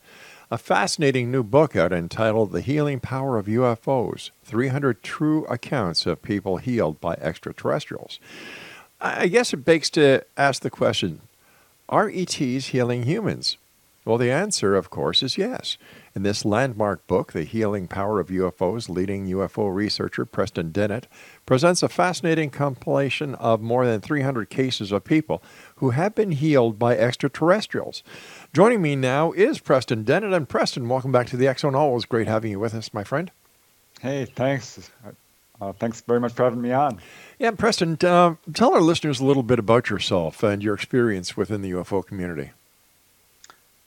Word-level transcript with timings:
a 0.51 0.59
fascinating 0.59 1.31
new 1.31 1.41
book 1.41 1.75
out 1.75 1.91
entitled 1.91 2.51
The 2.51 2.61
Healing 2.61 2.99
Power 2.99 3.39
of 3.39 3.47
UFOs 3.47 4.29
300 4.43 5.01
True 5.01 5.45
Accounts 5.45 6.05
of 6.05 6.21
People 6.21 6.57
Healed 6.57 7.01
by 7.01 7.15
Extraterrestrials. 7.15 8.19
I 9.01 9.25
guess 9.27 9.53
it 9.53 9.65
begs 9.65 9.89
to 9.91 10.23
ask 10.37 10.61
the 10.61 10.69
question 10.69 11.21
Are 11.89 12.07
ETs 12.07 12.67
healing 12.67 13.03
humans? 13.03 13.57
Well, 14.07 14.17
the 14.17 14.31
answer, 14.31 14.73
of 14.73 14.89
course, 14.89 15.21
is 15.21 15.37
yes. 15.37 15.77
In 16.15 16.23
this 16.23 16.45
landmark 16.45 17.05
book, 17.07 17.33
The 17.33 17.43
Healing 17.43 17.89
Power 17.89 18.21
of 18.21 18.29
UFOs, 18.29 18.87
leading 18.87 19.27
UFO 19.27 19.75
researcher 19.75 20.23
Preston 20.23 20.71
Dennett 20.71 21.07
presents 21.45 21.83
a 21.83 21.89
fascinating 21.89 22.49
compilation 22.49 23.35
of 23.35 23.59
more 23.59 23.85
than 23.85 23.99
300 23.99 24.49
cases 24.49 24.93
of 24.93 25.03
people 25.03 25.43
who 25.75 25.89
have 25.89 26.15
been 26.15 26.31
healed 26.31 26.79
by 26.79 26.95
extraterrestrials. 26.95 28.01
Joining 28.53 28.81
me 28.81 28.95
now 28.95 29.33
is 29.33 29.59
Preston 29.59 30.05
Dennett. 30.05 30.31
And 30.33 30.47
Preston, 30.47 30.87
welcome 30.87 31.11
back 31.11 31.27
to 31.27 31.35
the 31.35 31.49
X 31.49 31.63
Zone. 31.63 31.75
Always 31.75 32.05
great 32.05 32.29
having 32.29 32.51
you 32.51 32.59
with 32.61 32.75
us, 32.75 32.93
my 32.93 33.03
friend. 33.03 33.29
Hey, 33.99 34.23
thanks. 34.23 34.89
Uh, 35.59 35.73
thanks 35.73 35.99
very 35.99 36.21
much 36.21 36.31
for 36.31 36.45
having 36.45 36.61
me 36.61 36.71
on. 36.71 37.01
Yeah, 37.39 37.51
Preston, 37.51 37.97
uh, 38.05 38.35
tell 38.53 38.73
our 38.73 38.79
listeners 38.79 39.19
a 39.19 39.25
little 39.25 39.43
bit 39.43 39.59
about 39.59 39.89
yourself 39.89 40.43
and 40.43 40.63
your 40.63 40.75
experience 40.75 41.35
within 41.35 41.61
the 41.61 41.71
UFO 41.71 42.05
community. 42.05 42.51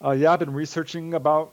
Uh, 0.02 0.12
yeah, 0.12 0.32
I've 0.32 0.38
been 0.38 0.54
researching 0.54 1.14
about 1.14 1.52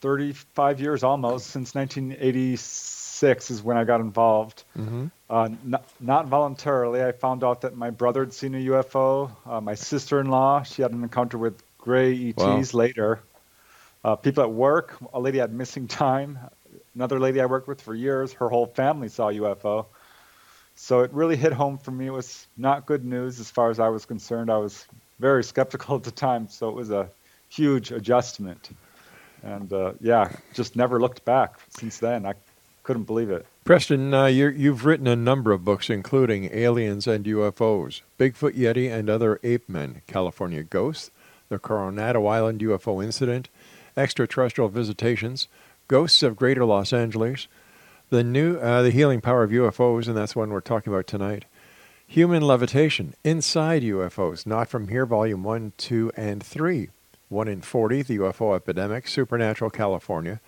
35 0.00 0.80
years 0.80 1.02
almost 1.02 1.48
since 1.48 1.74
1986 1.74 3.50
is 3.50 3.62
when 3.62 3.76
I 3.76 3.84
got 3.84 4.00
involved. 4.00 4.64
Mm-hmm. 4.76 5.06
Uh, 5.28 5.48
not, 5.62 5.84
not, 6.00 6.26
voluntarily. 6.26 7.02
I 7.02 7.12
found 7.12 7.44
out 7.44 7.62
that 7.62 7.76
my 7.76 7.90
brother 7.90 8.20
had 8.20 8.32
seen 8.32 8.54
a 8.54 8.58
UFO. 8.58 9.30
Uh, 9.46 9.60
my 9.60 9.74
sister-in-law, 9.74 10.62
she 10.62 10.82
had 10.82 10.92
an 10.92 11.02
encounter 11.02 11.36
with 11.36 11.62
gray 11.78 12.30
ETs 12.30 12.72
wow. 12.72 12.78
later. 12.78 13.20
Uh, 14.02 14.16
people 14.16 14.42
at 14.42 14.50
work, 14.50 14.96
a 15.12 15.20
lady 15.20 15.38
had 15.38 15.52
missing 15.52 15.88
time. 15.88 16.38
Another 16.94 17.18
lady 17.18 17.40
I 17.40 17.46
worked 17.46 17.68
with 17.68 17.80
for 17.80 17.94
years, 17.94 18.32
her 18.34 18.48
whole 18.48 18.66
family 18.66 19.08
saw 19.08 19.30
UFO. 19.30 19.86
So 20.76 21.00
it 21.00 21.12
really 21.12 21.36
hit 21.36 21.52
home 21.52 21.78
for 21.78 21.90
me. 21.90 22.06
It 22.06 22.12
was 22.12 22.46
not 22.56 22.86
good 22.86 23.04
news 23.04 23.40
as 23.40 23.50
far 23.50 23.70
as 23.70 23.78
I 23.78 23.88
was 23.88 24.06
concerned. 24.06 24.50
I 24.50 24.58
was 24.58 24.86
very 25.18 25.44
skeptical 25.44 25.96
at 25.96 26.02
the 26.02 26.10
time, 26.10 26.48
so 26.48 26.68
it 26.68 26.74
was 26.74 26.90
a 26.90 27.08
huge 27.54 27.92
adjustment. 27.92 28.70
And 29.42 29.72
uh, 29.72 29.92
yeah, 30.00 30.32
just 30.54 30.76
never 30.76 31.00
looked 31.00 31.24
back 31.24 31.60
since 31.68 31.98
then. 31.98 32.26
I 32.26 32.34
couldn't 32.82 33.04
believe 33.04 33.30
it. 33.30 33.46
Preston, 33.64 34.12
uh, 34.12 34.26
you 34.26 34.70
have 34.70 34.84
written 34.84 35.06
a 35.06 35.16
number 35.16 35.52
of 35.52 35.64
books, 35.64 35.88
including 35.88 36.50
Aliens 36.52 37.06
and 37.06 37.24
UFOs, 37.24 38.02
Bigfoot 38.18 38.56
Yeti 38.56 38.90
and 38.90 39.08
Other 39.08 39.40
Ape 39.42 39.68
Men, 39.68 40.02
California 40.06 40.62
Ghosts, 40.62 41.10
The 41.48 41.58
Coronado 41.58 42.26
Island 42.26 42.60
UFO 42.60 43.02
Incident, 43.02 43.48
Extraterrestrial 43.96 44.68
Visitations, 44.68 45.48
Ghosts 45.88 46.22
of 46.22 46.36
Greater 46.36 46.64
Los 46.64 46.92
Angeles, 46.92 47.46
the 48.10 48.22
new 48.22 48.56
uh, 48.58 48.82
The 48.82 48.90
Healing 48.90 49.22
Power 49.22 49.44
of 49.44 49.50
UFOs, 49.50 50.06
and 50.06 50.16
that's 50.16 50.36
one 50.36 50.50
we're 50.50 50.60
talking 50.60 50.92
about 50.92 51.06
tonight. 51.06 51.46
Human 52.06 52.42
Levitation, 52.42 53.14
Inside 53.24 53.82
UFOs, 53.82 54.46
Not 54.46 54.68
From 54.68 54.88
Here, 54.88 55.06
Volume 55.06 55.42
1, 55.42 55.72
2, 55.78 56.12
and 56.16 56.42
3. 56.42 56.90
1 57.28 57.48
in 57.48 57.60
40, 57.60 58.02
the 58.02 58.18
UFO 58.18 58.54
epidemic, 58.54 59.08
Supernatural 59.08 59.70
California, 59.70 60.40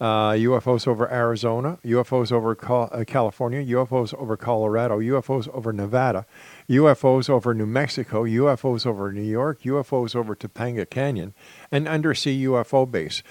uh, 0.00 0.32
UFOs 0.32 0.88
over 0.88 1.08
Arizona, 1.12 1.78
UFOs 1.84 2.32
over 2.32 2.58
uh, 2.60 3.04
California, 3.04 3.64
UFOs 3.64 4.12
over 4.14 4.36
Colorado, 4.36 4.98
UFOs 4.98 5.48
over 5.54 5.72
Nevada, 5.72 6.26
UFOs 6.68 7.30
over 7.30 7.54
New 7.54 7.66
Mexico, 7.66 8.24
UFOs 8.24 8.84
over 8.84 9.12
New 9.12 9.22
York, 9.22 9.62
UFOs 9.62 10.16
over 10.16 10.34
Topanga 10.34 10.90
Canyon, 10.90 11.34
and 11.70 11.86
undersea 11.86 12.44
UFO 12.46 12.90
base. 12.90 13.22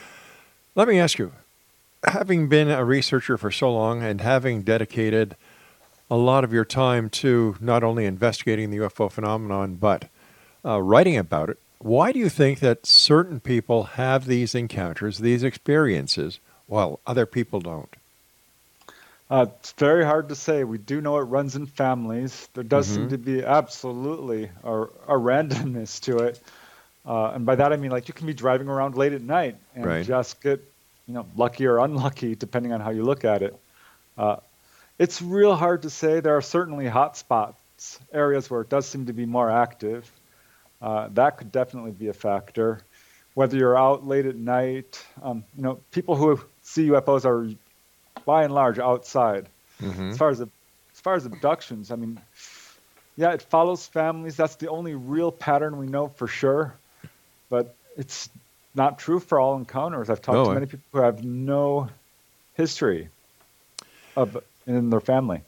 Let 0.73 0.87
me 0.87 0.97
ask 0.97 1.19
you, 1.19 1.33
having 2.05 2.47
been 2.47 2.69
a 2.69 2.85
researcher 2.85 3.37
for 3.37 3.51
so 3.51 3.71
long 3.73 4.01
and 4.01 4.21
having 4.21 4.61
dedicated 4.61 5.35
a 6.09 6.15
lot 6.15 6.45
of 6.45 6.53
your 6.53 6.65
time 6.65 7.09
to 7.09 7.57
not 7.59 7.83
only 7.83 8.05
investigating 8.05 8.69
the 8.69 8.77
UFO 8.77 9.11
phenomenon 9.11 9.75
but 9.75 10.09
uh, 10.63 10.81
writing 10.81 11.17
about 11.17 11.49
it, 11.49 11.59
why 11.83 12.11
do 12.11 12.19
you 12.19 12.29
think 12.29 12.59
that 12.59 12.85
certain 12.85 13.39
people 13.39 13.83
have 13.83 14.25
these 14.25 14.55
encounters, 14.55 15.17
these 15.17 15.43
experiences, 15.43 16.39
while 16.67 16.99
other 17.05 17.25
people 17.25 17.59
don't? 17.59 17.89
Uh, 19.29 19.45
it's 19.59 19.71
very 19.73 20.03
hard 20.03 20.29
to 20.29 20.35
say. 20.35 20.65
We 20.65 20.77
do 20.77 20.99
know 20.99 21.17
it 21.17 21.21
runs 21.21 21.55
in 21.55 21.65
families. 21.65 22.49
There 22.53 22.65
does 22.65 22.87
mm-hmm. 22.87 22.95
seem 22.95 23.09
to 23.09 23.17
be 23.17 23.43
absolutely 23.43 24.49
a, 24.63 24.81
a 24.81 25.17
randomness 25.17 26.01
to 26.01 26.17
it. 26.19 26.39
Uh, 27.05 27.31
and 27.31 27.45
by 27.45 27.55
that 27.55 27.73
I 27.73 27.77
mean 27.77 27.91
like 27.91 28.07
you 28.07 28.13
can 28.13 28.27
be 28.27 28.33
driving 28.33 28.67
around 28.67 28.95
late 28.95 29.13
at 29.13 29.21
night 29.21 29.55
and 29.73 29.85
right. 29.85 30.05
just 30.05 30.41
get, 30.41 30.63
you 31.07 31.13
know, 31.13 31.25
lucky 31.35 31.65
or 31.65 31.79
unlucky 31.79 32.35
depending 32.35 32.73
on 32.73 32.81
how 32.81 32.91
you 32.91 33.03
look 33.03 33.25
at 33.25 33.41
it. 33.41 33.55
Uh, 34.17 34.35
it's 34.99 35.21
real 35.21 35.55
hard 35.55 35.83
to 35.83 35.89
say. 35.89 36.19
There 36.19 36.35
are 36.35 36.41
certainly 36.41 36.87
hot 36.87 37.17
spots, 37.17 37.99
areas 38.13 38.49
where 38.49 38.61
it 38.61 38.69
does 38.69 38.85
seem 38.85 39.07
to 39.07 39.13
be 39.13 39.25
more 39.25 39.49
active. 39.49 40.11
Uh, 40.81 41.09
that 41.13 41.37
could 41.37 41.51
definitely 41.51 41.91
be 41.91 42.07
a 42.07 42.13
factor. 42.13 42.81
Whether 43.33 43.57
you're 43.57 43.77
out 43.77 44.05
late 44.05 44.25
at 44.25 44.35
night, 44.35 45.05
um, 45.21 45.43
you 45.55 45.63
know, 45.63 45.79
people 45.91 46.15
who 46.15 46.41
see 46.63 46.87
UFOs 46.87 47.25
are 47.25 47.55
by 48.25 48.43
and 48.43 48.53
large 48.53 48.79
outside. 48.79 49.47
Mm-hmm. 49.81 50.09
As 50.09 50.17
far 50.17 50.29
as 50.29 50.41
as 50.41 50.99
far 51.01 51.15
as 51.15 51.25
abductions, 51.25 51.91
I 51.91 51.95
mean, 51.95 52.19
yeah, 53.15 53.31
it 53.31 53.41
follows 53.41 53.85
families. 53.87 54.35
That's 54.35 54.55
the 54.55 54.69
only 54.69 54.95
real 54.95 55.31
pattern 55.31 55.77
we 55.77 55.87
know 55.87 56.07
for 56.07 56.27
sure. 56.27 56.75
But 57.49 57.75
it's 57.97 58.29
not 58.75 58.99
true 58.99 59.19
for 59.19 59.39
all 59.39 59.55
encounters. 59.57 60.09
I've 60.09 60.21
talked 60.21 60.35
no, 60.35 60.45
to 60.45 60.53
many 60.53 60.65
people 60.65 60.83
who 60.91 60.99
have 60.99 61.23
no 61.23 61.89
history 62.55 63.09
of 64.15 64.37
in 64.67 64.89
their 64.89 65.01
family. 65.01 65.41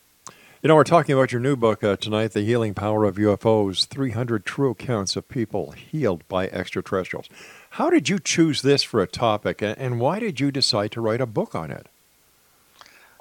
You 0.63 0.69
know, 0.69 0.75
we're 0.75 0.86
talking 0.86 1.13
about 1.13 1.33
your 1.33 1.42
new 1.42 1.57
book 1.57 1.83
uh, 1.83 1.98
tonight, 1.98 2.31
The 2.31 2.39
Healing 2.39 2.74
Power 2.74 3.04
of 3.04 3.18
UFOs 3.18 3.86
300 3.86 4.45
True 4.45 4.71
Accounts 4.71 5.18
of 5.18 5.27
People 5.27 5.71
Healed 5.71 6.25
by 6.30 6.48
Extraterrestrials. 6.48 7.27
How 7.71 7.89
did 7.89 8.07
you 8.07 8.18
choose 8.18 8.62
this 8.62 8.81
for 8.81 9.01
a 9.01 9.06
topic, 9.06 9.62
and 9.62 10.00
why 10.00 10.19
did 10.19 10.39
you 10.39 10.51
decide 10.51 10.94
to 10.94 11.01
write 11.01 11.19
a 11.19 11.25
book 11.25 11.54
on 11.54 11.69
it? 11.69 11.88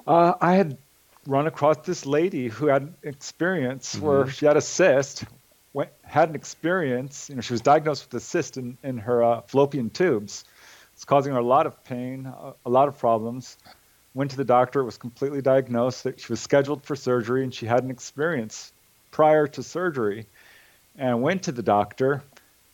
Uh, 0.07 0.35
I 0.39 0.53
had 0.53 0.77
run 1.27 1.45
across 1.45 1.85
this 1.85 2.05
lady 2.05 2.47
who 2.47 2.67
had 2.67 2.93
experience 3.03 3.93
mm-hmm. 3.93 4.05
where 4.05 4.29
she 4.29 4.45
had 4.45 4.55
a 4.55 4.61
cyst, 4.61 5.25
went, 5.73 5.89
had 6.03 6.29
an 6.29 6.35
experience, 6.35 7.27
you 7.27 7.35
know, 7.35 7.41
she 7.41 7.51
was 7.51 7.59
diagnosed 7.59 8.05
with 8.05 8.23
a 8.23 8.25
cyst 8.25 8.55
in, 8.55 8.77
in 8.83 8.99
her 8.99 9.21
uh, 9.21 9.41
fallopian 9.41 9.89
tubes. 9.89 10.45
It's 10.93 11.03
causing 11.03 11.33
her 11.33 11.39
a 11.39 11.45
lot 11.45 11.67
of 11.67 11.83
pain, 11.83 12.25
a, 12.25 12.53
a 12.65 12.69
lot 12.69 12.87
of 12.87 12.97
problems 12.97 13.57
went 14.13 14.31
to 14.31 14.37
the 14.37 14.45
doctor, 14.45 14.81
it 14.81 14.85
was 14.85 14.97
completely 14.97 15.41
diagnosed 15.41 16.03
that 16.03 16.19
she 16.19 16.31
was 16.31 16.39
scheduled 16.39 16.83
for 16.83 16.95
surgery 16.95 17.43
and 17.43 17.53
she 17.53 17.65
had 17.65 17.83
an 17.83 17.91
experience 17.91 18.71
prior 19.11 19.47
to 19.47 19.63
surgery 19.63 20.27
and 20.97 21.21
went 21.21 21.43
to 21.43 21.51
the 21.51 21.63
doctor 21.63 22.23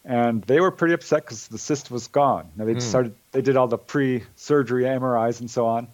and 0.05 0.43
they 0.43 0.59
were 0.59 0.71
pretty 0.71 0.93
upset 0.93 1.23
because 1.23 1.47
the 1.47 1.57
cyst 1.57 1.91
was 1.91 2.07
gone. 2.07 2.49
Now 2.55 2.65
they 2.65 2.75
mm. 2.75 2.81
started, 2.81 3.15
they 3.31 3.41
did 3.41 3.57
all 3.57 3.67
the 3.67 3.77
pre-surgery 3.77 4.83
MRIs 4.83 5.39
and 5.39 5.49
so 5.49 5.67
on, 5.67 5.87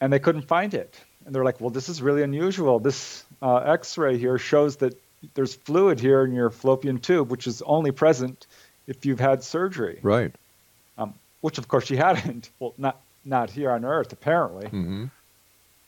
and 0.00 0.12
they 0.12 0.18
couldn't 0.18 0.42
find 0.42 0.72
it. 0.74 0.98
And 1.24 1.34
they're 1.34 1.44
like, 1.44 1.60
"Well, 1.60 1.70
this 1.70 1.88
is 1.88 2.02
really 2.02 2.22
unusual. 2.22 2.80
This 2.80 3.24
uh, 3.40 3.56
X-ray 3.56 4.18
here 4.18 4.38
shows 4.38 4.76
that 4.76 5.00
there's 5.34 5.54
fluid 5.54 6.00
here 6.00 6.24
in 6.24 6.32
your 6.32 6.50
fallopian 6.50 6.98
tube, 6.98 7.30
which 7.30 7.46
is 7.46 7.62
only 7.62 7.92
present 7.92 8.46
if 8.86 9.06
you've 9.06 9.20
had 9.20 9.44
surgery." 9.44 10.00
Right. 10.02 10.34
Um, 10.98 11.14
which, 11.40 11.58
of 11.58 11.68
course, 11.68 11.86
she 11.86 11.96
hadn't. 11.96 12.50
Well, 12.58 12.74
not 12.78 13.00
not 13.24 13.50
here 13.50 13.70
on 13.70 13.84
Earth, 13.84 14.12
apparently. 14.12 14.66
Mm-hmm. 14.66 15.04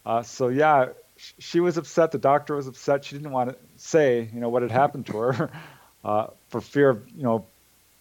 Uh, 0.07 0.23
so 0.23 0.49
yeah, 0.49 0.89
she 1.17 1.61
was 1.61 1.77
upset. 1.77 2.13
The 2.13 2.19
doctor 2.19 2.57
was 2.57 2.67
upset. 2.67 3.05
She 3.05 3.17
didn't 3.17 3.33
want 3.33 3.51
to 3.51 3.57
say, 3.77 4.29
you 4.33 4.41
know, 4.41 4.49
what 4.49 4.63
had 4.63 4.71
happened 4.71 5.07
to 5.07 5.19
her, 5.19 5.51
uh, 6.05 6.27
for 6.49 6.61
fear 6.61 6.91
of, 6.91 7.09
you 7.17 7.23
know, 7.23 7.47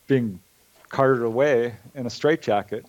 being 0.08 0.40
carted 0.90 1.24
away 1.24 1.76
in 1.96 2.06
a 2.06 2.10
straitjacket, 2.10 2.86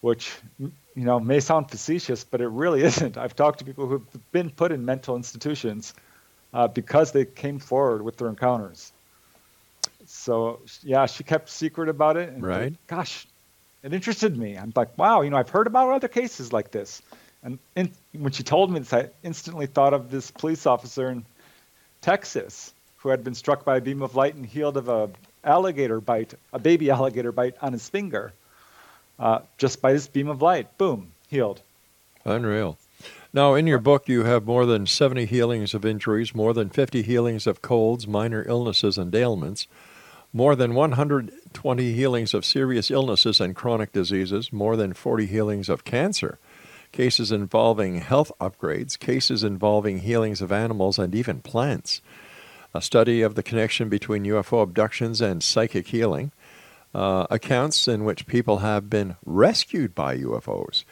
which, 0.00 0.32
you 0.58 0.70
know, 0.94 1.18
may 1.18 1.40
sound 1.40 1.70
facetious, 1.70 2.24
but 2.24 2.40
it 2.40 2.48
really 2.48 2.82
isn't. 2.90 3.16
I've 3.16 3.36
talked 3.36 3.60
to 3.60 3.64
people 3.64 3.86
who've 3.86 4.32
been 4.32 4.50
put 4.50 4.72
in 4.72 4.84
mental 4.84 5.16
institutions 5.16 5.94
uh, 6.52 6.68
because 6.68 7.12
they 7.12 7.24
came 7.24 7.58
forward 7.58 8.02
with 8.02 8.16
their 8.16 8.28
encounters. 8.28 8.92
So 10.06 10.60
yeah, 10.82 11.06
she 11.06 11.24
kept 11.24 11.48
secret 11.48 11.88
about 11.88 12.16
it. 12.16 12.28
And 12.28 12.42
right. 12.42 12.74
gosh, 12.86 13.26
it 13.84 13.92
interested 13.92 14.36
me. 14.36 14.56
I'm 14.56 14.72
like, 14.74 14.96
wow, 14.96 15.20
you 15.20 15.30
know, 15.30 15.36
I've 15.36 15.50
heard 15.50 15.66
about 15.66 15.90
other 15.90 16.08
cases 16.08 16.52
like 16.52 16.70
this. 16.70 17.02
And 17.42 17.58
in, 17.76 17.92
when 18.14 18.32
she 18.32 18.42
told 18.42 18.72
me 18.72 18.78
this, 18.80 18.92
I 18.94 19.10
instantly 19.22 19.66
thought 19.66 19.92
of 19.92 20.10
this 20.10 20.30
police 20.30 20.64
officer 20.64 21.10
in 21.10 21.24
Texas 22.00 22.72
who 22.96 23.10
had 23.10 23.22
been 23.22 23.34
struck 23.34 23.66
by 23.66 23.76
a 23.76 23.80
beam 23.82 24.00
of 24.00 24.16
light 24.16 24.34
and 24.34 24.46
healed 24.46 24.78
of 24.78 24.88
a 24.88 25.10
alligator 25.44 26.00
bite, 26.00 26.32
a 26.54 26.58
baby 26.58 26.90
alligator 26.90 27.30
bite 27.30 27.56
on 27.60 27.74
his 27.74 27.86
finger, 27.86 28.32
uh, 29.18 29.40
just 29.58 29.82
by 29.82 29.92
this 29.92 30.06
beam 30.06 30.28
of 30.28 30.40
light. 30.40 30.78
Boom, 30.78 31.12
healed. 31.28 31.60
Unreal. 32.24 32.78
Now, 33.34 33.52
in 33.54 33.66
your 33.66 33.78
book, 33.78 34.08
you 34.08 34.24
have 34.24 34.46
more 34.46 34.64
than 34.64 34.86
70 34.86 35.26
healings 35.26 35.74
of 35.74 35.84
injuries, 35.84 36.34
more 36.34 36.54
than 36.54 36.70
50 36.70 37.02
healings 37.02 37.46
of 37.46 37.60
colds, 37.60 38.06
minor 38.06 38.42
illnesses, 38.48 38.96
and 38.96 39.14
ailments, 39.14 39.66
more 40.34 40.54
than 40.54 40.74
120 40.74 41.92
healings 41.94 42.34
of 42.34 42.44
serious 42.44 42.90
illnesses 42.90 43.40
and 43.40 43.56
chronic 43.56 43.92
diseases, 43.92 44.52
more 44.52 44.76
than 44.76 44.92
40 44.92 45.26
healings 45.26 45.70
of 45.70 45.84
cancer 45.84 46.38
cases 46.94 47.32
involving 47.32 47.96
health 48.00 48.30
upgrades, 48.40 48.96
cases 48.96 49.42
involving 49.42 49.98
healings 49.98 50.40
of 50.40 50.52
animals 50.52 50.96
and 50.96 51.12
even 51.12 51.40
plants, 51.40 52.00
a 52.72 52.80
study 52.80 53.20
of 53.20 53.34
the 53.34 53.42
connection 53.42 53.88
between 53.88 54.24
UFO 54.24 54.62
abductions 54.62 55.20
and 55.20 55.42
psychic 55.42 55.88
healing, 55.88 56.30
uh, 56.94 57.26
accounts 57.30 57.88
in 57.88 58.04
which 58.04 58.28
people 58.28 58.58
have 58.58 58.88
been 58.88 59.16
rescued 59.26 59.92
by 59.92 60.16
UFOs. 60.18 60.84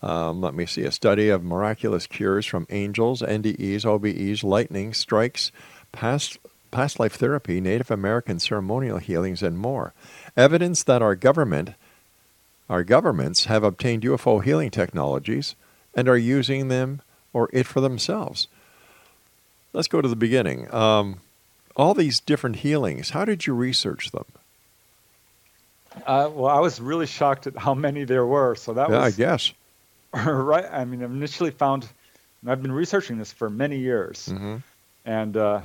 Um, 0.00 0.40
let 0.40 0.54
me 0.54 0.64
see 0.64 0.84
a 0.84 0.90
study 0.90 1.28
of 1.28 1.44
miraculous 1.44 2.06
cures 2.06 2.46
from 2.46 2.66
angels, 2.70 3.20
NDEs, 3.20 3.84
OBEs, 3.84 4.42
lightning 4.42 4.94
strikes, 4.94 5.52
past 5.92 6.38
past 6.72 6.98
life 6.98 7.14
therapy, 7.14 7.60
Native 7.60 7.90
American 7.90 8.40
ceremonial 8.40 8.98
healings, 8.98 9.42
and 9.42 9.56
more. 9.56 9.94
Evidence 10.36 10.82
that 10.82 11.02
our 11.02 11.14
government 11.14 11.74
our 12.68 12.84
governments 12.84 13.44
have 13.44 13.64
obtained 13.64 14.02
UFO 14.02 14.42
healing 14.42 14.70
technologies 14.70 15.54
and 15.94 16.08
are 16.08 16.16
using 16.16 16.68
them 16.68 17.02
or 17.34 17.50
it 17.52 17.66
for 17.66 17.82
themselves. 17.82 18.48
Let's 19.74 19.88
go 19.88 20.00
to 20.00 20.08
the 20.08 20.16
beginning. 20.16 20.72
Um, 20.72 21.20
all 21.76 21.92
these 21.92 22.18
different 22.18 22.56
healings, 22.56 23.10
how 23.10 23.26
did 23.26 23.46
you 23.46 23.52
research 23.52 24.10
them? 24.10 24.24
Uh, 26.06 26.30
well, 26.32 26.46
I 26.46 26.60
was 26.60 26.80
really 26.80 27.06
shocked 27.06 27.46
at 27.46 27.56
how 27.56 27.74
many 27.74 28.04
there 28.04 28.24
were. 28.24 28.54
So 28.54 28.72
that 28.74 28.88
yeah, 28.88 29.00
was. 29.00 29.14
I 29.14 29.16
guess. 29.16 29.52
right. 30.14 30.64
I 30.70 30.84
mean, 30.84 31.02
I 31.02 31.06
initially 31.06 31.50
found, 31.50 31.86
I've 32.46 32.62
been 32.62 32.72
researching 32.72 33.18
this 33.18 33.32
for 33.32 33.50
many 33.50 33.78
years, 33.78 34.28
mm-hmm. 34.30 34.56
and 35.04 35.36
uh, 35.36 35.60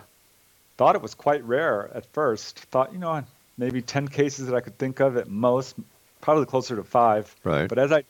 thought 0.77 0.95
it 0.95 1.01
was 1.01 1.15
quite 1.15 1.44
rare 1.44 1.89
at 1.94 2.06
first. 2.13 2.59
Thought, 2.59 2.94
you 2.94 3.00
know, 3.00 3.24
maybe 3.57 3.81
10 3.81 4.07
cases 4.07 4.47
that 4.47 4.56
I 4.56 4.62
could 4.62 4.77
think 4.77 5.00
of 5.00 5.18
at 5.18 5.27
most, 5.27 5.75
probably 6.21 6.45
closer 6.45 6.75
to 6.75 6.83
five. 6.83 7.33
Right. 7.44 7.68
But 7.68 7.79
as 7.79 7.91
I 7.91 8.03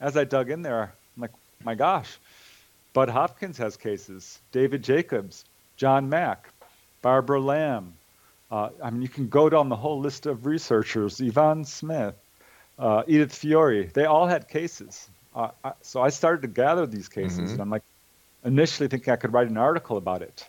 as 0.00 0.16
I 0.16 0.24
dug 0.24 0.48
in 0.48 0.62
there, 0.62 0.92
I'm 1.16 1.22
like, 1.22 1.32
my 1.64 1.74
gosh, 1.74 2.18
Bud 2.92 3.08
Hopkins 3.08 3.58
has 3.58 3.76
cases. 3.76 4.38
David 4.52 4.84
Jacobs, 4.84 5.44
John 5.76 6.08
Mack, 6.08 6.48
Barbara 7.02 7.40
Lamb. 7.40 7.94
Uh, 8.50 8.70
I 8.82 8.90
mean, 8.90 9.02
you 9.02 9.08
can 9.08 9.28
go 9.28 9.50
down 9.50 9.68
the 9.68 9.76
whole 9.76 10.00
list 10.00 10.26
of 10.26 10.46
researchers. 10.46 11.20
Yvonne 11.20 11.64
Smith, 11.64 12.14
uh, 12.78 13.02
Edith 13.08 13.34
Fiore. 13.34 13.86
They 13.86 14.04
all 14.04 14.26
had 14.26 14.48
cases. 14.48 15.08
Uh, 15.34 15.50
I, 15.64 15.72
so 15.82 16.00
I 16.00 16.10
started 16.10 16.42
to 16.42 16.48
gather 16.48 16.86
these 16.86 17.08
cases, 17.08 17.38
mm-hmm. 17.38 17.52
and 17.52 17.60
I'm 17.60 17.70
like, 17.70 17.82
initially 18.44 18.88
thinking 18.88 19.12
I 19.12 19.16
could 19.16 19.32
write 19.32 19.48
an 19.48 19.58
article 19.58 19.96
about 19.96 20.22
it 20.22 20.48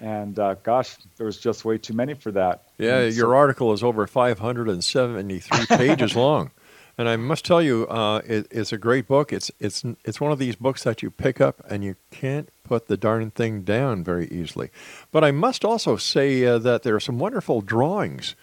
and 0.00 0.38
uh, 0.38 0.54
gosh, 0.62 0.96
there 1.16 1.26
was 1.26 1.38
just 1.38 1.64
way 1.64 1.78
too 1.78 1.94
many 1.94 2.14
for 2.14 2.32
that. 2.32 2.64
Yeah, 2.78 3.00
and 3.00 3.14
your 3.14 3.28
so- 3.28 3.36
article 3.36 3.72
is 3.72 3.82
over 3.82 4.06
573 4.06 5.66
pages 5.76 6.16
long, 6.16 6.50
and 6.98 7.08
I 7.08 7.16
must 7.16 7.44
tell 7.44 7.62
you, 7.62 7.86
uh, 7.88 8.20
it, 8.26 8.46
it's 8.50 8.72
a 8.72 8.78
great 8.78 9.06
book. 9.06 9.32
It's 9.32 9.50
it's 9.60 9.84
it's 10.04 10.20
one 10.20 10.32
of 10.32 10.38
these 10.38 10.56
books 10.56 10.82
that 10.84 11.02
you 11.02 11.10
pick 11.10 11.40
up 11.40 11.62
and 11.68 11.84
you 11.84 11.96
can't 12.10 12.48
put 12.64 12.86
the 12.88 12.96
darn 12.96 13.30
thing 13.30 13.62
down 13.62 14.02
very 14.04 14.26
easily. 14.28 14.70
But 15.12 15.24
I 15.24 15.30
must 15.30 15.64
also 15.64 15.96
say 15.96 16.44
uh, 16.44 16.58
that 16.58 16.82
there 16.82 16.94
are 16.94 17.00
some 17.00 17.18
wonderful 17.18 17.60
drawings. 17.60 18.34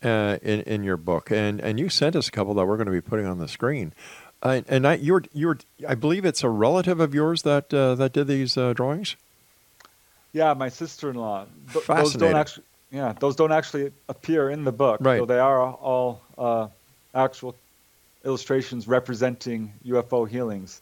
Uh, 0.00 0.38
in 0.42 0.60
in 0.60 0.84
your 0.84 0.96
book, 0.96 1.28
and 1.32 1.60
and 1.60 1.80
you 1.80 1.88
sent 1.88 2.14
us 2.14 2.28
a 2.28 2.30
couple 2.30 2.54
that 2.54 2.64
we're 2.66 2.76
going 2.76 2.86
to 2.86 2.92
be 2.92 3.00
putting 3.00 3.26
on 3.26 3.38
the 3.40 3.48
screen, 3.48 3.92
uh, 4.44 4.60
and 4.68 4.86
I 4.86 4.94
you're 4.94 5.24
you're 5.32 5.58
I 5.88 5.96
believe 5.96 6.24
it's 6.24 6.44
a 6.44 6.48
relative 6.48 7.00
of 7.00 7.14
yours 7.14 7.42
that 7.42 7.74
uh, 7.74 7.96
that 7.96 8.12
did 8.12 8.28
these 8.28 8.56
uh, 8.56 8.74
drawings. 8.74 9.16
Yeah, 10.32 10.54
my 10.54 10.68
sister-in-law. 10.68 11.46
Th- 11.72 11.86
those 11.86 12.14
don't 12.14 12.36
actually, 12.36 12.64
yeah, 12.90 13.12
those 13.18 13.36
don't 13.36 13.52
actually 13.52 13.92
appear 14.08 14.50
in 14.50 14.64
the 14.64 14.72
book. 14.72 15.00
Right. 15.00 15.18
So 15.18 15.24
they 15.26 15.38
are 15.38 15.60
all 15.60 16.22
uh, 16.36 16.68
actual 17.14 17.54
illustrations 18.24 18.86
representing 18.86 19.72
UFO 19.86 20.28
healings. 20.28 20.80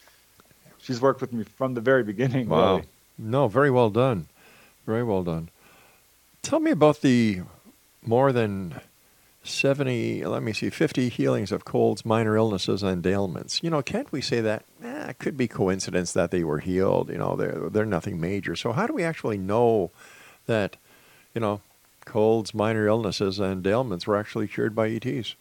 She's 0.79 1.01
worked 1.01 1.21
with 1.21 1.33
me 1.33 1.45
from 1.45 1.75
the 1.75 1.81
very 1.81 2.03
beginning. 2.03 2.49
Wow. 2.49 2.77
Really. 2.77 2.89
No, 3.19 3.49
very 3.49 3.71
well 3.71 3.91
done. 3.91 4.27
Very 4.85 5.03
well 5.03 5.23
done. 5.23 5.49
Tell 6.43 6.61
me 6.61 6.71
about 6.71 7.01
the 7.01 7.43
more 8.05 8.33
than 8.33 8.81
70, 9.49 10.25
let 10.25 10.43
me 10.43 10.53
see, 10.53 10.71
50 10.71 11.09
healings 11.09 11.53
of 11.53 11.65
colds, 11.65 12.05
minor 12.05 12.37
illnesses, 12.37 12.83
and 12.83 13.07
ailments. 13.07 13.63
You 13.63 13.71
know, 13.71 13.83
can't 13.83 14.11
we 14.13 14.21
say 14.21 14.41
that? 14.41 14.65
Eh, 14.83 15.11
it 15.11 15.19
could 15.19 15.37
be 15.37 15.49
coincidence 15.49 16.13
that 16.13 16.31
they 16.31 16.45
were 16.45 16.59
healed. 16.59 17.11
You 17.11 17.19
know, 17.19 17.37
they're, 17.37 17.69
they're 17.71 17.85
nothing 17.85 18.21
major. 18.21 18.57
So, 18.57 18.73
how 18.73 18.87
do 18.87 18.93
we 18.93 19.05
actually 19.05 19.39
know 19.39 19.91
that, 20.47 20.77
you 21.35 21.41
know, 21.41 21.61
colds, 22.05 22.55
minor 22.55 22.87
illnesses, 22.87 23.39
and 23.39 23.67
ailments 23.67 24.07
were 24.07 24.17
actually 24.17 24.49
cured 24.49 24.75
by 24.75 24.89
ETs? 24.89 25.35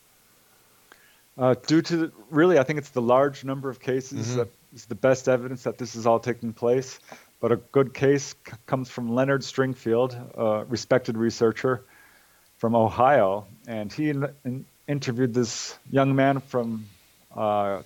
Uh, 1.37 1.55
due 1.67 1.81
to 1.81 1.97
the, 1.97 2.11
really, 2.29 2.57
I 2.57 2.63
think 2.63 2.79
it's 2.79 2.89
the 2.89 3.01
large 3.01 3.43
number 3.43 3.69
of 3.69 3.79
cases 3.79 4.29
mm-hmm. 4.29 4.37
that 4.37 4.47
is 4.73 4.85
the 4.85 4.95
best 4.95 5.27
evidence 5.27 5.63
that 5.63 5.77
this 5.77 5.95
is 5.95 6.05
all 6.05 6.19
taking 6.19 6.53
place. 6.53 6.99
But 7.41 7.51
a 7.51 7.57
good 7.57 7.93
case 7.93 8.35
c- 8.47 8.53
comes 8.65 8.89
from 8.89 9.13
Leonard 9.13 9.41
Stringfield, 9.41 10.15
a 10.37 10.65
respected 10.65 11.17
researcher 11.17 11.83
from 12.57 12.75
Ohio, 12.75 13.45
and 13.67 13.91
he 13.91 14.09
in, 14.09 14.27
in, 14.43 14.65
interviewed 14.87 15.33
this 15.33 15.77
young 15.91 16.15
man 16.15 16.39
from, 16.39 16.85
uh, 17.35 17.39
I 17.77 17.81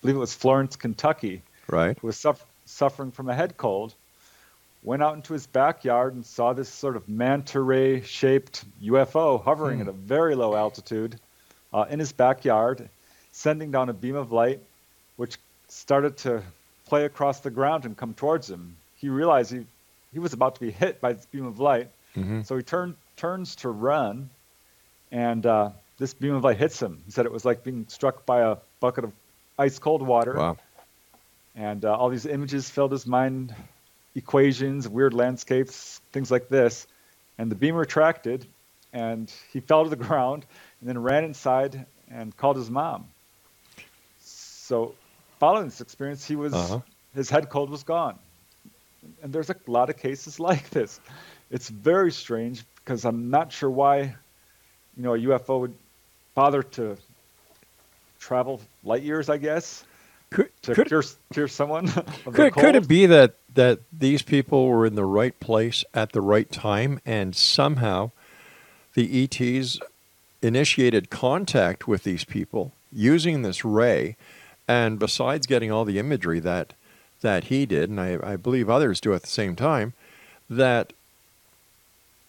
believe 0.00 0.16
it 0.16 0.20
was 0.20 0.34
Florence, 0.34 0.76
Kentucky, 0.76 1.42
right, 1.68 1.98
who 1.98 2.06
was 2.06 2.16
suffer- 2.16 2.44
suffering 2.64 3.10
from 3.10 3.28
a 3.28 3.34
head 3.34 3.56
cold. 3.56 3.94
Went 4.82 5.02
out 5.02 5.14
into 5.14 5.32
his 5.32 5.46
backyard 5.46 6.14
and 6.14 6.26
saw 6.26 6.52
this 6.52 6.68
sort 6.68 6.96
of 6.96 7.08
manta 7.08 7.58
ray 7.58 8.02
shaped 8.02 8.64
UFO 8.82 9.42
hovering 9.42 9.78
hmm. 9.78 9.82
at 9.82 9.88
a 9.88 9.92
very 9.92 10.34
low 10.34 10.54
altitude 10.54 11.18
uh, 11.72 11.86
in 11.88 11.98
his 11.98 12.12
backyard, 12.12 12.88
sending 13.32 13.70
down 13.70 13.88
a 13.88 13.94
beam 13.94 14.14
of 14.14 14.30
light, 14.30 14.60
which 15.16 15.38
started 15.68 16.18
to 16.18 16.42
play 16.86 17.06
across 17.06 17.40
the 17.40 17.50
ground 17.50 17.86
and 17.86 17.96
come 17.96 18.12
towards 18.12 18.48
him. 18.48 18.76
He 18.96 19.08
realized 19.08 19.52
he, 19.52 19.64
he 20.12 20.18
was 20.18 20.34
about 20.34 20.56
to 20.56 20.60
be 20.60 20.70
hit 20.70 21.00
by 21.00 21.14
this 21.14 21.26
beam 21.26 21.46
of 21.46 21.58
light, 21.60 21.88
mm-hmm. 22.14 22.42
so 22.42 22.56
he 22.56 22.62
turned 22.62 22.94
turns 23.16 23.56
to 23.56 23.68
run, 23.68 24.30
and 25.10 25.44
uh, 25.46 25.70
this 25.98 26.14
beam 26.14 26.34
of 26.34 26.44
light 26.44 26.56
hits 26.56 26.80
him. 26.80 27.02
He 27.06 27.12
said 27.12 27.26
it 27.26 27.32
was 27.32 27.44
like 27.44 27.64
being 27.64 27.86
struck 27.88 28.26
by 28.26 28.40
a 28.40 28.56
bucket 28.80 29.04
of 29.04 29.12
ice 29.58 29.78
cold 29.78 30.02
water. 30.02 30.34
Wow. 30.34 30.56
And 31.54 31.84
uh, 31.84 31.94
all 31.94 32.08
these 32.08 32.26
images 32.26 32.68
filled 32.68 32.90
his 32.92 33.06
mind, 33.06 33.54
equations, 34.14 34.88
weird 34.88 35.14
landscapes, 35.14 36.00
things 36.12 36.30
like 36.30 36.48
this. 36.48 36.86
And 37.38 37.50
the 37.50 37.54
beam 37.54 37.76
retracted, 37.76 38.46
and 38.92 39.32
he 39.52 39.60
fell 39.60 39.84
to 39.84 39.90
the 39.90 39.96
ground, 40.04 40.44
and 40.80 40.88
then 40.88 41.00
ran 41.00 41.24
inside 41.24 41.86
and 42.10 42.36
called 42.36 42.56
his 42.56 42.70
mom. 42.70 43.06
So, 44.20 44.94
following 45.38 45.66
this 45.66 45.80
experience, 45.80 46.26
he 46.26 46.36
was 46.36 46.54
uh-huh. 46.54 46.80
his 47.14 47.30
head 47.30 47.48
cold 47.48 47.70
was 47.70 47.82
gone. 47.82 48.18
And 49.22 49.32
there's 49.32 49.50
a 49.50 49.56
lot 49.66 49.90
of 49.90 49.96
cases 49.96 50.40
like 50.48 50.70
this. 50.70 51.00
It's 51.50 51.68
very 51.68 52.10
strange 52.10 52.64
because 52.84 53.04
I'm 53.04 53.30
not 53.30 53.52
sure 53.52 53.70
why 53.70 54.00
you 54.96 55.02
know 55.02 55.14
a 55.14 55.18
UFO 55.18 55.60
would 55.60 55.74
bother 56.34 56.62
to 56.62 56.96
travel 58.24 58.60
light 58.82 59.02
years, 59.02 59.28
I 59.28 59.36
guess, 59.36 59.84
Could, 60.30 60.50
to 60.62 60.74
could, 60.74 60.88
cure 61.32 61.48
someone 61.48 61.88
could, 62.32 62.54
could 62.54 62.74
it 62.74 62.88
be 62.88 63.06
that, 63.06 63.34
that 63.54 63.80
these 63.92 64.22
people 64.22 64.66
were 64.66 64.86
in 64.86 64.94
the 64.94 65.04
right 65.04 65.38
place 65.40 65.84
at 65.92 66.12
the 66.12 66.22
right 66.22 66.50
time 66.50 67.00
and 67.04 67.36
somehow 67.36 68.12
the 68.94 69.24
ETs 69.24 69.78
initiated 70.40 71.10
contact 71.10 71.86
with 71.86 72.02
these 72.04 72.24
people 72.24 72.72
using 72.90 73.42
this 73.42 73.64
ray? 73.64 74.16
And 74.66 74.98
besides 74.98 75.46
getting 75.46 75.70
all 75.70 75.84
the 75.84 75.98
imagery 75.98 76.40
that, 76.40 76.72
that 77.20 77.44
he 77.44 77.66
did, 77.66 77.90
and 77.90 78.00
I, 78.00 78.18
I 78.22 78.36
believe 78.36 78.70
others 78.70 79.02
do 79.02 79.12
at 79.12 79.20
the 79.20 79.28
same 79.28 79.54
time, 79.54 79.92
that 80.48 80.94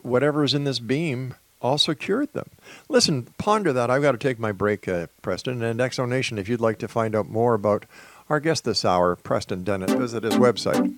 whatever 0.06 0.44
is 0.44 0.54
in 0.54 0.64
this 0.64 0.80
beam 0.80 1.34
also 1.62 1.94
cured 1.94 2.32
them. 2.34 2.50
Listen, 2.90 3.28
ponder 3.38 3.72
that. 3.74 3.90
I've 3.90 4.02
got 4.02 4.14
to 4.14 4.18
take 4.18 4.40
my 4.40 4.52
break, 4.52 4.88
uh, 4.88 5.08
Preston. 5.22 5.62
And 5.64 5.80
Exonation, 5.80 6.38
if 6.38 6.48
you'd 6.48 6.62
like 6.62 6.78
to 6.80 6.88
find 6.88 7.16
out 7.16 7.28
more 7.28 7.56
about 7.56 7.86
our 8.30 8.40
guest 8.40 8.64
this 8.64 8.86
hour, 8.86 9.16
Preston 9.16 9.64
Dennett, 9.64 9.90
visit 9.92 10.24
his 10.24 10.36
website. 10.36 10.96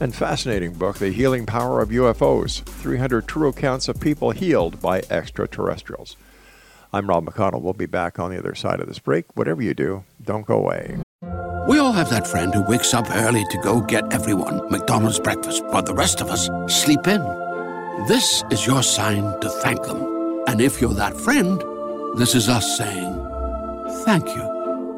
and 0.00 0.14
fascinating 0.14 0.72
book, 0.72 0.98
The 0.98 1.10
Healing 1.10 1.46
Power 1.46 1.80
of 1.80 1.90
UFOs 1.90 2.62
300 2.62 3.26
True 3.26 3.48
Accounts 3.48 3.88
of 3.88 4.00
People 4.00 4.30
Healed 4.30 4.80
by 4.80 5.02
Extraterrestrials. 5.10 6.16
I'm 6.92 7.08
Rob 7.08 7.26
McConnell. 7.26 7.62
We'll 7.62 7.72
be 7.72 7.86
back 7.86 8.18
on 8.18 8.30
the 8.30 8.38
other 8.38 8.54
side 8.54 8.80
of 8.80 8.86
this 8.86 8.98
break. 8.98 9.24
Whatever 9.36 9.62
you 9.62 9.74
do, 9.74 10.04
don't 10.22 10.46
go 10.46 10.58
away. 10.58 10.98
We 11.68 11.78
all 11.78 11.92
have 11.92 12.10
that 12.10 12.26
friend 12.26 12.54
who 12.54 12.62
wakes 12.62 12.92
up 12.92 13.10
early 13.10 13.44
to 13.50 13.58
go 13.58 13.80
get 13.80 14.12
everyone 14.12 14.70
McDonald's 14.70 15.18
breakfast, 15.18 15.64
while 15.66 15.82
the 15.82 15.94
rest 15.94 16.20
of 16.20 16.28
us 16.28 16.48
sleep 16.68 17.06
in. 17.06 17.22
This 18.06 18.44
is 18.50 18.66
your 18.66 18.82
sign 18.82 19.40
to 19.40 19.48
thank 19.48 19.82
them. 19.84 20.44
And 20.46 20.60
if 20.60 20.80
you're 20.80 20.94
that 20.94 21.16
friend, 21.16 21.62
this 22.18 22.34
is 22.34 22.48
us 22.48 22.76
saying 22.76 23.12
thank 24.04 24.28
you. 24.28 24.53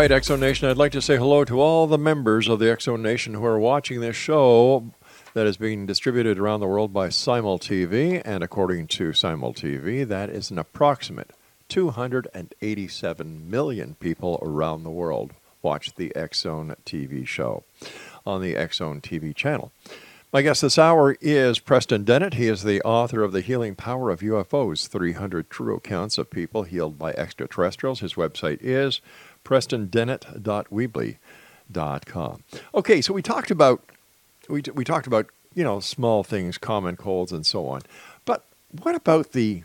Right, 0.00 0.10
Exo 0.10 0.40
Nation, 0.40 0.66
I'd 0.66 0.78
like 0.78 0.92
to 0.92 1.02
say 1.02 1.18
hello 1.18 1.44
to 1.44 1.60
all 1.60 1.86
the 1.86 1.98
members 1.98 2.48
of 2.48 2.58
the 2.58 2.64
Exo 2.64 2.98
Nation 2.98 3.34
who 3.34 3.44
are 3.44 3.58
watching 3.58 4.00
this 4.00 4.16
show 4.16 4.94
that 5.34 5.46
is 5.46 5.58
being 5.58 5.84
distributed 5.84 6.38
around 6.38 6.60
the 6.60 6.66
world 6.66 6.90
by 6.90 7.10
Simul 7.10 7.58
TV. 7.58 8.22
And 8.24 8.42
according 8.42 8.86
to 8.86 9.12
Simul 9.12 9.52
TV, 9.52 10.08
that 10.08 10.30
is 10.30 10.50
an 10.50 10.58
approximate 10.58 11.32
287 11.68 13.50
million 13.50 13.94
people 14.00 14.38
around 14.40 14.84
the 14.84 14.90
world 14.90 15.32
watch 15.60 15.94
the 15.96 16.16
X 16.16 16.40
Zone 16.40 16.76
TV 16.86 17.26
show 17.26 17.64
on 18.24 18.40
the 18.40 18.56
X 18.56 18.78
Zone 18.78 19.02
TV 19.02 19.34
channel. 19.34 19.70
My 20.32 20.42
guest 20.42 20.62
this 20.62 20.78
hour 20.78 21.16
is 21.20 21.58
Preston 21.58 22.04
Dennett. 22.04 22.34
He 22.34 22.46
is 22.46 22.62
the 22.62 22.80
author 22.82 23.24
of 23.24 23.32
The 23.32 23.40
Healing 23.40 23.74
Power 23.74 24.10
of 24.10 24.20
UFOs 24.20 24.86
300 24.86 25.50
True 25.50 25.74
Accounts 25.74 26.18
of 26.18 26.30
People 26.30 26.62
Healed 26.62 26.96
by 26.96 27.10
Extraterrestrials. 27.14 27.98
His 27.98 28.14
website 28.14 28.58
is 28.60 29.00
prestondennett.weebly.com. 29.44 32.42
Okay, 32.74 33.00
so 33.00 33.12
we 33.12 33.22
talked 33.22 33.50
about 33.50 33.82
we, 34.48 34.62
we 34.74 34.84
talked 34.84 35.06
about 35.06 35.26
you 35.54 35.64
know 35.64 35.80
small 35.80 36.22
things, 36.24 36.58
common 36.58 36.96
colds, 36.96 37.32
and 37.32 37.46
so 37.46 37.66
on. 37.66 37.82
But 38.24 38.44
what 38.82 38.94
about 38.94 39.32
the 39.32 39.64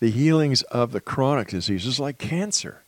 the 0.00 0.10
healings 0.10 0.62
of 0.62 0.92
the 0.92 1.00
chronic 1.00 1.48
diseases 1.48 1.98
like 1.98 2.18
cancer? 2.18 2.82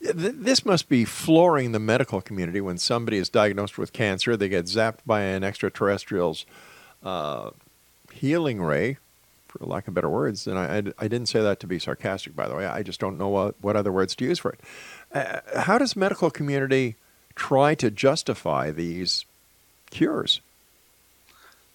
This 0.00 0.66
must 0.66 0.90
be 0.90 1.06
flooring 1.06 1.72
the 1.72 1.78
medical 1.78 2.20
community 2.20 2.60
when 2.60 2.76
somebody 2.76 3.16
is 3.16 3.30
diagnosed 3.30 3.78
with 3.78 3.94
cancer. 3.94 4.36
They 4.36 4.50
get 4.50 4.66
zapped 4.66 4.98
by 5.06 5.22
an 5.22 5.42
extraterrestrial's 5.42 6.44
uh, 7.02 7.52
healing 8.12 8.60
ray, 8.60 8.98
for 9.58 9.64
lack 9.66 9.88
of 9.88 9.94
better 9.94 10.08
words. 10.08 10.46
And 10.46 10.58
I, 10.58 10.76
I, 10.78 10.82
I 10.98 11.08
didn't 11.08 11.26
say 11.26 11.40
that 11.40 11.60
to 11.60 11.66
be 11.66 11.78
sarcastic, 11.78 12.34
by 12.34 12.48
the 12.48 12.54
way. 12.54 12.66
I 12.66 12.82
just 12.82 13.00
don't 13.00 13.18
know 13.18 13.28
what, 13.28 13.54
what 13.60 13.76
other 13.76 13.92
words 13.92 14.14
to 14.16 14.24
use 14.24 14.38
for 14.38 14.52
it. 14.52 14.60
Uh, 15.12 15.40
how 15.60 15.78
does 15.78 15.96
medical 15.96 16.30
community 16.30 16.96
try 17.34 17.74
to 17.76 17.90
justify 17.90 18.70
these 18.70 19.24
cures? 19.90 20.40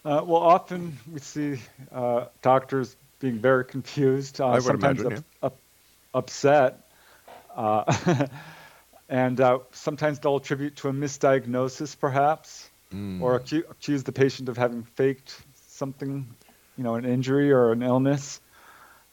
Uh, 0.06 0.22
well, 0.26 0.42
often 0.42 0.98
we 1.12 1.20
see 1.20 1.60
uh, 1.92 2.26
doctors 2.42 2.96
being 3.20 3.40
very 3.40 3.66
confused, 3.66 4.40
uh, 4.40 4.60
sometimes 4.62 5.02
imagine, 5.02 5.24
up, 5.42 5.54
up, 5.54 5.58
upset, 6.14 6.90
uh, 7.56 8.28
and 9.10 9.42
uh, 9.42 9.60
sometimes 9.74 10.20
they'll 10.20 10.38
attribute 10.38 10.78
to 10.78 10.88
a 10.88 10.94
misdiagnosis, 10.94 12.00
perhaps, 12.00 12.70
Hmm. 12.92 13.22
or 13.22 13.40
acu- 13.40 13.70
accuse 13.70 14.02
the 14.02 14.12
patient 14.12 14.50
of 14.50 14.58
having 14.58 14.82
faked 14.82 15.40
something, 15.68 16.26
you 16.80 16.84
know, 16.86 16.96
an 16.96 17.04
injury 17.04 17.52
or 17.52 17.74
an 17.74 17.84
illness. 17.84 18.40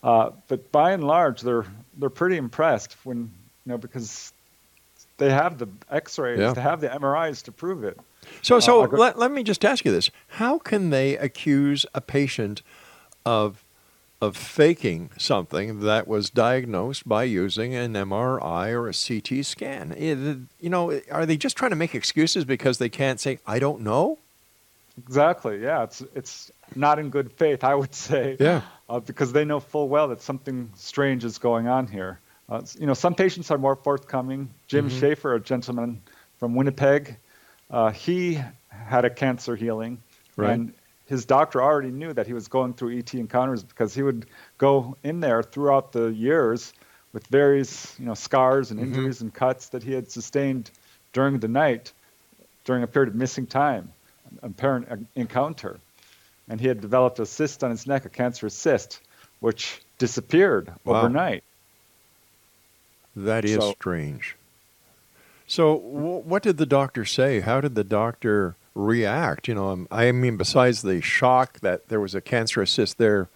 Uh, 0.00 0.30
but 0.46 0.70
by 0.70 0.92
and 0.92 1.02
large, 1.02 1.40
they're 1.42 1.66
they're 1.98 2.08
pretty 2.22 2.36
impressed 2.36 2.96
when 3.04 3.18
you 3.18 3.72
know 3.72 3.76
because 3.76 4.32
they 5.18 5.30
have 5.30 5.58
the 5.58 5.66
X-rays, 5.90 6.38
Yeah. 6.38 6.52
they 6.52 6.60
have 6.60 6.80
the 6.80 6.88
MRIs 6.88 7.42
to 7.44 7.52
prove 7.52 7.82
it. 7.82 7.98
So, 8.42 8.60
so 8.60 8.82
I 8.84 8.86
go- 8.86 8.96
let, 8.98 9.18
let 9.18 9.32
me 9.32 9.42
just 9.42 9.64
ask 9.64 9.84
you 9.84 9.90
this: 9.90 10.10
How 10.28 10.58
can 10.58 10.90
they 10.90 11.16
accuse 11.16 11.84
a 11.92 12.00
patient 12.00 12.62
of 13.24 13.64
of 14.22 14.36
faking 14.36 15.10
something 15.18 15.80
that 15.80 16.06
was 16.06 16.30
diagnosed 16.30 17.06
by 17.08 17.24
using 17.24 17.74
an 17.74 17.94
MRI 17.94 18.70
or 18.70 18.88
a 18.88 18.92
CT 18.94 19.44
scan? 19.44 19.92
Eh, 19.96 20.14
You 20.60 20.70
know, 20.70 21.00
are 21.10 21.26
they 21.26 21.36
just 21.36 21.56
trying 21.56 21.70
to 21.72 21.76
make 21.76 21.94
excuses 21.96 22.44
because 22.44 22.78
they 22.78 22.88
can't 22.88 23.18
say 23.18 23.40
"I 23.44 23.58
don't 23.58 23.80
know"? 23.80 24.18
Exactly. 24.98 25.62
Yeah, 25.62 25.82
it's 25.84 26.00
it's 26.14 26.50
not 26.74 26.98
in 26.98 27.10
good 27.10 27.32
faith, 27.32 27.64
I 27.64 27.74
would 27.74 27.94
say. 27.94 28.36
Yeah. 28.40 28.62
Uh, 28.88 29.00
because 29.00 29.32
they 29.32 29.44
know 29.44 29.60
full 29.60 29.88
well 29.88 30.08
that 30.08 30.22
something 30.22 30.70
strange 30.76 31.24
is 31.24 31.38
going 31.38 31.66
on 31.68 31.86
here. 31.86 32.18
Uh, 32.48 32.62
you 32.78 32.86
know, 32.86 32.94
some 32.94 33.14
patients 33.14 33.50
are 33.50 33.58
more 33.58 33.74
forthcoming. 33.76 34.48
Jim 34.68 34.88
Mm-hmm. 34.88 34.98
Schaefer, 34.98 35.34
a 35.34 35.40
gentleman 35.40 36.00
from 36.38 36.54
Winnipeg, 36.54 37.16
uh, 37.70 37.90
he 37.90 38.40
had 38.70 39.04
a 39.04 39.10
cancer 39.10 39.56
healing, 39.56 39.98
Right. 40.36 40.52
and 40.52 40.72
his 41.06 41.24
doctor 41.24 41.60
already 41.62 41.90
knew 41.90 42.12
that 42.12 42.26
he 42.26 42.32
was 42.32 42.48
going 42.48 42.74
through 42.74 42.96
ET 42.98 43.12
encounters 43.14 43.62
because 43.64 43.94
he 43.94 44.02
would 44.02 44.26
go 44.58 44.96
in 45.02 45.20
there 45.20 45.42
throughout 45.42 45.92
the 45.92 46.06
years 46.08 46.72
with 47.12 47.26
various, 47.26 47.94
you 47.98 48.06
know, 48.06 48.14
scars 48.14 48.70
and 48.70 48.78
Mm-hmm. 48.78 48.88
injuries 48.94 49.20
and 49.20 49.34
cuts 49.34 49.70
that 49.70 49.82
he 49.82 49.92
had 49.92 50.10
sustained 50.10 50.70
during 51.12 51.38
the 51.40 51.48
night, 51.48 51.92
during 52.64 52.82
a 52.82 52.86
period 52.86 53.08
of 53.08 53.14
missing 53.16 53.46
time, 53.46 53.90
apparent 54.42 55.06
encounter. 55.14 55.78
And 56.48 56.60
he 56.60 56.68
had 56.68 56.80
developed 56.80 57.18
a 57.18 57.26
cyst 57.26 57.64
on 57.64 57.70
his 57.70 57.86
neck, 57.86 58.04
a 58.04 58.08
cancerous 58.08 58.54
cyst, 58.54 59.00
which 59.40 59.80
disappeared 59.98 60.72
Wow. 60.84 61.00
overnight. 61.00 61.42
That 63.14 63.44
is 63.44 63.56
So- 63.56 63.72
strange. 63.72 64.36
So, 65.48 65.78
w- 65.78 66.18
what 66.24 66.42
did 66.42 66.56
the 66.56 66.66
doctor 66.66 67.04
say? 67.04 67.40
How 67.40 67.60
did 67.60 67.74
the 67.76 67.84
doctor 67.84 68.56
react? 68.74 69.48
You 69.48 69.54
know, 69.54 69.70
um, 69.70 69.88
I 69.90 70.10
mean, 70.12 70.36
besides 70.36 70.82
the 70.82 71.00
shock 71.00 71.60
that 71.60 71.88
there 71.88 72.00
was 72.00 72.14
a 72.14 72.20
cancerous 72.20 72.70
cyst 72.72 72.98
there 72.98 73.28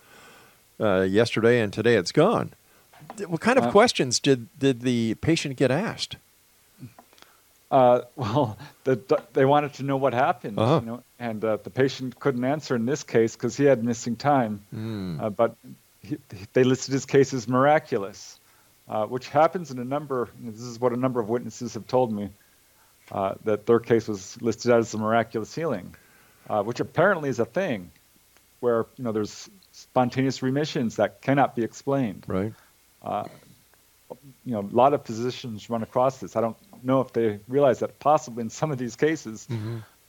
uh, 0.81 1.03
yesterday 1.03 1.61
and 1.61 1.73
today 1.73 1.95
it's 1.97 2.13
gone, 2.13 2.53
What 3.27 3.41
kind 3.41 3.59
of 3.59 3.67
Uh, 3.67 3.71
questions 3.71 4.19
did 4.21 4.47
did 4.59 4.81
the 4.83 5.15
patient 5.17 5.57
get 5.57 5.71
asked? 5.71 6.17
Uh, 7.71 8.03
well, 8.17 8.57
the, 8.85 8.97
the- 8.97 9.23
they 9.33 9.45
wanted 9.45 9.75
to 9.75 9.83
know 9.83 9.97
what 9.97 10.13
happened, 10.15 10.59
Uh-huh. 10.59 10.81
you 10.83 10.87
know, 10.87 11.03
and 11.19 11.45
uh, 11.45 11.57
the 11.63 11.71
patient 11.71 12.19
couldn't 12.19 12.45
answer 12.45 12.75
in 12.77 12.87
this 12.87 13.03
case 13.05 13.35
because 13.37 13.57
he 13.57 13.65
had 13.65 13.85
missing 13.85 14.17
time. 14.17 14.63
Hmm. 14.71 15.21
Uh, 15.21 15.31
but 15.31 15.55
he, 16.03 16.17
they 16.53 16.65
listed 16.65 16.93
his 16.93 17.07
case 17.07 17.33
as 17.35 17.47
miraculous, 17.47 18.39
uh, 18.89 19.07
which 19.07 19.29
happens 19.29 19.71
in 19.71 19.79
a 19.79 19.85
number. 19.85 20.29
This 20.41 20.63
is 20.63 20.81
what 20.81 20.93
a 20.93 20.97
number 20.97 21.21
of 21.21 21.29
witnesses 21.29 21.75
have 21.75 21.87
told 21.87 22.11
me 22.13 22.31
uh, 23.13 23.35
that 23.45 23.67
their 23.67 23.79
case 23.81 24.09
was 24.09 24.41
listed 24.43 24.73
as 24.73 24.93
a 24.95 24.99
miraculous 24.99 25.55
healing, 25.55 25.95
uh, 26.49 26.63
which 26.63 26.81
apparently 26.81 27.29
is 27.29 27.39
a 27.39 27.45
thing, 27.45 27.91
where 28.61 28.87
you 28.97 29.05
know 29.05 29.13
there's 29.13 29.49
spontaneous 29.73 30.43
remissions 30.43 30.97
that 30.97 31.21
cannot 31.23 31.55
be 31.55 31.63
explained 31.63 32.25
Right. 32.27 32.53
you 34.45 34.53
know, 34.53 34.61
a 34.61 34.75
lot 34.75 34.93
of 34.95 35.05
physicians 35.05 35.71
run 35.71 35.83
across 35.83 36.19
this. 36.19 36.35
I 36.37 36.41
don't 36.41 36.57
know 36.85 37.01
if 37.01 37.13
they 37.13 37.41
realize 37.49 37.81
that 37.81 37.99
possibly 37.99 38.43
in 38.43 38.51
some 38.51 38.71
of 38.71 38.79
these 38.79 38.97
cases, 38.97 39.47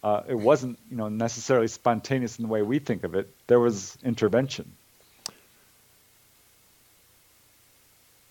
uh, 0.03 0.21
it 0.27 0.37
wasn't, 0.37 0.79
you 0.89 0.97
know, 0.97 1.09
necessarily 1.09 1.67
spontaneous 1.67 2.39
in 2.39 2.43
the 2.43 2.49
way 2.49 2.61
we 2.61 2.79
think 2.79 3.03
of 3.03 3.15
it. 3.15 3.29
There 3.47 3.59
was 3.59 3.97
intervention. 4.03 4.71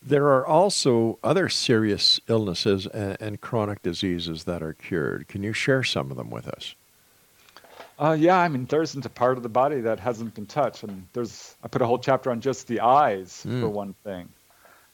There 0.02 0.28
are 0.28 0.46
also 0.46 1.18
other 1.22 1.48
serious 1.50 2.20
illnesses 2.26 2.86
and, 2.86 3.16
and 3.20 3.40
chronic 3.40 3.82
diseases 3.82 4.44
that 4.44 4.62
are 4.62 4.72
cured. 4.72 5.28
Can 5.28 5.42
you 5.42 5.52
share 5.52 5.84
some 5.84 6.10
of 6.10 6.16
them 6.16 6.30
with 6.30 6.48
us? 6.48 6.74
Uh, 7.98 8.16
yeah, 8.18 8.38
I 8.38 8.48
mean, 8.48 8.64
there 8.64 8.80
isn't 8.80 9.04
a 9.04 9.10
part 9.10 9.36
of 9.36 9.42
the 9.42 9.50
body 9.50 9.82
that 9.82 10.00
hasn't 10.00 10.34
been 10.34 10.46
touched. 10.46 10.84
And 10.84 11.06
there's, 11.12 11.54
I 11.62 11.68
put 11.68 11.82
a 11.82 11.86
whole 11.86 11.98
chapter 11.98 12.30
on 12.30 12.40
just 12.40 12.66
the 12.66 12.80
eyes 12.80 13.42
for 13.60 13.68
one 13.68 13.92
thing, 14.02 14.30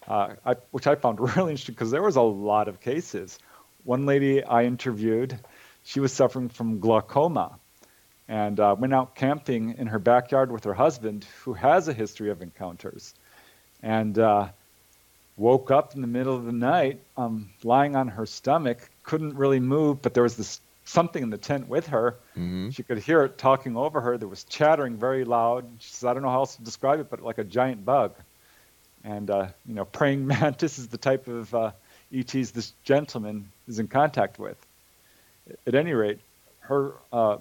uh, 0.08 0.34
I, 0.44 0.54
which 0.70 0.86
I 0.86 0.94
found 0.94 1.20
really 1.36 1.52
interesting 1.52 1.74
because 1.74 1.90
there 1.90 2.02
was 2.02 2.16
a 2.16 2.22
lot 2.22 2.68
of 2.68 2.80
cases. 2.80 3.38
One 3.84 4.06
lady 4.06 4.42
I 4.42 4.64
interviewed, 4.64 5.38
she 5.84 6.00
was 6.00 6.12
suffering 6.12 6.48
from 6.48 6.80
glaucoma 6.80 7.58
and 8.28 8.58
uh, 8.58 8.74
went 8.78 8.92
out 8.92 9.14
camping 9.14 9.76
in 9.78 9.86
her 9.88 9.98
backyard 9.98 10.50
with 10.50 10.64
her 10.64 10.74
husband, 10.74 11.24
who 11.44 11.54
has 11.54 11.86
a 11.86 11.92
history 11.92 12.30
of 12.30 12.42
encounters, 12.42 13.14
and 13.82 14.18
uh, 14.18 14.48
woke 15.36 15.70
up 15.70 15.94
in 15.94 16.00
the 16.00 16.08
middle 16.08 16.34
of 16.34 16.44
the 16.44 16.52
night, 16.52 17.00
um, 17.16 17.50
lying 17.62 17.94
on 17.94 18.08
her 18.08 18.26
stomach, 18.26 18.90
couldn't 19.04 19.36
really 19.36 19.60
move, 19.60 20.02
but 20.02 20.12
there 20.12 20.24
was 20.24 20.36
this 20.36 20.60
something 20.84 21.22
in 21.22 21.30
the 21.30 21.38
tent 21.38 21.68
with 21.68 21.88
her. 21.88 22.16
She 22.70 22.82
could 22.82 22.98
hear 22.98 23.22
it 23.22 23.38
talking 23.38 23.76
over 23.76 24.00
her. 24.00 24.18
There 24.18 24.28
was 24.28 24.44
chattering 24.44 24.96
very 24.96 25.24
loud. 25.24 25.66
She 25.78 25.92
says, 25.92 26.04
"I 26.04 26.14
don't 26.14 26.22
know 26.22 26.30
how 26.30 26.40
else 26.40 26.56
to 26.56 26.62
describe 26.62 27.00
it, 27.00 27.10
but 27.10 27.20
like 27.20 27.38
a 27.38 27.44
giant 27.44 27.84
bug." 27.84 28.14
And 29.06 29.30
uh, 29.30 29.46
you 29.66 29.74
know, 29.74 29.84
praying 29.84 30.26
mantis 30.26 30.78
is 30.78 30.88
the 30.88 30.98
type 30.98 31.28
of 31.28 31.54
uh, 31.54 31.70
ETs 32.14 32.50
this 32.50 32.72
gentleman 32.84 33.50
is 33.68 33.78
in 33.78 33.88
contact 33.88 34.38
with. 34.38 34.56
At 35.66 35.76
any 35.76 35.92
rate, 35.92 36.18
her 36.60 36.92
uh, 37.12 37.38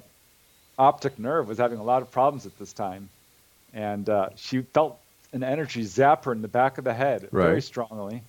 optic 0.78 1.18
nerve 1.18 1.48
was 1.48 1.58
having 1.58 1.80
a 1.80 1.84
lot 1.84 2.04
of 2.04 2.12
problems 2.12 2.46
at 2.46 2.58
this 2.60 2.72
time, 2.72 3.10
and 3.74 4.08
uh, 4.08 4.30
she 4.36 4.62
felt 4.62 5.00
an 5.34 5.44
energy 5.44 5.84
zap 5.84 6.26
her 6.26 6.32
in 6.32 6.44
the 6.44 6.48
back 6.48 6.78
of 6.78 6.84
the 6.84 6.94
head 6.94 7.30
very 7.32 7.62
strongly. 7.62 8.22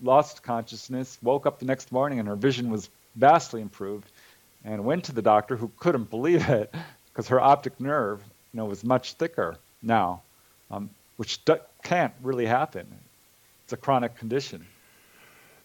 Lost 0.00 0.42
consciousness, 0.42 1.18
woke 1.22 1.46
up 1.46 1.58
the 1.58 1.66
next 1.66 1.90
morning, 1.90 2.20
and 2.20 2.28
her 2.28 2.36
vision 2.36 2.70
was 2.70 2.88
vastly 3.16 3.60
improved, 3.60 4.08
and 4.64 4.84
went 4.84 5.04
to 5.04 5.12
the 5.12 5.22
doctor, 5.22 5.56
who 5.56 5.70
couldn't 5.78 6.10
believe 6.10 6.48
it 6.48 6.72
because 7.12 7.28
her 7.28 7.40
optic 7.40 7.80
nerve, 7.80 8.20
you 8.52 8.58
know, 8.58 8.66
was 8.66 8.84
much 8.84 9.14
thicker 9.14 9.56
now, 9.82 10.22
um, 10.70 10.90
which 11.16 11.44
can't 11.82 12.14
really 12.22 12.46
happen. 12.46 12.86
It's 13.64 13.72
a 13.72 13.76
chronic 13.76 14.16
condition. 14.16 14.66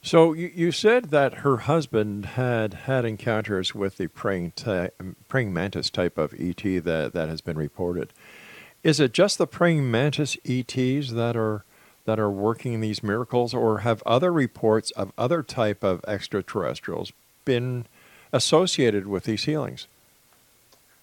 So 0.01 0.33
you, 0.33 0.51
you 0.53 0.71
said 0.71 1.05
that 1.05 1.39
her 1.39 1.57
husband 1.57 2.25
had 2.25 2.73
had 2.73 3.03
encounters 3.03 3.75
with 3.75 3.97
the 3.97 4.07
praying, 4.07 4.51
ty- 4.55 4.91
praying 5.27 5.53
mantis 5.53 5.89
type 5.89 6.17
of 6.17 6.33
ET 6.39 6.63
that, 6.63 7.11
that 7.13 7.29
has 7.29 7.41
been 7.41 7.57
reported. 7.57 8.13
Is 8.83 8.99
it 8.99 9.11
just 9.11 9.37
the 9.37 9.47
praying 9.47 9.89
mantis 9.91 10.37
ETs 10.45 11.11
that 11.11 11.35
are 11.35 11.63
that 12.05 12.19
are 12.19 12.31
working 12.31 12.79
these 12.79 13.03
miracles, 13.03 13.53
or 13.53 13.79
have 13.79 14.01
other 14.05 14.31
reports 14.31 14.91
of 14.91 15.11
other 15.17 15.43
type 15.43 15.83
of 15.83 16.05
extraterrestrials 16.07 17.11
been 17.43 17.85
associated 18.31 19.07
with 19.07 19.25
these 19.25 19.43
healings? 19.43 19.87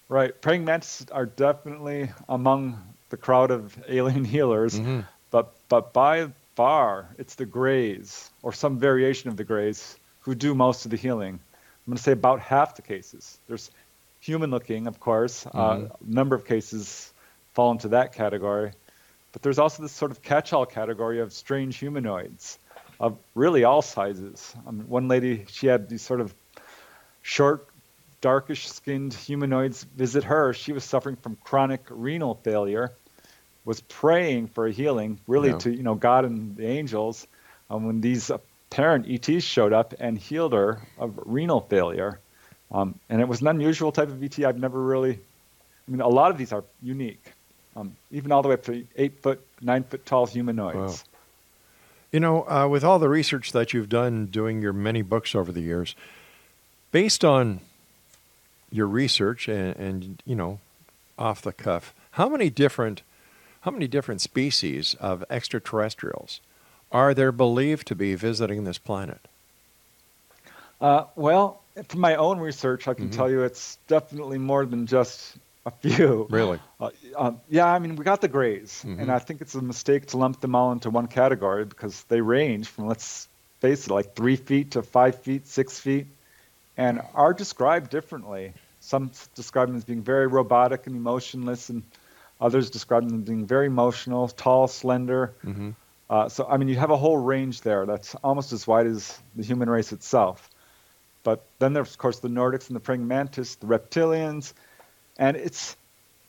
Right. 0.09 0.39
Praying 0.41 0.65
mantises 0.65 1.05
are 1.11 1.27
definitely 1.27 2.09
among 2.27 2.94
the 3.09 3.17
crowd 3.17 3.51
of 3.51 3.77
alien 3.89 4.25
healers, 4.25 4.79
mm-hmm. 4.79 5.01
but 5.31 5.53
but 5.69 5.93
by 5.93 6.29
far 6.55 7.09
it's 7.17 7.35
the 7.35 7.45
Greys 7.45 8.29
or 8.41 8.53
some 8.53 8.79
variation 8.79 9.29
of 9.29 9.37
the 9.37 9.43
Greys 9.43 9.97
who 10.21 10.35
do 10.35 10.55
most 10.55 10.85
of 10.85 10.91
the 10.91 10.97
healing. 10.97 11.33
I'm 11.33 11.91
going 11.91 11.97
to 11.97 12.03
say 12.03 12.13
about 12.13 12.39
half 12.39 12.75
the 12.75 12.81
cases. 12.81 13.37
There's 13.47 13.69
human-looking, 14.21 14.87
of 14.87 14.99
course. 14.99 15.45
Uh, 15.45 15.87
a 15.89 15.89
number 16.01 16.35
of 16.35 16.45
cases 16.45 17.13
fall 17.53 17.71
into 17.71 17.89
that 17.89 18.13
category, 18.13 18.71
but 19.33 19.43
there's 19.43 19.59
also 19.59 19.83
this 19.83 19.91
sort 19.91 20.09
of 20.09 20.23
catch-all 20.23 20.65
category 20.65 21.19
of 21.19 21.31
strange 21.31 21.77
humanoids 21.77 22.57
of 22.99 23.17
really 23.35 23.63
all 23.63 23.81
sizes. 23.81 24.55
I 24.67 24.71
mean, 24.71 24.87
one 24.87 25.07
lady, 25.07 25.45
she 25.49 25.67
had 25.67 25.89
these 25.89 26.01
sort 26.01 26.21
of 26.21 26.33
short, 27.21 27.67
darkish 28.25 28.67
skinned 28.67 29.13
humanoids 29.13 29.83
visit 29.83 30.23
her. 30.23 30.51
She 30.51 30.71
was 30.73 30.83
suffering 30.83 31.15
from 31.15 31.37
chronic 31.43 31.81
renal 31.91 32.33
failure, 32.43 32.91
was 33.65 33.81
praying 33.81 34.47
for 34.47 34.65
a 34.65 34.71
healing, 34.71 35.19
really 35.27 35.49
Yeah. 35.49 35.59
to 35.59 35.69
you 35.69 35.83
know 35.83 35.93
God 35.93 36.25
and 36.25 36.57
the 36.57 36.65
angels. 36.65 37.27
Um, 37.69 37.85
when 37.85 38.01
these 38.01 38.31
apparent 38.31 39.05
ETs 39.07 39.43
showed 39.43 39.73
up 39.73 39.93
and 39.99 40.17
healed 40.17 40.53
her 40.53 40.81
of 40.97 41.19
renal 41.27 41.61
failure, 41.61 42.19
um, 42.71 42.95
and 43.09 43.21
it 43.21 43.27
was 43.27 43.41
an 43.41 43.47
unusual 43.47 43.91
type 43.91 44.07
of 44.07 44.23
ET. 44.23 44.43
I've 44.43 44.57
never 44.57 44.81
really. 44.81 45.19
I 45.87 45.91
mean, 45.91 46.01
a 46.01 46.07
lot 46.07 46.31
of 46.31 46.39
these 46.39 46.51
are 46.51 46.63
unique, 46.81 47.31
um, 47.75 47.95
even 48.09 48.31
all 48.31 48.41
the 48.41 48.47
way 48.47 48.55
up 48.55 48.63
to 48.63 48.87
eight 48.95 49.21
foot, 49.21 49.39
nine 49.61 49.83
foot 49.83 50.03
tall 50.07 50.25
humanoids. 50.25 51.03
Wow. 51.03 51.19
You 52.11 52.19
know, 52.21 52.49
uh, 52.49 52.67
with 52.67 52.83
all 52.83 52.97
the 52.97 53.09
research 53.09 53.51
that 53.51 53.71
you've 53.71 53.89
done 53.89 54.25
doing 54.25 54.63
your 54.63 54.73
many 54.73 55.03
books 55.03 55.35
over 55.35 55.51
the 55.51 55.61
years, 55.61 55.93
based 56.91 57.23
on 57.23 57.59
your 58.75 58.87
research 58.87 59.47
and, 59.47 59.75
and 59.75 60.23
you 60.25 60.35
know, 60.35 60.59
off 61.17 61.41
the 61.41 61.53
cuff, 61.53 61.93
how 62.11 62.29
many 62.29 62.49
different 62.49 63.01
how 63.61 63.71
many 63.71 63.87
different 63.87 64.21
species 64.21 64.95
of 64.99 65.23
extraterrestrials 65.29 66.39
are 66.91 67.15
there 67.15 67.31
believed 67.31 67.87
to 67.87 67.95
be 67.95 68.13
visiting 68.13 68.63
this 68.63 68.77
planet? 68.77 69.27
Uh, 70.79 71.05
well, 71.15 71.61
from 71.87 71.99
my 71.99 72.15
own 72.15 72.39
research, 72.39 72.87
I 72.87 72.93
can 72.93 73.09
tell 73.09 73.29
you 73.29 73.41
it's 73.41 73.77
definitely 73.87 74.37
more 74.37 74.65
than 74.65 74.85
just 74.85 75.35
a 75.65 75.71
few. 75.71 76.27
Really? 76.29 76.59
Uh, 76.79 76.91
um, 77.17 77.41
yeah, 77.49 77.65
I 77.65 77.79
mean, 77.79 77.95
we 77.95 78.05
got 78.05 78.21
the 78.21 78.27
grays, 78.27 78.83
and 78.83 79.11
I 79.11 79.19
think 79.19 79.41
it's 79.41 79.55
a 79.55 79.61
mistake 79.61 80.07
to 80.07 80.17
lump 80.17 80.41
them 80.41 80.53
all 80.53 80.71
into 80.71 80.89
one 80.91 81.07
category 81.07 81.65
because 81.65 82.03
they 82.03 82.21
range 82.21 82.67
from, 82.67 82.87
let's 82.87 83.27
face 83.61 83.87
it, 83.87 83.91
like 83.91 84.15
three 84.15 84.35
feet 84.35 84.71
to 84.71 84.83
five 84.83 85.21
feet, 85.21 85.47
six 85.47 85.79
feet, 85.79 86.05
and 86.77 87.01
are 87.13 87.33
described 87.33 87.89
differently. 87.89 88.53
Some 88.85 89.09
describe 89.33 89.67
them 89.67 89.77
as 89.77 89.83
being 89.83 90.03
very 90.03 90.27
robotic 90.27 90.85
and 90.85 90.95
emotionless, 90.95 91.69
and 91.69 91.81
others 92.39 92.69
describe 92.69 93.07
them 93.07 93.19
as 93.19 93.25
being 93.25 93.47
very 93.47 93.65
emotional, 93.65 94.27
tall, 94.27 94.67
slender. 94.67 95.33
Uh, 96.07 96.29
so, 96.29 96.45
I 96.47 96.57
mean, 96.57 96.67
you 96.67 96.75
have 96.75 96.91
a 96.91 96.97
whole 96.97 97.17
range 97.17 97.61
there 97.61 97.87
that's 97.87 98.13
almost 98.23 98.53
as 98.53 98.67
wide 98.67 98.85
as 98.85 99.19
the 99.35 99.43
human 99.43 99.71
race 99.71 99.91
itself. 99.91 100.51
But 101.23 101.43
then 101.57 101.73
there's, 101.73 101.89
of 101.89 101.97
course, 101.97 102.19
the 102.19 102.27
Nordics 102.27 102.67
and 102.67 102.75
the 102.75 102.79
praying 102.79 103.07
mantis, 103.07 103.55
the 103.55 103.65
reptilians, 103.65 104.53
and 105.17 105.35
it's 105.35 105.75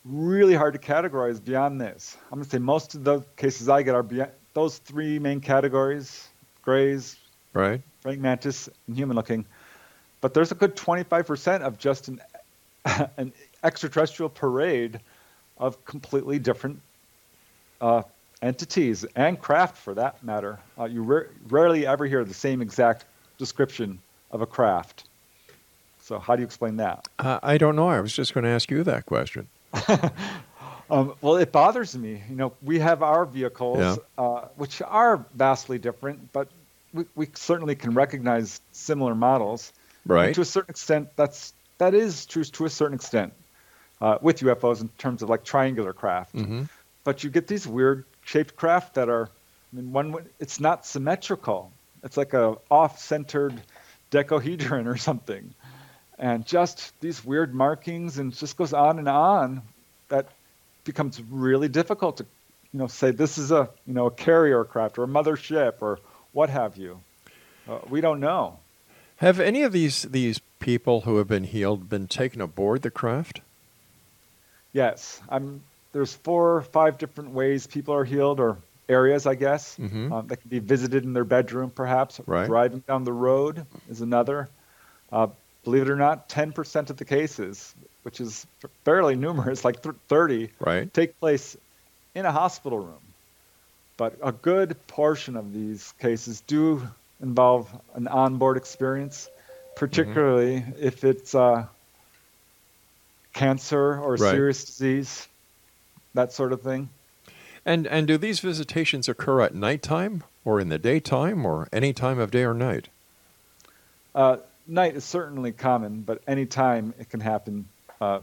really 0.06 0.54
hard 0.54 0.72
to 0.72 0.78
categorize 0.80 1.44
beyond 1.44 1.78
this. 1.78 2.16
I'm 2.32 2.38
going 2.38 2.44
to 2.44 2.50
say 2.50 2.58
most 2.58 2.94
of 2.94 3.04
the 3.04 3.20
cases 3.36 3.68
I 3.68 3.82
get 3.82 3.94
are 3.94 4.02
beyond 4.02 4.30
those 4.54 4.78
three 4.78 5.18
main 5.18 5.40
categories 5.42 6.26
grays, 6.62 7.16
Right? 7.52 7.82
praying 8.02 8.22
mantis, 8.22 8.70
and 8.86 8.96
human 8.96 9.14
looking. 9.14 9.44
But 10.22 10.32
there's 10.32 10.52
a 10.52 10.54
good 10.54 10.74
25% 10.74 11.60
of 11.60 11.76
just 11.78 12.08
an, 12.08 12.22
an 13.16 13.32
extraterrestrial 13.62 14.28
parade 14.28 15.00
of 15.58 15.82
completely 15.84 16.38
different 16.38 16.80
uh, 17.80 18.02
entities 18.42 19.04
and 19.16 19.40
craft 19.40 19.76
for 19.76 19.94
that 19.94 20.22
matter. 20.22 20.58
Uh, 20.78 20.84
you 20.84 21.02
ra- 21.02 21.22
rarely 21.48 21.86
ever 21.86 22.06
hear 22.06 22.24
the 22.24 22.34
same 22.34 22.62
exact 22.62 23.04
description 23.38 23.98
of 24.30 24.40
a 24.42 24.46
craft. 24.46 25.04
So, 26.00 26.18
how 26.18 26.36
do 26.36 26.42
you 26.42 26.46
explain 26.46 26.76
that? 26.76 27.08
Uh, 27.18 27.40
I 27.42 27.58
don't 27.58 27.74
know. 27.74 27.88
I 27.88 28.00
was 28.00 28.12
just 28.12 28.32
going 28.32 28.44
to 28.44 28.50
ask 28.50 28.70
you 28.70 28.84
that 28.84 29.06
question. 29.06 29.48
Um, 30.88 31.14
well, 31.20 31.36
it 31.36 31.50
bothers 31.50 31.96
me. 31.96 32.22
You 32.30 32.36
know, 32.36 32.52
we 32.62 32.78
have 32.78 33.02
our 33.02 33.24
vehicles, 33.26 33.78
Yeah. 33.78 33.96
uh, 34.24 34.48
which 34.56 34.80
are 34.82 35.24
vastly 35.34 35.78
different, 35.78 36.32
but 36.32 36.48
we, 36.92 37.04
we 37.16 37.28
certainly 37.34 37.74
can 37.74 37.92
recognize 37.92 38.60
similar 38.72 39.14
models. 39.14 39.72
Right. 40.06 40.26
And 40.26 40.34
to 40.36 40.42
a 40.42 40.44
certain 40.44 40.70
extent, 40.70 41.08
that's 41.16 41.54
that 41.78 41.94
is 41.94 42.26
true 42.26 42.44
to 42.44 42.64
a 42.64 42.70
certain 42.70 42.94
extent 42.94 43.32
uh, 44.00 44.18
with 44.20 44.40
UFOs 44.40 44.80
in 44.80 44.88
terms 44.98 45.22
of 45.22 45.28
like 45.28 45.44
triangular 45.44 45.92
craft. 45.92 46.34
Mm-hmm. 46.34 46.64
But 47.04 47.24
you 47.24 47.30
get 47.30 47.46
these 47.46 47.66
weird 47.66 48.04
shaped 48.24 48.56
craft 48.56 48.94
that 48.94 49.08
are 49.08 49.28
I 49.72 49.76
mean, 49.76 49.92
one 49.92 50.28
it's 50.38 50.60
not 50.60 50.86
symmetrical. 50.86 51.72
It's 52.02 52.16
like 52.16 52.34
a 52.34 52.56
off-centered 52.70 53.60
decahedron 54.10 54.86
or 54.92 54.96
something, 54.96 55.54
and 56.18 56.46
just 56.46 56.98
these 57.00 57.24
weird 57.24 57.54
markings, 57.54 58.18
and 58.18 58.34
just 58.34 58.56
goes 58.56 58.72
on 58.72 58.98
and 58.98 59.08
on. 59.08 59.62
That 60.08 60.28
becomes 60.84 61.20
really 61.20 61.68
difficult 61.68 62.18
to, 62.18 62.26
you 62.72 62.78
know, 62.78 62.86
say 62.86 63.10
this 63.10 63.38
is 63.38 63.50
a 63.50 63.68
you 63.86 63.94
know 63.94 64.06
a 64.06 64.10
carrier 64.10 64.64
craft 64.64 64.98
or 64.98 65.04
a 65.04 65.08
mothership 65.08 65.74
or 65.80 65.98
what 66.32 66.50
have 66.50 66.76
you. 66.76 67.00
Uh, 67.68 67.80
we 67.88 68.00
don't 68.00 68.20
know. 68.20 68.58
Have 69.16 69.40
any 69.40 69.62
of 69.62 69.72
these 69.72 70.02
these 70.02 70.40
people 70.60 71.02
who 71.02 71.16
have 71.18 71.28
been 71.28 71.44
healed 71.44 71.88
been 71.88 72.06
taken 72.06 72.40
aboard 72.40 72.82
the 72.82 72.90
craft? 72.90 73.40
Yes, 74.72 75.20
I'm. 75.28 75.62
There's 75.92 76.12
four 76.12 76.56
or 76.56 76.62
five 76.62 76.98
different 76.98 77.30
ways 77.30 77.66
people 77.66 77.94
are 77.94 78.04
healed, 78.04 78.38
or 78.38 78.58
areas, 78.88 79.26
I 79.26 79.34
guess, 79.34 79.76
Mhm. 79.78 80.12
um, 80.12 80.26
that 80.28 80.36
can 80.36 80.50
be 80.50 80.58
visited 80.58 81.04
in 81.04 81.14
their 81.14 81.24
bedroom, 81.24 81.70
perhaps. 81.70 82.20
Right. 82.26 82.46
Driving 82.46 82.80
down 82.86 83.04
the 83.04 83.12
road 83.12 83.64
is 83.88 84.02
another. 84.02 84.48
Uh, 85.10 85.28
believe 85.64 85.82
it 85.82 85.90
or 85.90 85.96
not, 85.96 86.28
10% 86.28 86.90
of 86.90 86.98
the 86.98 87.04
cases, 87.06 87.74
which 88.02 88.20
is 88.20 88.46
fairly 88.84 89.16
numerous, 89.16 89.64
like 89.64 89.82
th- 89.82 89.94
30, 90.08 90.50
Right. 90.60 90.92
take 90.92 91.18
place 91.18 91.56
in 92.14 92.26
a 92.26 92.30
hospital 92.32 92.78
room. 92.78 93.00
But 93.96 94.18
a 94.22 94.32
good 94.32 94.76
portion 94.86 95.36
of 95.36 95.52
these 95.54 95.92
cases 95.98 96.42
do 96.46 96.86
involve 97.20 97.68
an 97.94 98.08
onboard 98.08 98.56
experience, 98.56 99.28
particularly 99.74 100.64
if 100.78 101.04
it's 101.04 101.34
uh, 101.34 101.66
cancer 103.32 103.98
or 104.00 104.12
Right. 104.12 104.30
serious 104.30 104.64
disease, 104.64 105.28
that 106.14 106.32
sort 106.32 106.52
of 106.52 106.62
thing. 106.62 106.88
And 107.64 107.86
and 107.86 108.06
do 108.06 108.16
these 108.16 108.40
visitations 108.40 109.08
occur 109.08 109.40
at 109.40 109.54
nighttime 109.54 110.22
or 110.44 110.60
in 110.60 110.68
the 110.68 110.78
daytime 110.78 111.44
or 111.44 111.68
any 111.72 111.92
time 111.92 112.18
of 112.18 112.30
day 112.30 112.44
or 112.44 112.54
night? 112.54 112.88
Uh, 114.14 114.36
night 114.66 114.94
is 114.96 115.04
certainly 115.04 115.52
common, 115.52 116.02
but 116.02 116.22
any 116.26 116.46
time 116.46 116.94
it 116.98 117.10
can 117.10 117.20
happen. 117.20 117.68
Uh, 118.00 118.20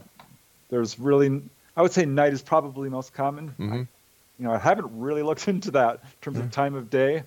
there's 0.69 0.97
really, 0.97 1.41
I 1.75 1.81
would 1.81 1.91
say 1.91 2.05
night 2.05 2.33
is 2.33 2.41
probably 2.41 2.89
most 2.89 3.13
common. 3.13 3.53
I, 3.59 3.61
Mhm. 3.61 3.87
you 4.39 4.45
know, 4.45 4.53
I 4.53 4.57
haven't 4.57 4.97
really 4.99 5.21
looked 5.23 5.47
into 5.49 5.71
that 5.71 5.95
in 5.95 6.09
terms 6.21 6.39
of 6.39 6.49
time 6.51 6.73
of 6.75 6.89
day, 6.89 7.23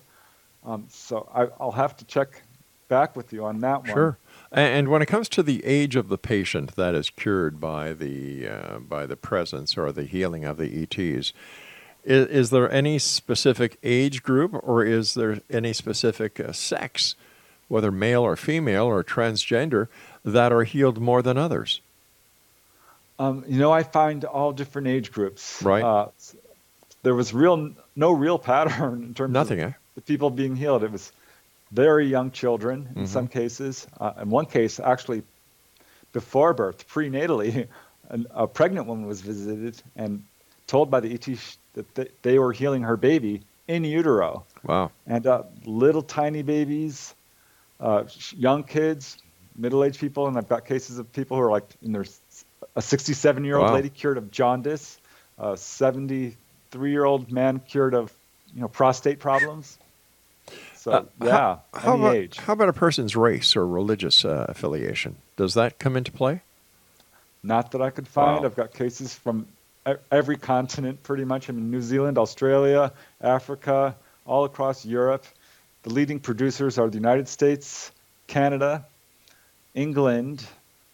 um, 0.65 0.85
so 0.89 1.29
I, 1.33 1.47
I'll 1.59 1.71
have 1.71 1.95
to 1.97 2.05
check 2.05 2.41
back 2.87 3.15
with 3.15 3.33
you 3.33 3.45
on 3.45 3.59
that 3.61 3.81
one. 3.81 3.93
Sure. 3.93 4.17
And 4.51 4.89
when 4.89 5.01
it 5.01 5.07
comes 5.07 5.27
to 5.29 5.43
the 5.43 5.63
age 5.65 5.95
of 5.95 6.07
the 6.07 6.17
patient 6.17 6.75
that 6.75 6.95
is 6.95 7.09
cured 7.09 7.59
by 7.59 7.93
the 7.93 8.47
uh, 8.47 8.79
by 8.79 9.05
the 9.05 9.17
presence 9.17 9.77
or 9.77 9.91
the 9.91 10.03
healing 10.03 10.45
of 10.45 10.57
the 10.57 10.83
ETs, 10.83 11.33
is, 12.05 12.27
is 12.27 12.49
there 12.49 12.71
any 12.71 12.97
specific 12.97 13.77
age 13.83 14.23
group 14.23 14.53
or 14.63 14.85
is 14.85 15.15
there 15.15 15.41
any 15.49 15.73
specific 15.73 16.39
uh, 16.39 16.53
sex, 16.53 17.15
whether 17.67 17.91
male 17.91 18.21
or 18.21 18.37
female 18.37 18.85
or 18.85 19.03
transgender, 19.03 19.89
that 20.23 20.53
are 20.53 20.63
healed 20.63 20.99
more 20.99 21.21
than 21.21 21.37
others? 21.37 21.81
Um, 23.19 23.43
you 23.47 23.59
know, 23.59 23.71
I 23.71 23.83
find 23.83 24.23
all 24.23 24.53
different 24.53 24.87
age 24.87 25.11
groups. 25.11 25.61
Right. 25.61 25.83
Uh, 25.83 26.09
there 27.03 27.15
was 27.15 27.33
real, 27.33 27.71
no 27.95 28.11
real 28.11 28.37
pattern 28.39 29.03
in 29.03 29.13
terms 29.13 29.29
of 29.29 29.31
Nothing, 29.31 29.61
of 29.61 29.69
eh? 29.71 29.73
The 29.97 30.01
people 30.01 30.29
being 30.29 30.55
healed. 30.55 30.83
It 30.83 30.91
was 30.91 31.11
very 31.71 32.05
young 32.05 32.29
children 32.29 32.93
in 32.95 33.03
Mhm. 33.03 33.07
some 33.07 33.27
cases. 33.27 33.87
Uh, 33.99 34.13
in 34.21 34.29
one 34.29 34.45
case, 34.45 34.79
actually, 34.79 35.23
before 36.13 36.53
birth, 36.53 36.87
prenatally, 36.87 37.67
an, 38.09 38.27
a 38.29 38.47
pregnant 38.47 38.85
woman 38.85 39.07
was 39.07 39.21
visited 39.21 39.81
and 39.95 40.23
told 40.67 40.91
by 40.91 40.99
the 40.99 41.11
ET 41.11 41.25
that 41.73 41.95
they, 41.95 42.09
they 42.21 42.37
were 42.39 42.53
healing 42.53 42.83
her 42.83 42.95
baby 42.95 43.41
in 43.67 43.83
utero. 43.83 44.45
Wow. 44.63 44.91
And 45.07 45.25
uh, 45.25 45.43
little 45.65 46.03
tiny 46.03 46.43
babies, 46.43 47.15
uh, 47.79 48.03
young 48.35 48.63
kids, 48.63 49.17
middle-aged 49.57 49.99
people, 49.99 50.27
and 50.27 50.37
I've 50.37 50.47
got 50.47 50.65
cases 50.65 50.99
of 50.99 51.11
people 51.11 51.37
who 51.37 51.43
are 51.43 51.51
like 51.51 51.75
in 51.81 51.91
their 51.91 52.05
a 52.75 52.81
67-year-old 52.81 53.67
Wow. 53.69 53.73
lady 53.73 53.89
cured 53.89 54.17
of 54.19 54.29
jaundice, 54.29 54.99
a 55.39 55.57
73-year-old 55.57 57.31
man 57.31 57.59
cured 57.59 57.95
of 57.95 58.13
you 58.53 58.61
know 58.61 58.67
prostate 58.67 59.19
problems. 59.19 59.79
So 60.87 60.93
Uh, 60.93 61.03
yeah, 61.21 61.31
how, 61.31 61.61
how 61.73 61.93
any 61.95 62.01
about, 62.01 62.15
age. 62.15 62.37
how 62.37 62.53
about 62.53 62.69
a 62.69 62.73
person's 62.73 63.13
race 63.15 63.57
or 63.57 63.67
religious 63.67 64.23
uh, 64.23 64.45
affiliation? 64.47 65.17
Does 65.35 65.53
that 65.55 65.79
come 65.79 65.97
into 65.97 66.11
play? 66.13 66.41
Not 67.43 67.71
that 67.71 67.81
I 67.81 67.89
could 67.89 68.07
find. 68.07 68.39
Wow. 68.39 68.45
I've 68.45 68.55
got 68.55 68.73
cases 68.73 69.13
from 69.13 69.47
e- 69.87 69.93
every 70.11 70.37
continent, 70.37 71.03
pretty 71.03 71.25
much. 71.25 71.49
I 71.49 71.53
mean, 71.53 71.71
New 71.71 71.81
Zealand, 71.81 72.17
Australia, 72.17 72.93
Africa, 73.19 73.95
all 74.25 74.45
across 74.45 74.85
Europe. 74.85 75.25
The 75.83 75.89
leading 75.89 76.19
producers 76.21 76.77
are 76.77 76.89
the 76.89 76.97
United 76.97 77.27
States, 77.27 77.91
Canada, 78.27 78.85
England, 79.75 80.45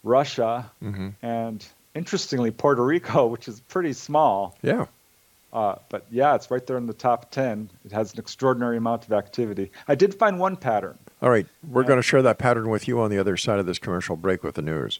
Russia, 0.02 0.70
Mm-hmm. 0.82 1.08
and 1.22 1.64
interestingly, 1.94 2.50
Puerto 2.50 2.84
Rico, 2.84 3.26
which 3.34 3.46
is 3.48 3.60
pretty 3.60 3.92
small. 3.92 4.56
Yeah. 4.62 4.86
Uh, 5.54 5.76
but 5.88 6.04
yeah, 6.10 6.34
it's 6.34 6.50
right 6.50 6.66
there 6.66 6.76
in 6.76 6.86
the 6.86 6.92
top 6.92 7.30
10. 7.30 7.70
It 7.84 7.92
has 7.92 8.12
an 8.12 8.18
extraordinary 8.18 8.76
amount 8.76 9.06
of 9.06 9.12
activity. 9.12 9.70
I 9.86 9.94
did 9.94 10.12
find 10.12 10.40
one 10.40 10.56
pattern. 10.56 10.98
All 11.22 11.30
right, 11.30 11.46
we're 11.66 11.82
Yeah. 11.82 11.88
going 11.88 11.98
to 11.98 12.02
share 12.02 12.22
that 12.22 12.38
pattern 12.38 12.68
with 12.68 12.88
you 12.88 13.00
on 13.00 13.10
the 13.10 13.18
other 13.18 13.36
side 13.36 13.60
of 13.60 13.66
this 13.66 13.78
commercial 13.78 14.16
break 14.16 14.42
with 14.42 14.56
the 14.56 14.62
news. 14.62 14.98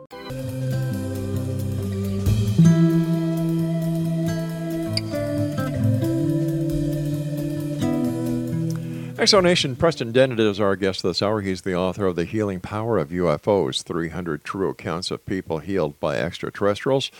Exonation, 9.21 9.77
Preston 9.77 10.11
Dennett 10.11 10.39
is 10.39 10.59
our 10.59 10.75
guest 10.75 11.03
this 11.03 11.21
hour. 11.21 11.41
He's 11.41 11.61
the 11.61 11.75
author 11.75 12.07
of 12.07 12.15
The 12.15 12.25
Healing 12.25 12.59
Power 12.59 12.97
of 12.97 13.09
UFOs 13.09 13.83
300 13.83 14.43
True 14.43 14.69
Accounts 14.69 15.11
of 15.11 15.27
People 15.27 15.59
Healed 15.59 15.99
by 15.99 16.17
Extraterrestrials. 16.17 17.11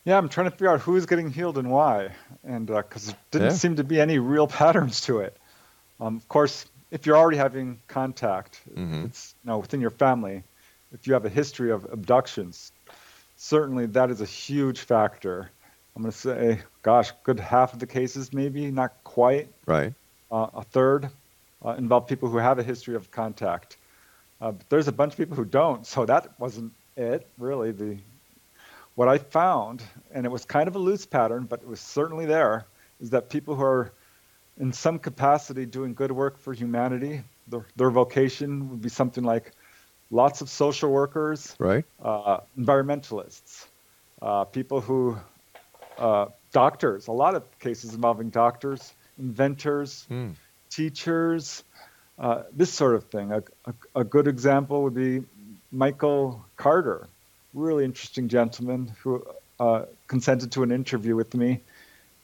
Yeah, 0.03 0.17
I'm 0.17 0.29
trying 0.29 0.45
to 0.45 0.51
figure 0.51 0.69
out 0.69 0.81
who's 0.81 1.05
getting 1.07 1.31
healed 1.31 1.57
and 1.57 1.71
why, 1.71 2.09
and 2.43 2.67
because 2.67 3.07
there 3.07 3.15
didn't 3.31 3.47
Yeah. 3.51 3.53
seem 3.57 3.75
to 3.77 3.83
be 3.83 3.99
any 3.99 4.19
real 4.19 4.47
patterns 4.59 5.01
to 5.01 5.19
it. 5.19 5.35
Um, 5.99 6.17
of 6.17 6.27
course, 6.27 6.65
if 6.91 7.05
you're 7.05 7.17
already 7.17 7.37
having 7.37 7.79
contact, 7.87 8.61
Mhm. 8.75 9.05
it's 9.05 9.33
you 9.43 9.47
know 9.49 9.57
within 9.59 9.81
your 9.81 9.89
family. 9.89 10.43
If 10.93 11.07
you 11.07 11.13
have 11.13 11.25
a 11.25 11.29
history 11.29 11.71
of 11.71 11.85
abductions, 11.91 12.71
certainly 13.37 13.85
that 13.87 14.11
is 14.11 14.21
a 14.21 14.25
huge 14.25 14.81
factor. 14.81 15.49
I'm 15.95 16.01
going 16.03 16.11
to 16.11 16.17
say, 16.17 16.59
gosh, 16.83 17.11
good 17.23 17.39
half 17.39 17.73
of 17.73 17.79
the 17.79 17.87
cases, 17.87 18.31
maybe 18.33 18.69
not 18.69 18.93
quite, 19.03 19.47
Right. 19.65 19.93
uh, 20.31 20.47
a 20.53 20.63
third, 20.63 21.09
uh, 21.65 21.71
involve 21.77 22.05
people 22.07 22.29
who 22.29 22.37
have 22.37 22.59
a 22.59 22.63
history 22.63 22.95
of 22.95 23.09
contact. 23.11 23.77
Uh, 24.45 24.51
but 24.51 24.69
there's 24.69 24.87
a 24.87 24.91
bunch 24.91 25.11
of 25.11 25.17
people 25.17 25.35
who 25.35 25.43
don't, 25.43 25.87
so 25.87 26.05
that 26.05 26.39
wasn't 26.39 26.71
it 26.95 27.27
really. 27.39 27.71
The 27.71 27.97
what 28.93 29.07
I 29.07 29.17
found, 29.17 29.81
and 30.13 30.23
it 30.23 30.29
was 30.29 30.45
kind 30.45 30.67
of 30.67 30.75
a 30.75 30.79
loose 30.79 31.05
pattern, 31.05 31.45
but 31.49 31.63
it 31.63 31.67
was 31.67 31.79
certainly 31.79 32.27
there, 32.27 32.65
is 33.01 33.09
that 33.09 33.29
people 33.29 33.55
who 33.55 33.63
are 33.63 33.91
in 34.59 34.71
some 34.71 34.99
capacity 34.99 35.65
doing 35.65 35.95
good 35.95 36.11
work 36.11 36.37
for 36.37 36.53
humanity, 36.53 37.23
their, 37.47 37.65
their 37.75 37.89
vocation 37.89 38.69
would 38.69 38.83
be 38.83 38.89
something 38.89 39.23
like 39.23 39.51
lots 40.11 40.41
of 40.41 40.49
social 40.49 40.91
workers, 40.91 41.55
right? 41.57 41.83
Uh, 41.99 42.41
environmentalists, 42.55 43.65
uh, 44.21 44.43
people 44.43 44.79
who, 44.79 45.17
uh, 45.97 46.27
doctors, 46.51 47.07
a 47.07 47.11
lot 47.11 47.33
of 47.33 47.43
cases 47.59 47.95
involving 47.95 48.29
doctors, 48.29 48.93
inventors, 49.17 50.05
mm. 50.11 50.35
teachers, 50.69 51.63
uh, 52.17 52.43
this 52.55 52.71
sort 52.71 52.95
of 52.95 53.05
thing. 53.05 53.31
A, 53.31 53.43
a, 53.65 53.73
a, 54.01 54.03
good 54.03 54.27
example 54.27 54.83
would 54.83 54.95
be 54.95 55.23
Michael 55.71 56.45
Carter, 56.55 57.07
really 57.53 57.83
interesting 57.83 58.29
gentleman 58.29 58.91
who 59.01 59.25
uh, 59.59 59.83
consented 60.07 60.51
to 60.53 60.63
an 60.63 60.71
interview 60.71 61.15
with 61.15 61.33
me 61.33 61.59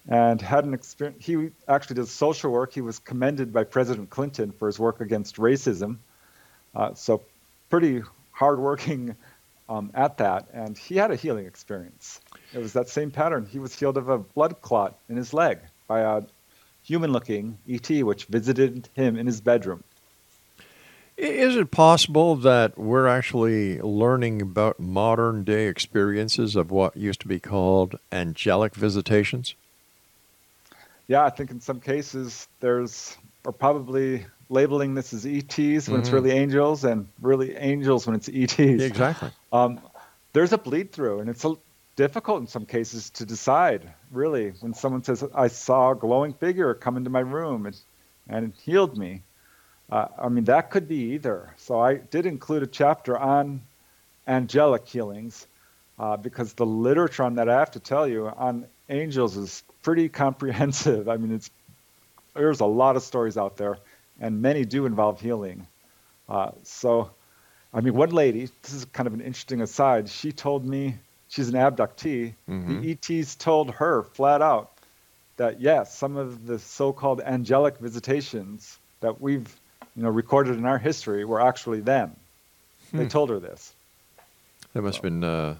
and 0.07 0.41
had 0.41 0.65
an 0.65 0.73
experience. 0.73 1.23
He 1.25 1.51
actually 1.67 1.97
does 1.97 2.11
social 2.11 2.51
work. 2.51 2.73
He 2.73 2.81
was 2.81 2.99
commended 2.99 3.53
by 3.53 3.63
President 3.65 4.09
Clinton 4.09 4.51
for 4.51 4.67
his 4.67 4.79
work 4.79 5.01
against 5.01 5.35
racism. 5.35 5.97
Uh, 6.73 6.93
so, 6.93 7.21
pretty 7.69 8.01
hardworking 8.31 9.15
um, 9.69 9.91
at 9.93 10.17
that. 10.17 10.47
And 10.53 10.77
he 10.77 10.95
had 10.95 11.11
a 11.11 11.15
healing 11.15 11.45
experience. 11.45 12.19
It 12.53 12.59
was 12.59 12.73
that 12.73 12.89
same 12.89 13.11
pattern. 13.11 13.45
He 13.45 13.59
was 13.59 13.77
healed 13.77 13.97
of 13.97 14.09
a 14.09 14.17
blood 14.17 14.61
clot 14.61 14.97
in 15.09 15.15
his 15.15 15.33
leg 15.33 15.59
by 15.87 16.01
a 16.01 16.21
human 16.83 17.11
looking 17.11 17.57
ET, 17.69 17.89
which 17.89 18.25
visited 18.25 18.89
him 18.93 19.17
in 19.17 19.27
his 19.27 19.41
bedroom. 19.41 19.83
Is 21.17 21.55
it 21.55 21.69
possible 21.69 22.35
that 22.37 22.77
we're 22.77 23.07
actually 23.07 23.79
learning 23.79 24.41
about 24.41 24.79
modern 24.79 25.43
day 25.43 25.67
experiences 25.67 26.55
of 26.55 26.71
what 26.71 26.97
used 26.97 27.21
to 27.21 27.27
be 27.27 27.39
called 27.39 27.99
angelic 28.11 28.73
visitations? 28.73 29.53
yeah, 31.11 31.25
I 31.25 31.29
think 31.29 31.51
in 31.51 31.59
some 31.59 31.81
cases 31.81 32.47
there's 32.61 33.17
are 33.45 33.51
probably 33.51 34.25
labeling 34.47 34.95
this 34.95 35.11
as 35.11 35.25
ETs 35.25 35.57
when 35.57 35.67
mm-hmm. 35.67 35.95
it's 35.95 36.09
really 36.09 36.31
angels 36.31 36.85
and 36.85 37.09
really 37.21 37.53
angels 37.53 38.07
when 38.07 38.15
it's 38.15 38.29
ETs. 38.29 38.59
Exactly. 38.59 39.29
Um, 39.51 39.81
there's 40.31 40.53
a 40.53 40.57
bleed 40.57 40.93
through, 40.93 41.19
and 41.19 41.29
it's 41.29 41.43
a, 41.43 41.55
difficult 41.97 42.39
in 42.39 42.47
some 42.47 42.65
cases 42.65 43.09
to 43.09 43.25
decide. 43.25 43.91
Really, 44.11 44.51
when 44.59 44.73
someone 44.73 45.03
says, 45.03 45.23
"I 45.33 45.47
saw 45.47 45.91
a 45.91 45.95
glowing 45.95 46.33
figure 46.33 46.73
come 46.73 46.97
into 46.97 47.09
my 47.09 47.21
room 47.21 47.65
and 47.65 47.77
and 48.27 48.45
it 48.53 48.59
healed 48.61 48.97
me," 48.97 49.23
uh, 49.91 50.07
I 50.17 50.29
mean 50.29 50.45
that 50.45 50.69
could 50.69 50.87
be 50.87 51.13
either. 51.13 51.53
So 51.57 51.79
I 51.79 51.95
did 51.95 52.25
include 52.25 52.63
a 52.63 52.67
chapter 52.67 53.17
on 53.17 53.61
angelic 54.27 54.87
healings 54.87 55.47
uh, 55.99 56.17
because 56.17 56.53
the 56.53 56.65
literature 56.65 57.23
on 57.23 57.35
that 57.35 57.47
I 57.49 57.59
have 57.59 57.71
to 57.71 57.79
tell 57.79 58.07
you 58.07 58.27
on 58.27 58.65
angels 58.89 59.37
is 59.37 59.63
pretty 59.83 60.09
comprehensive. 60.23 61.07
I 61.07 61.17
mean, 61.17 61.33
it's 61.33 61.49
there's 62.33 62.59
a 62.59 62.65
lot 62.65 62.95
of 62.95 63.03
stories 63.03 63.37
out 63.37 63.57
there, 63.57 63.77
and 64.19 64.41
many 64.41 64.65
do 64.65 64.85
involve 64.85 65.19
healing. 65.19 65.67
Uh, 66.29 66.51
so, 66.63 67.11
I 67.73 67.81
mean, 67.81 67.93
one 67.93 68.11
lady, 68.11 68.49
this 68.61 68.73
is 68.73 68.85
kind 68.85 69.07
of 69.07 69.13
an 69.13 69.21
interesting 69.21 69.61
aside. 69.61 70.09
She 70.09 70.31
told 70.31 70.65
me 70.65 70.95
she's 71.31 71.47
an 71.49 71.55
abductee. 71.55 72.33
Mm-hmm. 72.47 72.81
The 72.81 73.19
ETs 73.19 73.35
told 73.35 73.71
her 73.71 74.03
flat 74.03 74.41
out 74.41 74.71
that 75.37 75.59
yes, 75.59 75.95
some 75.97 76.17
of 76.17 76.45
the 76.45 76.59
so-called 76.59 77.21
angelic 77.21 77.77
visitations 77.79 78.77
that 78.99 79.19
we've 79.19 79.55
you 79.95 80.03
know 80.03 80.09
recorded 80.09 80.57
in 80.57 80.65
our 80.65 80.77
history 80.77 81.25
were 81.25 81.41
actually 81.41 81.79
them. 81.79 82.15
Hmm. 82.91 82.97
They 82.97 83.07
told 83.07 83.29
her 83.31 83.39
this. 83.39 83.73
That 84.73 84.83
must 84.83 84.97
so. 84.97 85.03
have 85.03 85.03
been 85.03 85.23
uh, 85.23 85.55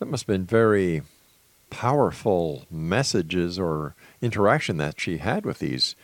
that 0.00 0.06
must 0.06 0.24
have 0.24 0.34
been 0.34 0.44
very 0.44 1.02
powerful 1.70 2.66
messages 2.70 3.58
or 3.58 3.94
interaction 4.20 4.76
that 4.76 5.00
she 5.00 5.18
had 5.18 5.46
with 5.46 5.60
these 5.60 5.96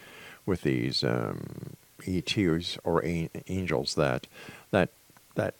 with 0.46 0.62
these 0.62 1.04
um, 1.04 1.74
ETs 2.06 2.78
or 2.82 3.04
a- 3.04 3.30
angels 3.48 3.94
that 3.96 4.26
that 4.70 4.90
that 5.34 5.54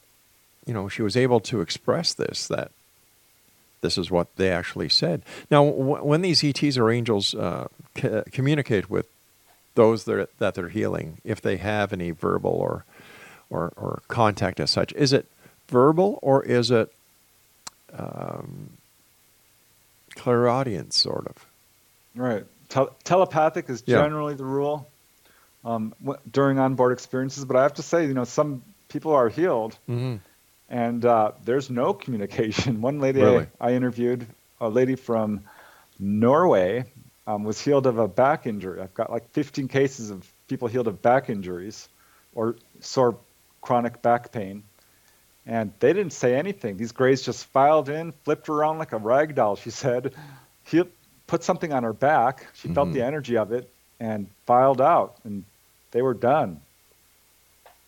you 0.65 0.73
know 0.73 0.87
she 0.89 1.01
was 1.01 1.15
able 1.15 1.39
to 1.41 1.61
express 1.61 2.13
this 2.13 2.47
that 2.47 2.71
this 3.81 3.97
is 3.97 4.09
what 4.09 4.35
they 4.35 4.49
actually 4.49 4.89
said. 4.89 5.23
Now, 5.49 5.65
w- 5.65 6.03
when 6.03 6.21
these 6.21 6.43
ETs 6.43 6.77
or 6.77 6.89
angels 6.89 7.35
uh, 7.35 7.67
c- 7.97 8.21
communicate 8.31 8.89
with 8.89 9.07
those 9.75 10.05
that, 10.05 10.13
are, 10.13 10.29
that 10.39 10.55
they're 10.55 10.69
healing, 10.69 11.17
if 11.23 11.41
they 11.41 11.57
have 11.57 11.91
any 11.93 12.11
verbal 12.11 12.51
or, 12.51 12.85
or, 13.49 13.73
or 13.75 14.01
contact 14.07 14.59
as 14.59 14.71
such, 14.71 14.93
is 14.93 15.13
it 15.13 15.25
verbal 15.67 16.19
or 16.21 16.43
is 16.43 16.71
it 16.71 16.91
um, 17.97 18.69
clairaudience, 20.15 20.97
sort 20.97 21.27
of. 21.27 21.45
Right. 22.15 22.45
Tel- 22.69 22.95
telepathic 23.03 23.69
is 23.69 23.81
generally 23.81 24.33
yeah. 24.33 24.37
the 24.37 24.45
rule 24.45 24.87
um, 25.65 25.93
w- 26.01 26.19
during 26.31 26.59
onboard 26.59 26.93
experiences, 26.93 27.45
but 27.45 27.55
I 27.55 27.63
have 27.63 27.75
to 27.75 27.83
say, 27.83 28.05
you 28.05 28.13
know, 28.13 28.23
some 28.23 28.63
people 28.89 29.13
are 29.13 29.29
healed, 29.29 29.77
mm-hmm. 29.89 30.17
And 30.71 31.05
uh, 31.05 31.33
there's 31.45 31.69
no 31.69 31.93
communication. 31.93 32.81
One 32.89 32.99
lady 32.99 33.21
really? 33.21 33.47
I, 33.59 33.69
I, 33.69 33.73
interviewed, 33.73 34.25
a 34.59 34.69
lady 34.69 34.95
from 34.95 35.41
Norway, 35.99 36.85
um, 37.27 37.43
was 37.43 37.61
healed 37.61 37.85
of 37.85 37.99
a 37.99 38.07
back 38.07 38.47
injury. 38.47 38.81
I've 38.81 38.95
got 38.95 39.11
like 39.11 39.29
15 39.29 39.67
cases 39.67 40.09
of 40.09 40.27
people 40.47 40.67
healed 40.67 40.87
of 40.87 41.03
back 41.03 41.29
injuries 41.29 41.87
or 42.33 42.55
sore 42.79 43.15
chronic 43.61 44.01
back 44.01 44.31
pain 44.31 44.63
and 45.45 45.73
they 45.79 45.93
didn't 45.93 46.13
say 46.13 46.35
anything. 46.35 46.77
These 46.77 46.91
grays 46.91 47.21
just 47.21 47.45
filed 47.45 47.89
in, 47.89 48.11
flipped 48.23 48.49
around 48.49 48.77
like 48.77 48.91
a 48.91 48.97
rag 48.97 49.35
doll, 49.35 49.55
she 49.55 49.69
said. 49.69 50.13
He 50.65 50.83
put 51.27 51.43
something 51.43 51.73
on 51.73 51.83
her 51.83 51.93
back. 51.93 52.47
She 52.53 52.67
mm-hmm. 52.67 52.75
felt 52.75 52.93
the 52.93 53.01
energy 53.01 53.37
of 53.37 53.51
it 53.51 53.69
and 53.99 54.27
filed 54.45 54.81
out, 54.81 55.17
and 55.23 55.43
they 55.91 56.01
were 56.01 56.13
done. 56.13 56.61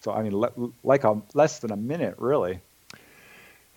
So, 0.01 0.11
I 0.11 0.23
mean, 0.23 0.37
le- 0.37 0.71
like 0.83 1.03
a, 1.03 1.21
less 1.33 1.59
than 1.59 1.71
a 1.71 1.77
minute, 1.77 2.15
really. 2.17 2.59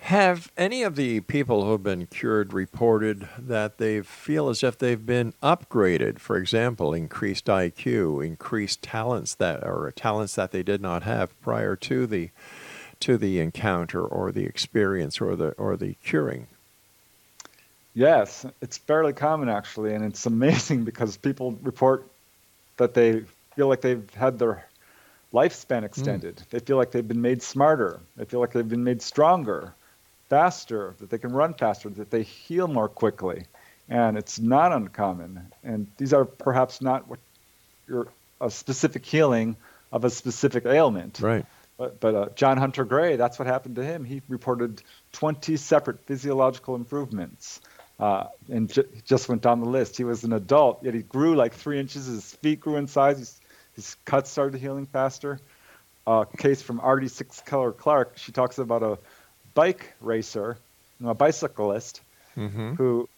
Have 0.00 0.52
any 0.56 0.84
of 0.84 0.94
the 0.94 1.20
people 1.20 1.64
who 1.64 1.72
have 1.72 1.82
been 1.82 2.06
cured 2.06 2.52
reported 2.52 3.28
that 3.36 3.78
they 3.78 4.02
feel 4.02 4.48
as 4.48 4.62
if 4.62 4.78
they've 4.78 5.04
been 5.04 5.34
upgraded? 5.42 6.20
For 6.20 6.36
example, 6.36 6.94
increased 6.94 7.46
IQ, 7.46 8.24
increased 8.24 8.82
talents 8.82 9.34
that 9.34 9.64
or 9.64 9.92
talents 9.96 10.36
that 10.36 10.52
they 10.52 10.62
did 10.62 10.80
not 10.80 11.02
have 11.02 11.38
prior 11.40 11.74
to 11.76 12.06
the 12.06 12.30
to 13.00 13.16
the 13.18 13.40
encounter 13.40 14.00
or 14.00 14.32
the 14.32 14.44
experience 14.44 15.20
or 15.20 15.34
the 15.34 15.50
or 15.52 15.76
the 15.76 15.94
curing. 16.04 16.46
Yes, 17.94 18.46
it's 18.60 18.78
fairly 18.78 19.12
common 19.12 19.48
actually, 19.48 19.94
and 19.94 20.04
it's 20.04 20.24
amazing 20.34 20.84
because 20.84 21.16
people 21.16 21.58
report 21.62 22.06
that 22.76 22.94
they 22.94 23.24
feel 23.56 23.68
like 23.68 23.80
they've 23.80 24.08
had 24.14 24.38
their 24.38 24.66
lifespan 25.32 25.80
hmm. 25.80 25.86
extended. 25.86 26.36
Mm. 26.36 26.48
They 26.50 26.58
feel 26.60 26.76
like 26.76 26.92
they've 26.92 27.06
been 27.06 27.22
made 27.22 27.42
smarter. 27.42 28.00
They 28.16 28.24
feel 28.24 28.40
like 28.40 28.52
they've 28.52 28.68
been 28.68 28.84
made 28.84 29.02
stronger, 29.02 29.74
faster, 30.28 30.94
that 30.98 31.10
they 31.10 31.18
can 31.18 31.32
run 31.32 31.54
faster, 31.54 31.88
that 31.90 32.10
they 32.10 32.22
heal 32.22 32.68
more 32.68 32.88
quickly. 32.88 33.44
And 33.88 34.18
it's 34.18 34.38
not 34.38 34.72
uncommon. 34.72 35.52
And 35.62 35.86
these 35.96 36.12
are 36.12 36.24
perhaps 36.24 36.80
not 36.80 37.08
what 37.08 37.20
your 37.86 38.08
a 38.40 38.50
specific 38.50 39.06
healing 39.06 39.56
of 39.92 40.04
a 40.04 40.10
specific 40.10 40.66
ailment. 40.66 41.20
Right. 41.20 41.46
But, 41.78 42.00
but 42.00 42.14
uh, 42.14 42.28
John 42.34 42.56
Hunter 42.56 42.84
Gray, 42.84 43.16
that's 43.16 43.38
what 43.38 43.46
happened 43.46 43.76
to 43.76 43.84
him. 43.84 44.04
He 44.04 44.22
reported 44.28 44.82
20 45.12 45.56
separate 45.56 46.00
physiological 46.06 46.74
improvements 46.74 47.60
uh, 47.98 48.26
and 48.50 48.70
j- 48.70 48.84
just 49.04 49.28
went 49.28 49.42
down 49.42 49.60
the 49.60 49.68
list. 49.68 49.96
He 49.96 50.04
was 50.04 50.24
an 50.24 50.32
adult, 50.32 50.82
yet 50.82 50.94
he 50.94 51.02
grew 51.02 51.34
like 51.34 51.54
three 51.54 51.78
inches. 51.78 52.06
His 52.06 52.34
feet 52.36 52.60
grew 52.60 52.76
in 52.76 52.86
size. 52.86 53.18
His, 53.18 53.40
his 53.74 53.96
cuts 54.04 54.30
started 54.30 54.60
healing 54.60 54.86
faster. 54.86 55.40
A 56.06 56.10
uh, 56.10 56.24
case 56.24 56.62
from 56.62 56.80
Ardy 56.80 57.08
Sixkiller 57.08 57.76
Clarke. 57.76 58.16
She 58.16 58.32
talks 58.32 58.58
about 58.58 58.82
a 58.82 58.98
bike 59.56 59.94
racer, 60.00 60.56
a 61.04 61.14
bicyclist, 61.14 62.00
mm-hmm. 62.36 62.74
who 62.74 63.08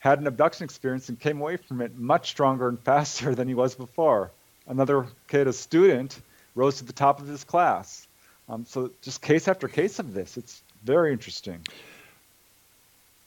had 0.00 0.18
an 0.18 0.26
abduction 0.26 0.64
experience 0.64 1.08
and 1.08 1.20
came 1.20 1.40
away 1.40 1.56
from 1.56 1.80
it 1.80 1.96
much 1.96 2.30
stronger 2.30 2.68
and 2.68 2.80
faster 2.80 3.36
than 3.36 3.46
he 3.46 3.54
was 3.54 3.76
before. 3.76 4.32
Another 4.66 5.06
kid, 5.28 5.46
a 5.46 5.52
student, 5.52 6.20
rose 6.56 6.78
to 6.78 6.84
the 6.84 6.92
top 6.92 7.20
of 7.20 7.28
his 7.28 7.44
class. 7.44 8.08
Um, 8.48 8.64
so 8.66 8.90
just 9.02 9.22
case 9.22 9.46
after 9.46 9.68
case 9.68 9.98
of 9.98 10.12
this. 10.12 10.36
It's 10.36 10.62
very 10.82 11.12
interesting. 11.12 11.60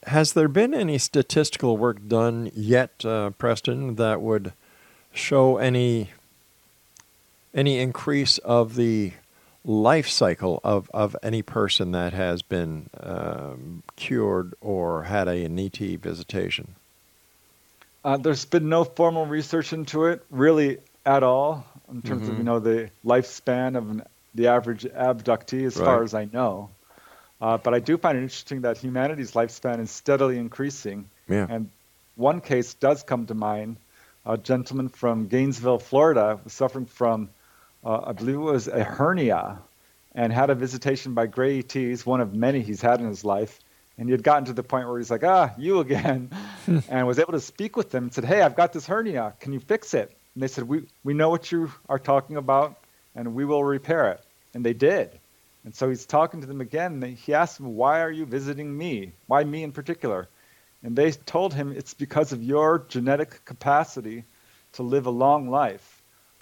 Has 0.04 0.34
there 0.34 0.48
been 0.48 0.74
any 0.74 0.98
statistical 0.98 1.78
work 1.78 2.08
done 2.08 2.52
yet, 2.56 3.04
uh, 3.06 3.32
Preston, 3.32 3.96
that 3.96 4.22
would 4.22 4.54
show 5.13 5.58
any 5.58 6.12
any 7.54 7.80
increase 7.80 8.38
of 8.39 8.76
the 8.76 9.13
life 9.67 10.08
cycle 10.08 10.62
of, 10.63 10.89
of 10.93 11.15
any 11.21 11.41
person 11.41 11.91
that 11.91 12.13
has 12.13 12.41
been 12.41 12.89
um, 12.99 13.84
cured 13.97 14.53
or 14.62 15.03
had 15.03 15.27
a 15.27 15.47
NET 15.47 15.77
visitation? 15.77 16.75
Uh, 18.03 18.17
there's 18.17 18.45
been 18.45 18.69
no 18.69 18.86
formal 18.86 19.25
research 19.25 19.73
into 19.73 20.06
it, 20.06 20.25
really, 20.32 20.77
at 21.06 21.21
all 21.21 21.65
in 21.91 22.01
terms 22.01 22.23
mm-hmm. 22.23 22.32
of 22.32 22.38
you 22.38 22.43
know 22.43 22.60
the 22.60 22.89
lifespan 23.06 23.77
of 23.77 23.89
an, 23.89 24.03
the 24.34 24.47
average 24.47 24.84
abductee, 24.84 25.65
as 25.65 25.77
right. 25.77 25.86
far 25.86 26.03
as 26.03 26.13
I 26.13 26.25
know. 26.32 26.69
Uh, 27.39 27.58
but 27.58 27.73
I 27.73 27.80
do 27.80 27.97
find 27.97 28.17
it 28.17 28.21
interesting 28.21 28.62
that 28.62 28.77
humanity's 28.77 29.34
lifespan 29.34 29.80
is 29.80 29.91
steadily 29.91 30.38
increasing. 30.38 31.10
Yeah. 31.27 31.45
And 31.49 31.69
one 32.15 32.41
case 32.41 32.73
does 32.73 33.03
come 33.03 33.27
to 33.27 33.36
mind. 33.36 33.77
A 34.25 34.38
gentleman 34.38 34.89
from 34.89 35.27
Gainesville, 35.27 35.80
Florida, 35.80 36.39
was 36.43 36.51
suffering 36.51 36.86
from 36.86 37.30
uh, 37.88 38.04
I 38.08 38.12
believe 38.12 38.36
it 38.36 38.39
was 38.39 38.67
a 38.67 38.84
hernia, 38.84 39.60
and 40.13 40.34
had 40.34 40.50
a 40.50 40.56
visitation 40.56 41.13
by 41.13 41.28
gray 41.28 41.60
ETs, 41.60 42.06
one 42.06 42.19
of 42.19 42.34
many 42.34 42.62
he's 42.62 42.82
had 42.82 43.00
in 43.00 43.08
his 43.08 43.23
life. 43.23 43.60
And 43.97 44.10
he 44.10 44.12
had 44.12 44.23
gotten 44.23 44.45
to 44.45 44.54
the 44.54 44.62
point 44.62 44.88
where 44.88 44.97
he's 44.97 45.10
like, 45.10 45.23
ah, 45.23 45.54
you 45.58 45.80
again, 45.80 46.30
and 46.89 47.08
was 47.08 47.17
able 47.17 47.32
to 47.32 47.39
speak 47.39 47.78
with 47.78 47.89
them 47.89 48.06
and 48.06 48.13
said, 48.13 48.26
hey, 48.26 48.41
I've 48.41 48.56
got 48.56 48.73
this 48.73 48.86
hernia. 48.86 49.34
Can 49.39 49.54
you 49.54 49.60
fix 49.60 49.93
it? 49.93 50.15
And 50.34 50.43
they 50.43 50.47
said, 50.47 50.67
we, 50.67 50.84
we 51.04 51.13
know 51.13 51.30
what 51.30 51.52
you 51.52 51.71
are 51.88 51.97
talking 51.97 52.36
about, 52.36 52.76
and 53.15 53.34
we 53.34 53.45
will 53.45 53.63
repair 53.63 54.12
it. 54.12 54.21
And 54.54 54.65
they 54.65 54.73
did. 54.73 55.10
And 55.63 55.73
so 55.73 55.88
he's 55.88 56.06
talking 56.06 56.41
to 56.41 56.47
them 56.47 56.62
again. 56.62 57.02
And 57.02 57.17
he 57.17 57.34
asked 57.34 57.58
them, 57.58 57.76
why 57.76 58.02
are 58.02 58.12
you 58.12 58.26
visiting 58.26 58.78
me? 58.78 59.13
Why 59.28 59.43
me 59.43 59.63
in 59.63 59.71
particular? 59.71 60.28
And 60.84 60.95
they 60.95 61.12
told 61.12 61.54
him 61.54 61.71
it's 61.71 61.93
because 61.93 62.34
of 62.34 62.43
your 62.43 62.86
genetic 62.89 63.45
capacity 63.45 64.26
to 64.73 64.84
live 64.84 65.06
a 65.06 65.12
long 65.12 65.50
life, 65.50 65.96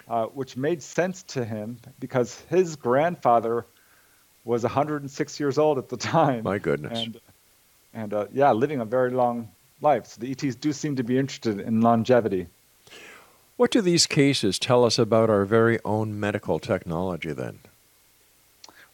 uh, 0.08 0.26
which 0.26 0.56
made 0.56 0.82
sense 0.82 1.22
to 1.24 1.44
him 1.44 1.78
because 1.98 2.40
his 2.48 2.76
grandfather 2.76 3.66
was 4.44 4.62
106 4.62 5.40
years 5.40 5.58
old 5.58 5.78
at 5.78 5.88
the 5.88 5.96
time. 6.14 6.44
My 6.44 6.58
goodness. 6.58 6.98
And, 6.98 7.20
and 7.94 8.14
uh, 8.14 8.26
yeah, 8.32 8.52
living 8.52 8.80
a 8.80 8.84
very 8.84 9.10
long 9.10 9.50
life. 9.80 10.06
So 10.06 10.20
the 10.20 10.30
ETs 10.30 10.54
do 10.56 10.72
seem 10.72 10.96
to 10.96 11.02
be 11.02 11.18
interested 11.18 11.60
in 11.60 11.80
longevity. 11.80 12.46
What 13.56 13.70
do 13.70 13.80
these 13.80 14.06
cases 14.06 14.58
tell 14.58 14.84
us 14.84 14.98
about 14.98 15.30
our 15.30 15.44
very 15.44 15.78
own 15.84 16.20
medical 16.20 16.58
technology 16.58 17.32
then? 17.32 17.58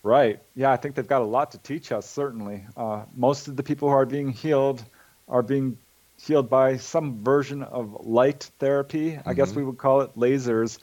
Right. 0.04 0.40
Yeah, 0.56 0.72
I 0.72 0.76
think 0.76 0.94
they've 0.94 1.06
got 1.06 1.22
a 1.22 1.26
lot 1.26 1.52
to 1.52 1.58
teach 1.58 1.92
us, 1.92 2.08
certainly. 2.08 2.64
Uh, 2.76 3.02
most 3.14 3.48
of 3.48 3.56
the 3.56 3.62
people 3.62 3.88
who 3.88 3.94
are 3.94 4.06
being 4.06 4.30
healed 4.30 4.84
are 5.28 5.42
being 5.42 5.78
healed 6.20 6.48
by 6.48 6.76
some 6.76 7.22
version 7.22 7.62
of 7.62 8.06
light 8.06 8.50
therapy. 8.58 9.12
Mm-hmm. 9.12 9.28
I 9.28 9.34
guess 9.34 9.50
mm-hmm. 9.50 9.60
we 9.60 9.64
would 9.64 9.78
call 9.78 10.02
it 10.02 10.16
lasers, 10.16 10.78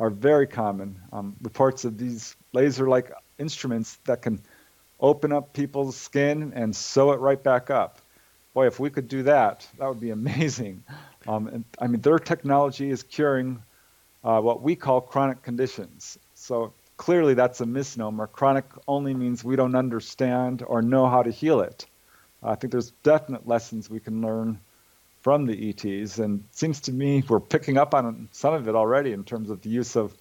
are 0.00 0.10
very 0.10 0.46
common. 0.46 0.98
Um, 1.12 1.36
reports 1.42 1.84
of 1.84 1.98
these 1.98 2.34
laser 2.54 2.88
like 2.88 3.12
instruments 3.38 3.98
that 4.06 4.22
can 4.22 4.40
open 4.98 5.30
up 5.30 5.52
people's 5.52 5.94
skin 5.94 6.52
and 6.56 6.74
sew 6.74 7.12
it 7.12 7.20
right 7.20 7.40
back 7.40 7.68
up. 7.68 7.98
Boy, 8.54 8.66
if 8.66 8.80
we 8.80 8.88
could 8.88 9.08
do 9.08 9.22
that, 9.24 9.68
that 9.78 9.86
would 9.86 10.00
be 10.00 10.10
amazing. 10.20 10.82
Um, 11.28 11.48
and, 11.48 11.64
I 11.78 11.86
mean, 11.86 12.00
their 12.00 12.18
technology 12.18 12.90
is 12.90 13.02
curing 13.02 13.62
uh, 14.24 14.40
what 14.40 14.62
we 14.62 14.74
call 14.74 15.02
chronic 15.02 15.42
conditions. 15.42 16.18
So 16.34 16.72
clearly, 16.96 17.34
that's 17.34 17.60
a 17.60 17.66
misnomer. 17.66 18.26
Chronic 18.26 18.64
only 18.88 19.12
means 19.12 19.44
we 19.44 19.54
don't 19.54 19.74
understand 19.74 20.64
or 20.66 20.80
know 20.80 21.08
how 21.08 21.22
to 21.22 21.30
heal 21.30 21.60
it. 21.60 21.84
I 22.42 22.54
think 22.54 22.70
there's 22.72 22.92
definite 23.02 23.46
lessons 23.46 23.90
we 23.90 24.00
can 24.00 24.22
learn 24.22 24.60
from 25.22 25.46
the 25.46 25.70
ETs, 25.70 26.18
and 26.18 26.40
it 26.40 26.56
seems 26.56 26.80
to 26.82 26.92
me 26.92 27.22
we're 27.28 27.40
picking 27.40 27.76
up 27.76 27.94
on 27.94 28.28
some 28.32 28.54
of 28.54 28.68
it 28.68 28.74
already 28.74 29.12
in 29.12 29.24
terms 29.24 29.50
of 29.50 29.60
the 29.62 29.68
use 29.68 29.96
of 29.96 30.14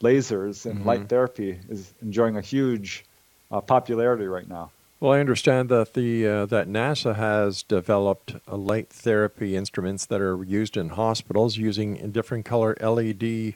lasers 0.00 0.66
and 0.66 0.80
mm-hmm. 0.80 0.88
light 0.88 1.08
therapy 1.08 1.58
is 1.68 1.92
enjoying 2.00 2.36
a 2.36 2.40
huge 2.40 3.04
uh, 3.50 3.60
popularity 3.60 4.26
right 4.26 4.48
now. 4.48 4.70
Well, 5.00 5.12
I 5.12 5.20
understand 5.20 5.70
that 5.70 5.94
the 5.94 6.26
uh, 6.26 6.46
that 6.46 6.68
NASA 6.68 7.16
has 7.16 7.62
developed 7.62 8.36
light 8.46 8.90
therapy 8.90 9.56
instruments 9.56 10.04
that 10.06 10.20
are 10.20 10.44
used 10.44 10.76
in 10.76 10.90
hospitals 10.90 11.56
using 11.56 12.10
different 12.10 12.44
color 12.44 12.76
LED 12.80 13.54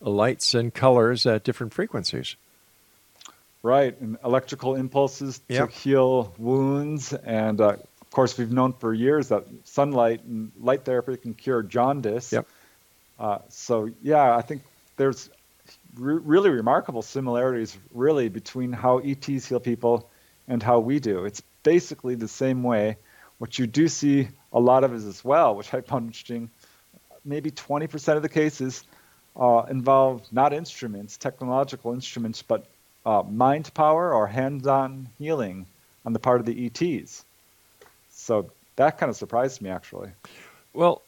lights 0.00 0.52
and 0.52 0.74
colors 0.74 1.26
at 1.26 1.44
different 1.44 1.72
frequencies. 1.72 2.34
Right, 3.62 3.98
and 4.00 4.18
electrical 4.24 4.74
impulses 4.74 5.40
yep. 5.48 5.70
to 5.70 5.74
heal 5.74 6.34
wounds, 6.38 7.12
and 7.12 7.60
uh, 7.60 7.76
course 8.14 8.38
we've 8.38 8.52
known 8.52 8.72
for 8.72 8.94
years 8.94 9.28
that 9.28 9.44
sunlight 9.64 10.24
and 10.24 10.52
light 10.58 10.84
therapy 10.84 11.16
can 11.16 11.34
cure 11.34 11.62
jaundice. 11.62 12.32
Yep. 12.32 12.46
Uh, 13.18 13.38
so 13.48 13.90
yeah, 14.02 14.34
I 14.36 14.40
think 14.40 14.62
there's 14.96 15.28
re- 15.98 16.20
really 16.22 16.50
remarkable 16.50 17.02
similarities, 17.02 17.76
really, 17.92 18.28
between 18.28 18.72
how 18.72 18.98
ETs 18.98 19.46
heal 19.46 19.60
people 19.60 20.08
and 20.48 20.62
how 20.62 20.78
we 20.78 21.00
do. 21.00 21.24
It's 21.24 21.42
basically 21.62 22.14
the 22.14 22.28
same 22.28 22.62
way. 22.62 22.96
What 23.38 23.58
you 23.58 23.66
do 23.66 23.88
see 23.88 24.28
a 24.52 24.60
lot 24.60 24.84
of 24.84 24.94
is 24.94 25.04
as 25.04 25.24
well, 25.24 25.54
which 25.56 25.74
I 25.74 25.80
found 25.80 26.06
interesting. 26.06 26.50
Maybe 27.24 27.50
20% 27.50 28.16
of 28.16 28.22
the 28.22 28.28
cases 28.28 28.84
uh, 29.36 29.64
involve 29.68 30.22
not 30.32 30.52
instruments, 30.52 31.16
technological 31.16 31.92
instruments, 31.92 32.42
but 32.42 32.66
uh, 33.04 33.22
mind 33.28 33.72
power 33.74 34.14
or 34.14 34.26
hands-on 34.26 35.08
healing 35.18 35.66
on 36.04 36.12
the 36.12 36.18
part 36.18 36.40
of 36.40 36.46
the 36.46 36.66
ETs. 36.66 37.24
So 38.24 38.50
that 38.76 38.96
kind 38.96 39.10
of 39.10 39.16
surprised 39.16 39.60
me, 39.60 39.68
actually. 39.68 40.08
Well, 40.72 41.02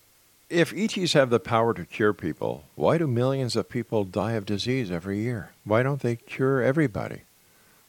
if 0.51 0.75
ETs 0.75 1.15
have 1.15 1.31
the 1.31 1.41
power 1.41 1.73
to 1.73 1.87
cure 1.87 2.13
people, 2.13 2.65
why 2.75 2.99
do 2.99 3.07
millions 3.07 3.57
of 3.57 3.71
people 3.71 4.05
die 4.05 4.33
of 4.33 4.45
disease 4.45 4.91
every 4.91 5.21
year? 5.21 5.51
Why 5.65 5.83
don't 5.83 6.03
they 6.03 6.17
cure 6.17 6.63
everybody? 6.63 7.23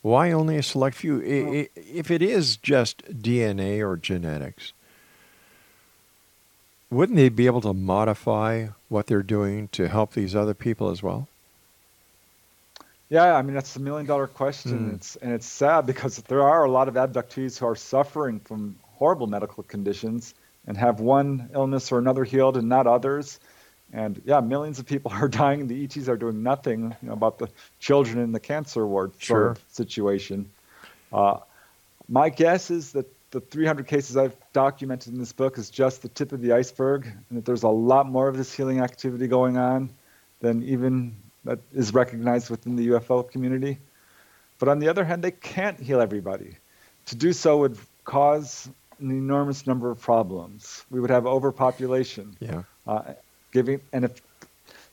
Why 0.02 0.32
only 0.32 0.56
a 0.56 0.64
select 0.64 0.96
few? 0.96 1.20
If 1.76 2.10
it 2.10 2.22
is 2.22 2.56
just 2.56 3.04
DNA 3.22 3.86
or 3.86 3.98
genetics, 3.98 4.72
wouldn't 6.90 7.18
they 7.18 7.28
be 7.28 7.48
able 7.48 7.62
to 7.62 7.74
modify 7.74 8.68
what 8.88 9.08
they're 9.08 9.22
doing 9.22 9.68
to 9.74 9.90
help 9.90 10.14
these 10.14 10.36
other 10.36 10.54
people 10.54 10.90
as 10.90 11.04
well? 11.04 11.28
Yeah, 13.10 13.36
I 13.36 13.42
mean 13.42 13.56
that's 13.56 13.76
a 13.76 13.82
million 13.82 14.06
dollar 14.06 14.28
question. 14.28 14.92
Mm. 14.92 14.96
It's 14.96 15.16
and 15.18 15.34
it's 15.34 15.46
sad 15.46 15.86
because 15.86 16.18
there 16.24 16.44
are 16.44 16.64
a 16.64 16.72
lot 16.72 16.88
of 16.88 16.94
abductees 16.96 17.58
who 17.58 17.66
are 17.66 17.76
suffering 17.76 18.40
from 18.40 18.78
horrible 18.98 19.28
medical 19.28 19.64
conditions 19.64 20.34
and 20.66 20.78
have 20.78 21.00
one 21.00 21.50
illness 21.54 21.92
or 21.92 22.00
another 22.00 22.24
healed 22.24 22.58
and 22.58 22.68
not 22.68 22.88
others. 22.88 23.40
And 23.94 24.22
yeah, 24.26 24.42
millions 24.42 24.80
of 24.80 24.86
people 24.86 25.12
are 25.16 25.28
dying. 25.28 25.68
The 25.68 25.84
ETs 25.84 26.10
are 26.10 26.18
doing 26.18 26.44
nothing 26.44 26.96
you 27.02 27.08
know, 27.08 27.14
about 27.14 27.40
the 27.40 27.50
children 27.80 28.20
in 28.20 28.32
the 28.32 28.40
cancer 28.40 28.86
ward 28.86 29.14
sure. 29.18 29.38
sort 29.38 29.58
of 29.58 29.64
situation. 29.70 30.50
Uh, 31.12 31.40
my 32.10 32.30
guess 32.30 32.70
is 32.72 32.92
that 32.94 33.06
the 33.32 33.42
300 33.42 33.88
cases 33.88 34.16
I've 34.16 34.36
documented 34.54 35.14
in 35.14 35.20
this 35.20 35.34
book 35.34 35.58
is 35.58 35.70
just 35.70 36.02
the 36.02 36.08
tip 36.08 36.32
of 36.32 36.42
the 36.42 36.54
iceberg, 36.54 37.06
and 37.06 37.38
that 37.38 37.46
there's 37.46 37.64
a 37.64 37.70
lot 37.70 38.08
more 38.08 38.28
of 38.28 38.38
this 38.38 38.54
healing 38.54 38.80
activity 38.80 39.28
going 39.28 39.58
on 39.58 39.90
than 40.40 40.64
even 40.64 41.16
that 41.44 41.60
is 41.74 41.94
recognized 41.94 42.50
within 42.50 42.76
the 42.76 42.90
UFO 42.90 43.30
community. 43.30 43.80
But 44.60 44.70
on 44.70 44.80
the 44.80 44.90
other 44.90 45.04
hand, 45.04 45.24
they 45.24 45.32
can't 45.32 45.80
heal 45.80 46.02
everybody. 46.02 46.58
To 47.08 47.16
do 47.16 47.34
so 47.34 47.60
would 47.60 47.78
cause 48.06 48.70
an 49.00 49.12
enormous 49.12 49.68
number 49.68 49.90
of 49.92 50.02
problems. 50.02 50.86
We 50.90 51.00
would 51.00 51.10
have 51.10 51.26
overpopulation. 51.26 52.36
Yeah. 52.40 52.64
Uh, 52.86 53.14
giving 53.52 53.82
and 53.94 54.06
if 54.06 54.22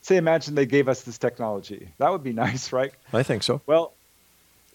say 0.01 0.17
imagine 0.17 0.55
they 0.55 0.65
gave 0.65 0.87
us 0.87 1.01
this 1.01 1.17
technology, 1.17 1.89
that 1.97 2.11
would 2.11 2.23
be 2.23 2.33
nice, 2.45 2.71
right? 2.71 2.93
I 3.13 3.23
think 3.23 3.43
so. 3.43 3.61
Well, 3.65 3.93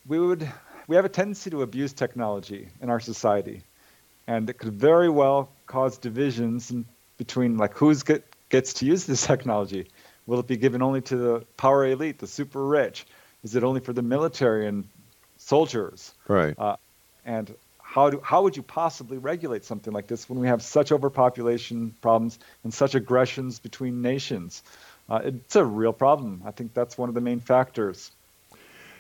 we 0.07 0.19
would 0.19 0.49
we 0.87 0.97
have 0.97 1.05
a 1.05 1.09
tendency 1.09 1.51
to 1.51 1.63
abuse 1.63 1.93
technology 1.93 2.69
in 2.81 2.91
our 2.91 3.01
society, 3.01 3.63
and 4.27 4.49
it 4.51 4.55
could 4.55 4.73
very 4.73 5.09
well 5.09 5.49
cause 5.67 5.99
divisions 5.99 6.73
between 7.17 7.57
like 7.57 7.75
who's 7.75 8.03
get, 8.03 8.25
gets 8.49 8.75
to 8.75 8.87
use 8.87 9.05
this 9.05 9.27
technology. 9.33 9.87
Will 10.27 10.41
it 10.41 10.47
be 10.47 10.57
given 10.57 10.83
only 10.83 11.01
to 11.03 11.17
the 11.17 11.47
power 11.57 11.87
elite, 11.87 12.19
the 12.19 12.27
super 12.27 12.65
rich? 12.65 13.07
Is 13.43 13.57
it 13.57 13.65
only 13.65 13.81
for 13.81 13.93
the 13.93 14.03
military 14.03 14.67
and 14.67 14.89
soldiers? 15.39 16.13
Right. 16.29 16.55
Uh, 16.59 16.77
and 17.25 17.53
how, 17.91 18.09
do, 18.09 18.21
how 18.23 18.43
would 18.43 18.57
you 18.57 18.63
possibly 18.63 19.19
regulate 19.19 19.65
something 19.65 19.93
like 19.93 20.07
this 20.07 20.29
when 20.29 20.39
we 20.39 20.47
have 20.47 20.63
such 20.63 20.93
overpopulation 20.93 21.93
problems 22.01 22.39
and 22.63 22.73
such 22.73 22.95
aggressions 22.95 23.59
between 23.59 24.01
nations? 24.01 24.63
Uh, 25.09 25.23
it's 25.25 25.57
a 25.57 25.65
real 25.65 25.93
problem. 25.93 26.41
I 26.47 26.53
think 26.53 26.73
that's 26.73 26.97
one 26.97 27.09
of 27.09 27.17
the 27.17 27.21
main 27.21 27.41
factors. 27.41 28.13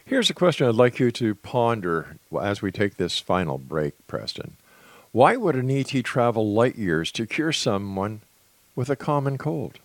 Here's 0.04 0.28
a 0.28 0.34
question 0.34 0.66
I'd 0.66 0.74
like 0.74 0.98
you 0.98 1.12
to 1.12 1.36
ponder 1.36 2.16
as 2.42 2.62
we 2.62 2.72
take 2.72 2.96
this 2.96 3.20
final 3.20 3.58
break, 3.58 3.94
Preston. 4.08 4.54
Why 5.12 5.36
would 5.36 5.54
an 5.54 5.70
ET 5.70 5.92
travel 6.02 6.52
light 6.52 6.74
years 6.74 7.12
to 7.12 7.26
cure 7.26 7.52
someone 7.52 8.22
with 8.74 8.90
a 8.90 8.96
common 8.96 9.38
cold? 9.38 9.78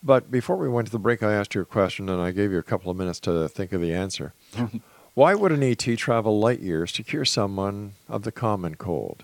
But 0.03 0.29
before 0.29 0.57
we 0.57 0.67
went 0.67 0.87
to 0.87 0.91
the 0.91 0.99
break, 0.99 1.23
I 1.23 1.31
asked 1.31 1.55
you 1.55 1.61
a 1.61 1.65
question 1.65 2.09
and 2.09 2.21
I 2.21 2.31
gave 2.31 2.51
you 2.51 2.57
a 2.57 2.63
couple 2.63 2.91
of 2.91 2.97
minutes 2.97 3.21
to 3.21 3.47
think 3.47 3.71
of 3.71 3.79
the 3.79 3.93
answer. 3.93 4.33
Why 5.13 5.33
would 5.33 5.53
an 5.53 5.63
ET 5.63 5.97
travel 5.97 6.41
light 6.41 6.59
years 6.59 6.91
to 6.91 7.03
cure 7.03 7.23
someone 7.23 7.93
of 8.09 8.23
the 8.23 8.33
common 8.33 8.75
cold? 8.75 9.23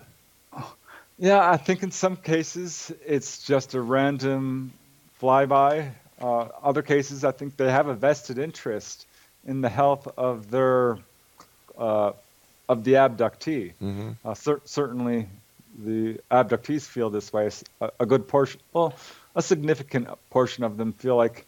Yeah, 1.24 1.50
I 1.50 1.56
think 1.56 1.84
in 1.84 1.92
some 1.92 2.18
cases 2.18 2.92
it's 3.06 3.44
just 3.44 3.76
a 3.76 3.82
random 3.82 4.74
flyby. 5.22 5.90
Uh, 6.22 6.50
other 6.62 6.82
cases, 6.82 7.24
I 7.24 7.32
think 7.32 7.56
they 7.56 7.72
have 7.72 7.88
a 7.88 7.94
vested 7.94 8.38
interest 8.38 9.06
in 9.48 9.62
the 9.62 9.70
health 9.70 10.06
of 10.18 10.52
their 10.52 10.98
uh, 11.78 12.12
of 12.68 12.84
the 12.84 12.96
abductee. 12.96 13.72
Mm-hmm. 13.82 14.10
Uh, 14.26 14.34
cer- 14.34 14.62
certainly, 14.66 15.30
the 15.82 16.20
abductees 16.30 16.86
feel 16.86 17.10
this 17.10 17.32
way. 17.32 17.50
A, 17.80 17.92
a 18.02 18.06
good 18.06 18.28
portion, 18.28 18.60
well, 18.74 18.94
a 19.34 19.42
significant 19.42 20.10
portion 20.30 20.66
of 20.66 20.76
them 20.76 20.92
feel 20.92 21.16
like 21.16 21.46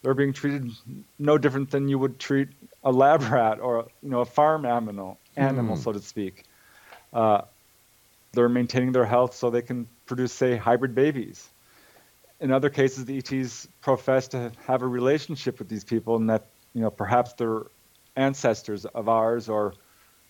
they're 0.00 0.14
being 0.14 0.32
treated 0.32 0.70
no 1.18 1.36
different 1.36 1.70
than 1.70 1.90
you 1.90 1.98
would 1.98 2.18
treat 2.18 2.48
a 2.82 2.90
lab 2.90 3.20
rat 3.30 3.60
or 3.60 3.84
you 4.02 4.08
know 4.08 4.20
a 4.20 4.24
farm 4.24 4.64
animal, 4.64 5.18
animal 5.36 5.76
mm. 5.76 5.84
so 5.84 5.92
to 5.92 6.00
speak. 6.00 6.44
Uh, 7.12 7.42
they're 8.32 8.48
maintaining 8.48 8.92
their 8.92 9.04
health 9.04 9.34
so 9.34 9.50
they 9.50 9.62
can 9.62 9.88
produce, 10.06 10.32
say, 10.32 10.56
hybrid 10.56 10.94
babies. 10.94 11.48
In 12.40 12.52
other 12.52 12.70
cases, 12.70 13.04
the 13.04 13.18
ETs 13.18 13.68
profess 13.80 14.28
to 14.28 14.52
have 14.66 14.82
a 14.82 14.86
relationship 14.86 15.58
with 15.58 15.68
these 15.68 15.84
people, 15.84 16.16
and 16.16 16.30
that 16.30 16.46
you 16.72 16.80
know 16.80 16.90
perhaps 16.90 17.34
they're 17.34 17.64
ancestors 18.16 18.86
of 18.86 19.08
ours 19.08 19.48
or 19.48 19.74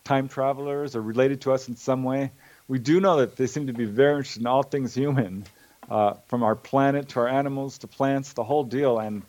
time 0.05 0.28
travelers 0.28 0.96
or 0.96 1.03
related 1.03 1.42
to 1.42 1.53
us 1.53 1.68
in 1.68 1.76
some 1.76 2.03
way. 2.03 2.32
We 2.68 2.78
do 2.78 3.01
know 3.01 3.18
that 3.18 3.36
they 3.36 3.46
seem 3.46 3.66
to 3.66 3.72
be 3.72 3.84
very 3.84 4.16
interested 4.16 4.40
in 4.40 4.46
all 4.46 4.62
things 4.62 4.94
human, 4.94 5.44
uh, 5.90 6.14
from 6.28 6.42
our 6.42 6.55
planet 6.55 7.11
to 7.11 7.20
our 7.20 7.28
animals 7.28 7.78
to 7.78 7.86
plants, 7.86 8.32
the 8.32 8.44
whole 8.44 8.64
deal. 8.64 8.98
And 8.98 9.22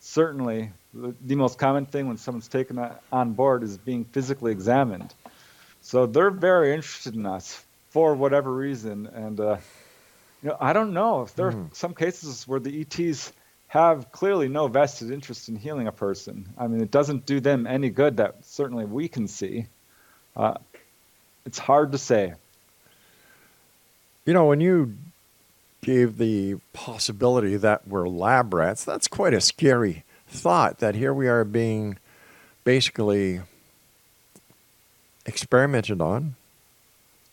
certainly, 0.00 0.70
the, 0.92 1.14
the 1.20 1.34
most 1.34 1.58
common 1.58 1.86
thing 1.86 2.06
when 2.08 2.16
someone's 2.16 2.48
taken 2.48 2.78
on 3.12 3.32
board 3.32 3.62
is 3.62 3.76
being 3.76 4.04
physically 4.04 4.52
examined. 4.52 5.12
So 5.80 6.06
they're 6.06 6.30
very 6.30 6.74
interested 6.74 7.14
in 7.14 7.26
us 7.26 7.62
for 7.94 8.12
whatever 8.16 8.52
reason. 8.52 9.06
And 9.06 9.38
uh, 9.38 9.58
you 10.42 10.48
know, 10.48 10.56
I 10.60 10.72
don't 10.72 10.92
know 10.92 11.22
if 11.22 11.36
there 11.36 11.52
mm. 11.52 11.70
are 11.70 11.74
some 11.74 11.94
cases 11.94 12.46
where 12.46 12.58
the 12.58 12.80
ETs 12.80 13.32
have 13.68 14.10
clearly 14.10 14.48
no 14.48 14.66
vested 14.66 15.12
interest 15.12 15.48
in 15.48 15.54
healing 15.54 15.86
a 15.86 15.92
person. 15.92 16.48
I 16.58 16.66
mean, 16.66 16.82
it 16.82 16.90
doesn't 16.90 17.24
do 17.24 17.38
them 17.38 17.68
any 17.68 17.90
good 17.90 18.16
that 18.16 18.44
certainly 18.44 18.84
we 18.84 19.06
can 19.06 19.28
see. 19.28 19.66
Uh, 20.36 20.54
it's 21.46 21.58
hard 21.58 21.92
to 21.92 21.98
say. 21.98 22.34
You 24.26 24.32
know, 24.32 24.46
when 24.46 24.60
you 24.60 24.96
gave 25.82 26.18
the 26.18 26.56
possibility 26.72 27.56
that 27.56 27.86
we're 27.86 28.08
lab 28.08 28.52
rats, 28.52 28.84
that's 28.84 29.06
quite 29.06 29.34
a 29.34 29.40
scary 29.40 30.02
thought 30.26 30.78
that 30.80 30.96
here 30.96 31.14
we 31.14 31.28
are 31.28 31.44
being 31.44 31.98
basically 32.64 33.40
experimented 35.26 36.00
on, 36.00 36.34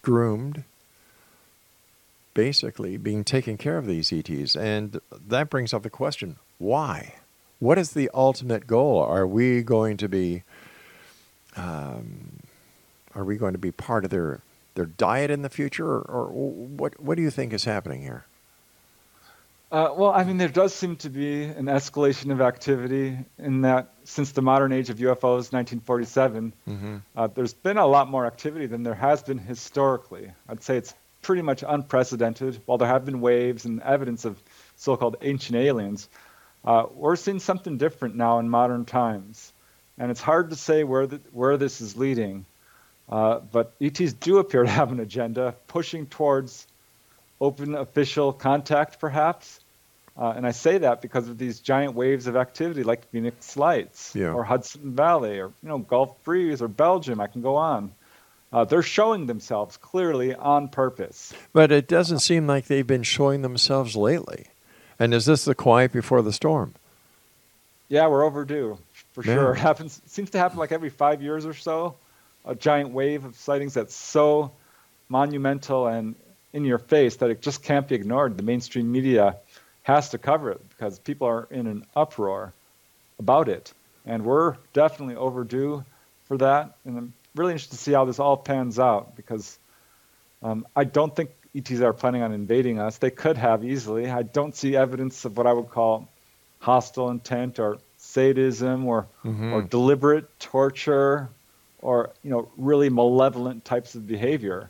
groomed, 0.02 0.64
basically 2.34 2.98
being 2.98 3.24
taken 3.24 3.58
care 3.58 3.78
of 3.78 3.86
these 3.86 4.12
ETs. 4.12 4.56
And 4.56 5.00
that 5.28 5.50
brings 5.50 5.74
up 5.74 5.84
the 5.84 5.90
question 5.90 6.38
why? 6.58 7.16
What 7.60 7.78
is 7.78 7.92
the 7.92 8.10
ultimate 8.14 8.68
goal? 8.68 9.00
Are 9.02 9.28
we 9.28 9.62
going 9.64 9.98
to 9.98 10.10
be. 10.10 10.44
Um, 11.56 12.40
are 13.14 13.26
we 13.26 13.36
going 13.36 13.52
to 13.54 13.60
be 13.60 13.72
part 13.72 14.06
of 14.06 14.10
their 14.10 14.40
their 14.76 14.86
diet 14.86 15.30
in 15.30 15.42
the 15.42 15.50
future, 15.50 15.86
or, 15.86 16.02
or 16.02 16.26
what? 16.28 17.00
What 17.00 17.16
do 17.16 17.22
you 17.22 17.30
think 17.30 17.52
is 17.54 17.66
happening 17.66 18.02
here? 18.02 18.26
Uh, 19.72 19.94
well, 19.96 20.12
I 20.12 20.26
mean, 20.26 20.38
there 20.38 20.50
does 20.50 20.74
seem 20.74 20.98
to 20.98 21.10
be 21.10 21.44
an 21.44 21.68
escalation 21.68 22.34
of 22.34 22.42
activity 22.42 23.18
in 23.38 23.62
that 23.62 23.94
since 24.04 24.34
the 24.34 24.42
modern 24.42 24.74
age 24.74 24.90
of 24.90 24.98
UFOs, 24.98 25.54
1947, 25.54 26.54
mm-hmm. 26.68 26.98
uh, 27.16 27.28
there's 27.28 27.54
been 27.54 27.78
a 27.78 27.88
lot 27.88 28.10
more 28.10 28.26
activity 28.26 28.66
than 28.66 28.84
there 28.84 28.94
has 28.94 29.24
been 29.24 29.38
historically. 29.38 30.30
I'd 30.50 30.62
say 30.62 30.76
it's 30.76 30.94
pretty 31.22 31.42
much 31.42 31.64
unprecedented. 31.66 32.60
While 32.66 32.80
there 32.80 32.88
have 32.90 33.06
been 33.06 33.22
waves 33.22 33.64
and 33.64 33.82
evidence 33.82 34.26
of 34.26 34.44
so 34.76 34.98
called 34.98 35.16
ancient 35.22 35.56
aliens, 35.56 36.10
uh, 36.66 36.88
we're 36.94 37.16
seeing 37.16 37.40
something 37.40 37.78
different 37.78 38.16
now 38.16 38.40
in 38.40 38.50
modern 38.50 38.84
times. 38.84 39.54
And 39.98 40.12
it's 40.12 40.22
hard 40.22 40.50
to 40.50 40.58
say 40.58 40.84
where, 40.84 41.08
the, 41.08 41.22
where 41.32 41.56
this 41.56 41.80
is 41.80 41.96
leading. 41.96 42.46
Uh, 43.08 43.40
but 43.40 43.74
ETs 43.80 44.12
do 44.14 44.40
appear 44.40 44.64
to 44.64 44.70
have 44.70 44.92
an 44.92 45.00
agenda 45.00 45.56
pushing 45.68 46.08
towards 46.08 46.68
open 47.42 47.74
official 47.74 48.32
contact, 48.32 49.00
perhaps. 49.00 49.60
Uh, 50.22 50.34
and 50.38 50.46
I 50.46 50.52
say 50.52 50.78
that 50.78 51.02
because 51.02 51.28
of 51.28 51.40
these 51.40 51.62
giant 51.62 51.96
waves 51.96 52.28
of 52.28 52.36
activity 52.36 52.84
like 52.84 53.10
Phoenix 53.10 53.58
Lights 53.58 54.14
yeah. 54.14 54.34
or 54.34 54.44
Hudson 54.44 54.94
Valley 54.96 55.40
or 55.40 55.48
you 55.64 55.70
know 55.70 55.80
Gulf 55.80 56.24
Breeze 56.24 56.62
or 56.62 56.68
Belgium. 56.68 57.20
I 57.20 57.26
can 57.26 57.42
go 57.42 57.56
on. 57.56 57.92
Uh, 58.54 58.64
they're 58.64 58.84
showing 58.84 59.26
themselves 59.26 59.78
clearly 59.78 60.36
on 60.36 60.68
purpose. 60.68 61.34
But 61.54 61.72
it 61.72 61.88
doesn't 61.88 62.20
seem 62.20 62.46
like 62.46 62.68
they've 62.68 62.86
been 62.86 63.02
showing 63.02 63.42
themselves 63.42 63.96
lately. 63.96 64.46
And 65.00 65.12
is 65.16 65.26
this 65.26 65.46
the 65.46 65.56
quiet 65.56 65.92
before 65.92 66.22
the 66.22 66.34
storm? 66.34 66.76
Yeah, 67.90 68.06
we're 68.06 68.24
overdue 68.24 68.78
for 69.14 69.24
yeah. 69.24 69.34
sure. 69.34 69.54
It 69.54 69.58
happens 69.70 70.04
seems 70.06 70.30
to 70.32 70.38
happen 70.38 70.60
like 70.60 70.72
every 70.72 70.92
five 70.92 71.24
years 71.24 71.48
or 71.48 71.56
so. 71.56 71.96
A 72.46 72.54
giant 72.54 72.92
wave 72.92 73.26
of 73.26 73.36
sightings 73.38 73.74
that's 73.74 73.96
so 73.96 74.52
monumental 75.10 75.88
and 75.88 76.14
in 76.54 76.64
your 76.64 76.78
face 76.78 77.16
that 77.18 77.32
it 77.32 77.42
just 77.42 77.64
can't 77.64 77.88
be 77.88 77.96
ignored. 77.96 78.38
The 78.38 78.44
mainstream 78.44 78.92
media 78.92 79.38
has 79.84 80.10
to 80.10 80.18
cover 80.18 80.52
it 80.52 80.62
because 80.70 81.00
people 81.00 81.28
are 81.28 81.48
in 81.50 81.68
an 81.68 81.86
uproar 81.96 82.54
about 83.20 83.50
it. 83.50 83.74
And 84.06 84.26
we're 84.26 84.56
definitely 84.74 85.16
overdue 85.16 85.84
for 86.26 86.38
that. 86.38 86.76
And 86.86 86.98
I'm 86.98 87.14
really 87.36 87.54
interested 87.54 87.78
to 87.78 87.82
see 87.82 87.94
how 87.94 88.06
this 88.06 88.20
all 88.20 88.38
pans 88.38 88.80
out 88.80 89.16
because 89.16 89.58
um, 90.44 90.66
I 90.76 90.84
don't 90.84 91.16
think 91.16 91.32
ETs 91.56 91.82
are 91.82 91.94
planning 91.94 92.22
on 92.22 92.32
invading 92.32 92.80
us. 92.80 92.98
They 92.98 93.12
could 93.12 93.38
have 93.38 93.64
easily. 93.64 94.10
I 94.10 94.24
don't 94.24 94.56
see 94.56 94.76
evidence 94.76 95.26
of 95.26 95.38
what 95.38 95.48
I 95.48 95.54
would 95.54 95.70
call 95.70 96.08
hostile 96.60 97.10
intent 97.10 97.60
or 97.60 97.80
sadism 97.98 98.86
or 98.86 99.08
mm-hmm. 99.24 99.54
or 99.54 99.62
deliberate 99.62 100.40
torture 100.40 101.30
or 101.82 102.12
you 102.24 102.30
know 102.30 102.48
really 102.58 102.90
malevolent 102.90 103.66
types 103.66 103.96
of 103.96 104.08
behavior. 104.08 104.70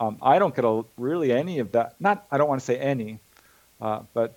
Um, 0.00 0.18
I 0.22 0.38
don't 0.38 0.54
get 0.54 0.64
a, 0.64 0.84
really 0.98 1.32
any 1.32 1.58
of 1.58 1.72
that. 1.72 1.94
Not 2.00 2.24
I 2.30 2.38
don't 2.38 2.48
want 2.48 2.60
to 2.60 2.64
say 2.64 2.78
any, 2.78 3.18
uh, 3.84 4.00
but 4.14 4.34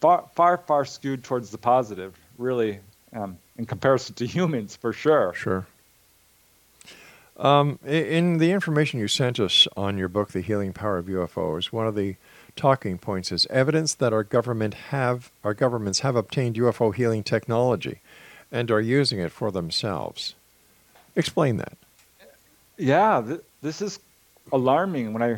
far 0.00 0.24
far 0.34 0.58
far 0.58 0.84
skewed 0.84 1.24
towards 1.24 1.50
the 1.50 1.58
positive. 1.58 2.14
Really, 2.36 2.80
um, 3.14 3.38
in 3.56 3.66
comparison 3.66 4.14
to 4.16 4.26
humans, 4.36 4.76
for 4.76 4.92
sure. 4.92 5.32
Sure. 5.34 5.66
Um, 7.38 7.78
in 7.86 8.36
the 8.36 8.52
information 8.52 9.00
you 9.00 9.08
sent 9.08 9.40
us 9.40 9.66
on 9.74 9.96
your 9.96 10.08
book, 10.08 10.32
The 10.32 10.42
Healing 10.42 10.74
Power 10.74 10.98
of 10.98 11.06
UFOs, 11.06 11.66
one 11.66 11.86
of 11.86 11.94
the 11.94 12.16
talking 12.54 12.98
points 12.98 13.32
is 13.32 13.46
evidence 13.46 13.94
that 13.94 14.12
our 14.12 14.22
government 14.22 14.74
have 14.74 15.30
our 15.42 15.54
governments 15.54 16.00
have 16.00 16.16
obtained 16.16 16.56
UFO 16.56 16.94
healing 16.94 17.22
technology 17.22 18.00
and 18.52 18.70
are 18.70 18.80
using 18.80 19.18
it 19.18 19.32
for 19.32 19.50
themselves. 19.50 20.34
Explain 21.16 21.56
that. 21.56 21.78
Yeah, 22.76 23.22
th- 23.26 23.40
this 23.62 23.80
is 23.80 23.98
alarming. 24.52 25.14
When 25.14 25.22
I, 25.22 25.28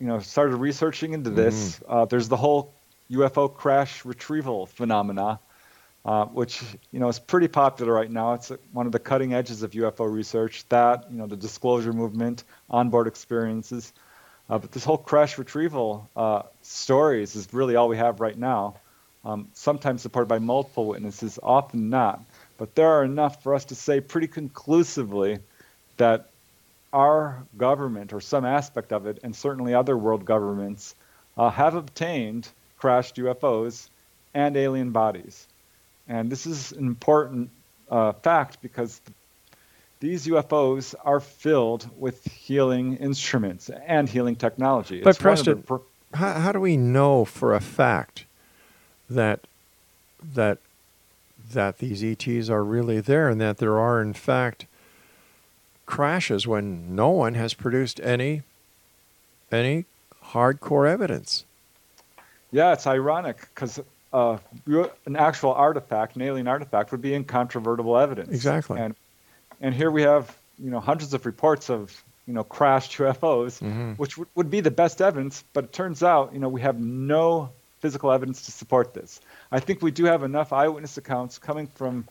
you 0.00 0.08
know, 0.08 0.18
started 0.18 0.56
researching 0.56 1.12
into 1.12 1.30
this, 1.30 1.78
mm. 1.78 1.82
uh, 1.88 2.04
there's 2.06 2.28
the 2.28 2.36
whole 2.36 2.72
UFO 3.12 3.52
crash 3.52 4.04
retrieval 4.04 4.66
phenomena, 4.66 5.38
uh, 6.04 6.24
which 6.26 6.62
you 6.90 7.00
know 7.00 7.08
is 7.08 7.18
pretty 7.18 7.48
popular 7.48 7.92
right 7.92 8.10
now. 8.10 8.34
It's 8.34 8.50
one 8.72 8.86
of 8.86 8.92
the 8.92 8.98
cutting 8.98 9.34
edges 9.34 9.62
of 9.62 9.72
UFO 9.72 10.12
research. 10.12 10.64
That 10.68 11.10
you 11.10 11.18
know, 11.18 11.26
the 11.26 11.36
disclosure 11.36 11.92
movement, 11.92 12.44
onboard 12.70 13.06
experiences, 13.06 13.92
uh, 14.48 14.58
but 14.58 14.72
this 14.72 14.84
whole 14.84 14.98
crash 14.98 15.38
retrieval 15.38 16.08
uh, 16.16 16.42
stories 16.62 17.36
is 17.36 17.52
really 17.52 17.76
all 17.76 17.88
we 17.88 17.96
have 17.96 18.20
right 18.20 18.36
now. 18.36 18.76
Um, 19.24 19.48
sometimes 19.54 20.02
supported 20.02 20.26
by 20.28 20.40
multiple 20.40 20.86
witnesses, 20.86 21.38
often 21.42 21.90
not. 21.90 22.20
But 22.58 22.74
there 22.74 22.88
are 22.88 23.04
enough 23.04 23.42
for 23.42 23.54
us 23.54 23.66
to 23.66 23.76
say 23.76 24.00
pretty 24.00 24.26
conclusively 24.26 25.38
that 25.96 26.30
our 26.92 27.44
government, 27.56 28.12
or 28.12 28.20
some 28.20 28.44
aspect 28.44 28.92
of 28.92 29.06
it, 29.06 29.20
and 29.22 29.34
certainly 29.34 29.74
other 29.74 29.96
world 29.96 30.24
governments, 30.24 30.94
uh, 31.36 31.50
have 31.50 31.74
obtained 31.74 32.48
crashed 32.82 33.14
UFOs 33.14 33.88
and 34.34 34.56
alien 34.56 34.90
bodies. 34.90 35.46
And 36.08 36.32
this 36.32 36.46
is 36.46 36.72
an 36.72 36.84
important 36.84 37.50
uh, 37.88 38.10
fact 38.10 38.60
because 38.60 38.98
the, 39.04 39.12
these 40.00 40.26
UFOs 40.26 40.96
are 41.04 41.20
filled 41.20 41.88
with 41.96 42.24
healing 42.24 42.96
instruments 42.96 43.70
and 43.70 44.08
healing 44.08 44.34
technology. 44.34 45.00
But 45.00 45.16
Preston, 45.16 45.62
how, 46.12 46.32
how 46.40 46.50
do 46.50 46.58
we 46.58 46.76
know 46.76 47.24
for 47.24 47.54
a 47.54 47.60
fact 47.60 48.24
that 49.08 49.46
that 50.34 50.58
that 51.52 51.78
these 51.78 52.02
ETs 52.02 52.50
are 52.50 52.64
really 52.64 52.98
there 52.98 53.28
and 53.28 53.40
that 53.40 53.58
there 53.58 53.78
are 53.78 54.02
in 54.02 54.12
fact 54.12 54.66
crashes 55.86 56.48
when 56.48 56.96
no 56.96 57.10
one 57.10 57.34
has 57.34 57.54
produced 57.54 58.00
any 58.00 58.42
any 59.52 59.84
hardcore 60.32 60.90
evidence? 60.90 61.44
Yeah, 62.52 62.74
it's 62.74 62.86
ironic 62.86 63.40
because 63.40 63.80
uh, 64.12 64.36
an 65.06 65.16
actual 65.16 65.52
artifact, 65.52 66.16
an 66.16 66.22
alien 66.22 66.46
artifact, 66.46 66.92
would 66.92 67.00
be 67.00 67.14
incontrovertible 67.14 67.96
evidence. 67.96 68.28
Exactly. 68.28 68.78
And 68.78 68.94
and 69.60 69.74
here 69.74 69.90
we 69.90 70.02
have 70.02 70.36
you 70.58 70.70
know 70.70 70.80
hundreds 70.80 71.14
of 71.14 71.24
reports 71.26 71.70
of 71.70 72.02
you 72.26 72.34
know 72.34 72.44
crashed 72.44 72.92
UFOs, 72.98 73.60
mm-hmm. 73.60 73.92
which 73.92 74.12
w- 74.12 74.28
would 74.34 74.50
be 74.50 74.60
the 74.60 74.70
best 74.70 75.00
evidence. 75.00 75.42
But 75.52 75.64
it 75.64 75.72
turns 75.72 76.02
out 76.02 76.32
you 76.34 76.38
know 76.38 76.48
we 76.48 76.60
have 76.60 76.78
no 76.78 77.50
physical 77.80 78.12
evidence 78.12 78.42
to 78.42 78.52
support 78.52 78.94
this. 78.94 79.20
I 79.50 79.60
think 79.60 79.82
we 79.82 79.90
do 79.90 80.04
have 80.04 80.22
enough 80.22 80.52
eyewitness 80.52 80.98
accounts 80.98 81.38
coming 81.38 81.66
from 81.66 82.06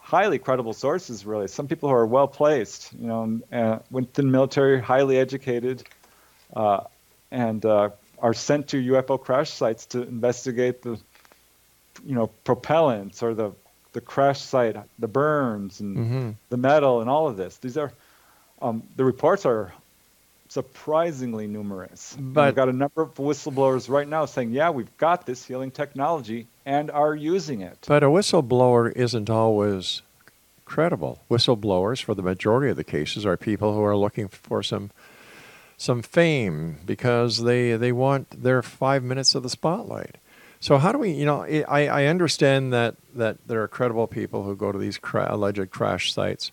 highly 0.00 0.38
credible 0.38 0.72
sources. 0.72 1.26
Really, 1.26 1.48
some 1.48 1.68
people 1.68 1.90
who 1.90 1.94
are 1.94 2.06
well 2.06 2.28
placed, 2.28 2.92
you 2.94 3.06
know, 3.06 3.40
uh, 3.52 3.78
within 3.90 4.30
military, 4.30 4.80
highly 4.80 5.18
educated, 5.18 5.82
uh, 6.56 6.80
and 7.30 7.64
uh, 7.66 7.90
are 8.24 8.32
sent 8.32 8.68
to 8.68 8.78
UFO 8.92 9.20
crash 9.20 9.50
sites 9.50 9.84
to 9.84 10.02
investigate 10.02 10.80
the 10.80 10.98
you 12.06 12.14
know 12.14 12.30
propellants 12.46 13.22
or 13.22 13.34
the 13.34 13.52
the 13.92 14.00
crash 14.00 14.40
site, 14.40 14.76
the 14.98 15.06
burns 15.06 15.78
and 15.80 15.96
mm-hmm. 15.96 16.30
the 16.48 16.56
metal 16.56 17.02
and 17.02 17.08
all 17.08 17.28
of 17.28 17.36
this. 17.36 17.58
These 17.58 17.76
are 17.76 17.92
um, 18.62 18.82
the 18.96 19.04
reports 19.04 19.44
are 19.44 19.74
surprisingly 20.48 21.46
numerous. 21.46 22.16
But 22.18 22.46
we've 22.46 22.54
got 22.54 22.70
a 22.70 22.72
number 22.72 23.02
of 23.02 23.14
whistleblowers 23.14 23.90
right 23.90 24.08
now 24.08 24.24
saying, 24.24 24.52
"Yeah, 24.52 24.70
we've 24.70 24.96
got 24.96 25.26
this 25.26 25.44
healing 25.44 25.70
technology 25.70 26.46
and 26.64 26.90
are 26.90 27.14
using 27.14 27.60
it." 27.60 27.84
But 27.86 28.02
a 28.02 28.06
whistleblower 28.06 28.90
isn't 28.96 29.28
always 29.28 30.00
credible. 30.64 31.20
Whistleblowers, 31.30 32.02
for 32.02 32.14
the 32.14 32.22
majority 32.22 32.70
of 32.70 32.78
the 32.78 32.84
cases, 32.84 33.26
are 33.26 33.36
people 33.36 33.74
who 33.74 33.82
are 33.82 33.96
looking 33.96 34.28
for 34.28 34.62
some 34.62 34.92
some 35.76 36.02
fame 36.02 36.78
because 36.84 37.42
they 37.44 37.76
they 37.76 37.92
want 37.92 38.42
their 38.42 38.62
five 38.62 39.02
minutes 39.02 39.34
of 39.34 39.42
the 39.42 39.50
spotlight. 39.50 40.16
So 40.64 40.78
how 40.78 40.92
do 40.92 40.98
we, 40.98 41.10
you 41.10 41.26
know, 41.26 41.42
I, 41.44 41.88
I 41.88 42.06
understand 42.06 42.72
that, 42.72 42.94
that 43.14 43.36
there 43.46 43.62
are 43.62 43.68
credible 43.68 44.06
people 44.06 44.44
who 44.44 44.56
go 44.56 44.72
to 44.72 44.78
these 44.78 44.96
cra- 44.96 45.28
alleged 45.28 45.70
crash 45.70 46.10
sites, 46.10 46.52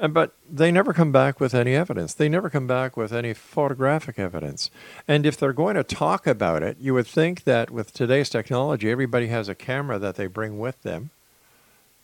and, 0.00 0.12
but 0.12 0.34
they 0.50 0.72
never 0.72 0.92
come 0.92 1.12
back 1.12 1.38
with 1.38 1.54
any 1.54 1.76
evidence. 1.76 2.12
They 2.12 2.28
never 2.28 2.50
come 2.50 2.66
back 2.66 2.96
with 2.96 3.12
any 3.12 3.32
photographic 3.32 4.18
evidence. 4.18 4.68
And 5.06 5.24
if 5.24 5.36
they're 5.36 5.52
going 5.52 5.76
to 5.76 5.84
talk 5.84 6.26
about 6.26 6.64
it, 6.64 6.78
you 6.80 6.92
would 6.94 7.06
think 7.06 7.44
that 7.44 7.70
with 7.70 7.92
today's 7.92 8.30
technology, 8.30 8.90
everybody 8.90 9.28
has 9.28 9.48
a 9.48 9.54
camera 9.54 10.00
that 10.00 10.16
they 10.16 10.26
bring 10.26 10.58
with 10.58 10.82
them 10.82 11.10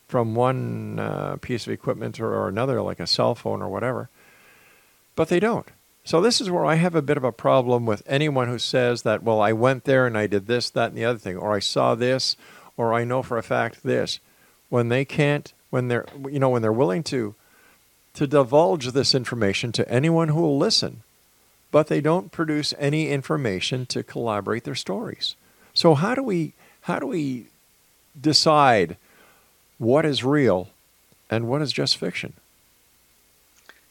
from 0.06 0.36
one 0.36 1.00
uh, 1.00 1.38
piece 1.40 1.66
of 1.66 1.72
equipment 1.72 2.20
or, 2.20 2.32
or 2.32 2.46
another, 2.46 2.80
like 2.82 3.00
a 3.00 3.06
cell 3.06 3.34
phone 3.34 3.62
or 3.62 3.68
whatever. 3.68 4.10
But 5.16 5.28
they 5.28 5.40
don't. 5.40 5.66
So 6.06 6.20
this 6.20 6.40
is 6.40 6.48
where 6.48 6.64
I 6.64 6.76
have 6.76 6.94
a 6.94 7.02
bit 7.02 7.16
of 7.16 7.24
a 7.24 7.32
problem 7.32 7.84
with 7.84 8.04
anyone 8.06 8.46
who 8.46 8.60
says 8.60 9.02
that, 9.02 9.24
well, 9.24 9.40
I 9.40 9.52
went 9.52 9.82
there 9.84 10.06
and 10.06 10.16
I 10.16 10.28
did 10.28 10.46
this, 10.46 10.70
that, 10.70 10.90
and 10.90 10.96
the 10.96 11.04
other 11.04 11.18
thing, 11.18 11.36
or 11.36 11.52
I 11.52 11.58
saw 11.58 11.96
this, 11.96 12.36
or 12.76 12.94
I 12.94 13.02
know 13.02 13.24
for 13.24 13.36
a 13.36 13.42
fact 13.42 13.82
this, 13.82 14.20
when 14.68 14.88
they 14.88 15.04
can't, 15.04 15.52
when 15.70 15.88
they're, 15.88 16.06
you 16.30 16.38
know, 16.38 16.48
when 16.48 16.62
they're 16.62 16.72
willing 16.72 17.02
to, 17.04 17.34
to 18.14 18.28
divulge 18.28 18.92
this 18.92 19.16
information 19.16 19.72
to 19.72 19.88
anyone 19.90 20.28
who 20.28 20.40
will 20.40 20.56
listen, 20.56 21.02
but 21.72 21.88
they 21.88 22.00
don't 22.00 22.30
produce 22.30 22.72
any 22.78 23.08
information 23.08 23.84
to 23.86 24.04
collaborate 24.04 24.62
their 24.62 24.76
stories. 24.76 25.34
So 25.74 25.94
how 25.94 26.14
do 26.14 26.22
we, 26.22 26.52
how 26.82 27.00
do 27.00 27.08
we 27.08 27.46
decide 28.18 28.96
what 29.78 30.06
is 30.06 30.22
real 30.22 30.68
and 31.28 31.48
what 31.48 31.62
is 31.62 31.72
just 31.72 31.96
fiction? 31.96 32.34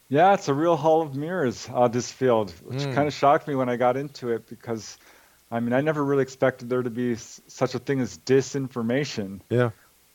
Yeah, 0.08 0.34
it's 0.34 0.48
a 0.48 0.54
real 0.54 0.76
hall 0.76 1.02
of 1.02 1.16
mirrors, 1.16 1.68
uh, 1.72 1.88
this 1.88 2.12
field, 2.12 2.52
which 2.64 2.82
mm. 2.82 2.94
kind 2.94 3.08
of 3.08 3.14
shocked 3.14 3.48
me 3.48 3.54
when 3.56 3.68
I 3.68 3.76
got 3.76 3.96
into 3.96 4.30
it 4.30 4.48
because, 4.48 4.98
I 5.50 5.58
mean, 5.58 5.72
I 5.72 5.80
never 5.80 6.04
really 6.04 6.22
expected 6.22 6.68
there 6.68 6.82
to 6.82 6.90
be 6.90 7.12
s- 7.12 7.40
such 7.48 7.74
a 7.74 7.80
thing 7.80 8.00
as 8.00 8.18
disinformation. 8.18 9.40
Yeah. 9.50 9.70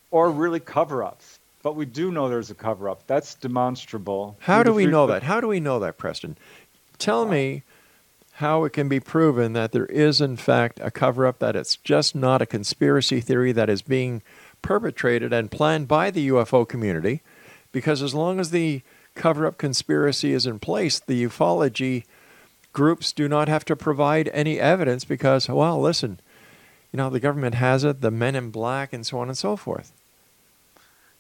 Or 0.10 0.32
really 0.32 0.62
cover 0.62 1.04
ups. 1.04 1.40
But 1.64 1.76
we 1.76 1.86
do 1.86 2.12
know 2.12 2.30
there's 2.30 2.50
a 2.50 2.56
cover 2.56 2.90
up. 2.90 3.06
That's 3.06 3.36
demonstrable. 3.36 4.38
How 4.40 4.64
do 4.64 4.74
we 4.74 4.86
know 4.86 5.08
that? 5.08 5.24
How 5.24 5.42
do 5.42 5.48
we 5.48 5.60
know 5.60 5.80
that, 5.80 5.98
Preston? 5.98 6.38
Tell 6.98 7.26
me 7.26 7.64
how 8.34 8.64
it 8.64 8.74
can 8.74 8.88
be 8.88 9.00
proven 9.00 9.54
that 9.54 9.72
there 9.72 9.86
is, 9.86 10.22
in 10.22 10.38
fact, 10.38 10.80
a 10.82 10.90
cover 10.90 11.28
up, 11.28 11.40
that 11.40 11.56
it's 11.56 11.76
just 11.76 12.16
not 12.16 12.42
a 12.42 12.46
conspiracy 12.46 13.20
theory 13.20 13.52
that 13.52 13.70
is 13.70 13.82
being 13.82 14.24
perpetrated 14.62 15.34
and 15.34 15.52
planned 15.52 15.88
by 15.88 16.10
the 16.10 16.30
UFO 16.30 16.68
community. 16.68 17.22
Because 17.72 18.02
as 18.02 18.16
long 18.16 18.40
as 18.40 18.50
the 18.50 18.82
cover 19.16 19.46
up 19.46 19.58
conspiracy 19.58 20.34
is 20.34 20.46
in 20.46 20.60
place, 20.60 21.00
the 21.00 21.24
ufology 21.24 22.04
groups 22.74 23.12
do 23.12 23.28
not 23.28 23.48
have 23.48 23.66
to 23.66 23.76
provide 23.76 24.30
any 24.34 24.60
evidence 24.60 25.04
because, 25.06 25.50
well, 25.50 25.80
listen, 25.80 26.20
you 26.92 26.98
know, 26.98 27.10
the 27.10 27.20
government 27.20 27.56
has 27.56 27.84
it, 27.84 28.02
the 28.02 28.12
men 28.12 28.36
in 28.36 28.50
black, 28.50 28.94
and 28.94 29.06
so 29.06 29.20
on 29.20 29.28
and 29.28 29.38
so 29.38 29.56
forth. 29.56 29.92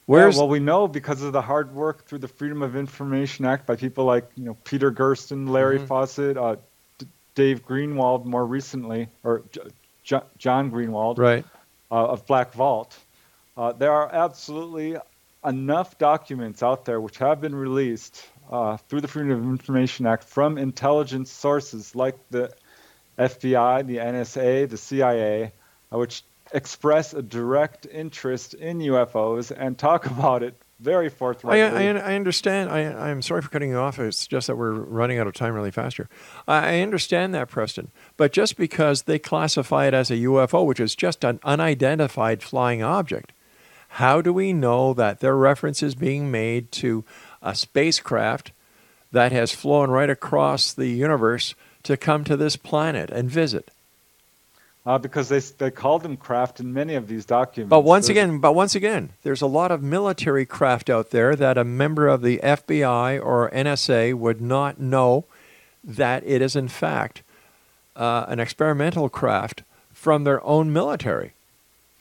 Where's 0.05 0.35
yeah, 0.35 0.41
well, 0.41 0.49
we 0.49 0.59
know 0.59 0.87
because 0.87 1.21
of 1.21 1.31
the 1.31 1.41
hard 1.41 1.73
work 1.73 2.05
through 2.05 2.19
the 2.19 2.27
Freedom 2.27 2.61
of 2.61 2.75
Information 2.75 3.45
Act 3.45 3.65
by 3.65 3.75
people 3.75 4.03
like 4.05 4.29
you 4.35 4.43
know 4.43 4.57
Peter 4.65 4.91
Gersten, 4.91 5.47
Larry 5.47 5.77
mm-hmm. 5.77 5.85
Fawcett, 5.85 6.37
uh, 6.37 6.55
D- 6.97 7.07
Dave 7.35 7.65
Greenwald, 7.65 8.25
more 8.25 8.45
recently, 8.45 9.07
or 9.23 9.43
J- 10.03 10.21
John 10.37 10.71
Greenewald, 10.71 11.17
right, 11.17 11.45
uh, 11.91 12.07
of 12.07 12.25
Black 12.25 12.51
Vault. 12.53 12.97
Uh, 13.55 13.71
there 13.73 13.91
are 13.91 14.13
absolutely 14.13 14.97
enough 15.45 15.97
documents 15.97 16.61
out 16.61 16.85
there 16.85 17.01
which 17.01 17.17
have 17.17 17.41
been 17.41 17.55
released 17.55 18.27
uh, 18.51 18.77
through 18.77 19.01
the 19.01 19.07
Freedom 19.07 19.31
of 19.31 19.43
Information 19.43 20.05
Act 20.05 20.23
from 20.23 20.57
intelligence 20.57 21.31
sources 21.31 21.95
like 21.95 22.15
the 22.29 22.53
FBI, 23.17 23.85
the 23.85 23.97
NSA, 23.97 24.69
the 24.69 24.77
CIA, 24.77 25.51
uh, 25.91 25.97
which 25.97 26.23
express 26.53 27.13
a 27.13 27.21
direct 27.21 27.85
interest 27.85 28.53
in 28.53 28.79
UFOs 28.79 29.51
and 29.55 29.77
talk 29.77 30.05
about 30.17 30.43
it 30.43 30.55
very 30.79 31.09
forthrightly. 31.09 31.61
I, 31.61 31.91
I, 31.91 32.13
I 32.13 32.15
understand. 32.15 32.69
I, 32.71 33.09
I'm 33.09 33.21
sorry 33.21 33.41
for 33.43 33.49
cutting 33.49 33.69
you 33.69 33.77
off. 33.77 33.99
It's 33.99 34.25
just 34.25 34.47
that 34.47 34.55
we're 34.55 34.73
running 34.73 35.19
out 35.19 35.27
of 35.27 35.33
time 35.33 35.53
really 35.53 35.69
fast 35.69 35.97
here. 35.97 36.09
I, 36.47 36.77
I 36.77 36.79
understand 36.81 37.35
that, 37.35 37.49
Preston. 37.49 37.91
But 38.17 38.33
just 38.33 38.57
because 38.57 39.03
they 39.03 39.19
classify 39.19 39.85
it 39.85 39.93
as 39.93 40.09
a 40.09 40.15
UFO, 40.15 40.65
which 40.65 40.79
is 40.79 40.95
just 40.95 41.23
an 41.23 41.39
unidentified 41.43 42.41
flying 42.41 42.81
object, 42.81 43.31
how 43.95 44.21
do 44.21 44.31
we 44.31 44.53
know 44.53 44.93
that 44.93 45.19
their 45.19 45.35
reference 45.35 45.83
is 45.83 45.95
being 45.95 46.31
made 46.31 46.71
to 46.71 47.03
a 47.41 47.53
spacecraft 47.53 48.53
that 49.11 49.33
has 49.33 49.53
flown 49.53 49.91
right 49.91 50.09
across 50.09 50.71
the 50.71 50.87
universe 50.87 51.55
to 51.83 51.97
come 51.97 52.23
to 52.23 52.37
this 52.37 52.55
planet 52.55 53.09
and 53.09 53.29
visit? 53.29 53.69
Uh, 54.85 54.97
because 54.97 55.27
they 55.27 55.39
they 55.39 55.69
called 55.69 56.03
them 56.03 56.15
craft 56.15 56.59
in 56.61 56.73
many 56.73 56.95
of 56.95 57.07
these 57.07 57.25
documents. 57.25 57.69
But 57.69 57.81
once 57.81 58.07
there's 58.07 58.17
again, 58.17 58.39
but 58.39 58.55
once 58.55 58.75
again, 58.75 59.09
there's 59.23 59.41
a 59.41 59.47
lot 59.47 59.71
of 59.71 59.83
military 59.83 60.45
craft 60.45 60.89
out 60.89 61.11
there 61.11 61.35
that 61.35 61.57
a 61.57 61.65
member 61.65 62.07
of 62.07 62.21
the 62.21 62.39
FBI 62.41 63.23
or 63.23 63.51
NSA 63.51 64.13
would 64.13 64.41
not 64.41 64.79
know 64.79 65.25
that 65.83 66.23
it 66.25 66.41
is 66.41 66.55
in 66.55 66.69
fact 66.69 67.23
uh, 67.97 68.25
an 68.29 68.39
experimental 68.39 69.09
craft 69.09 69.63
from 69.91 70.23
their 70.23 70.43
own 70.45 70.71
military. 70.71 71.33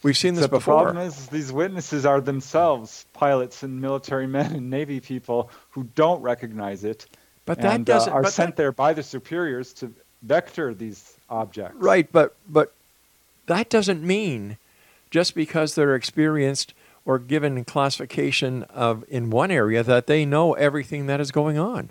We've 0.03 0.17
seen 0.17 0.35
this 0.35 0.47
before. 0.47 0.79
The 0.79 0.85
problem 0.85 1.07
is 1.07 1.27
these 1.27 1.53
witnesses 1.53 2.07
are 2.07 2.21
themselves 2.21 3.07
pilots 3.13 3.63
and 3.63 3.81
military 3.81 4.27
men 4.39 4.55
and 4.55 4.71
Navy 4.71 5.01
people 5.01 5.51
who 5.71 5.85
don't 5.95 6.23
recognize 6.23 6.85
it. 6.85 7.07
But 7.45 7.61
that 7.61 7.75
and, 7.75 7.91
uh, 7.91 7.95
doesn't. 7.95 8.13
Uh, 8.13 8.17
are 8.17 8.25
sent 8.25 8.51
that, 8.51 8.57
there 8.57 8.73
by 8.73 8.93
the 8.93 9.03
superiors 9.03 9.73
to 9.75 9.93
vector 10.23 10.75
these 10.75 11.17
objects. 11.29 11.77
Right, 11.77 12.11
but 12.11 12.35
but 12.49 12.73
that 13.47 13.69
doesn't 13.69 14.03
mean 14.03 14.59
just 15.11 15.35
because 15.35 15.75
they're 15.75 15.95
experienced 15.95 16.73
or 17.05 17.19
given 17.19 17.65
classification 17.65 18.63
of 18.65 19.05
in 19.09 19.31
one 19.31 19.51
area 19.51 19.83
that 19.83 20.07
they 20.07 20.25
know 20.25 20.53
everything 20.55 21.07
that 21.07 21.21
is 21.21 21.31
going 21.33 21.59
on. 21.59 21.91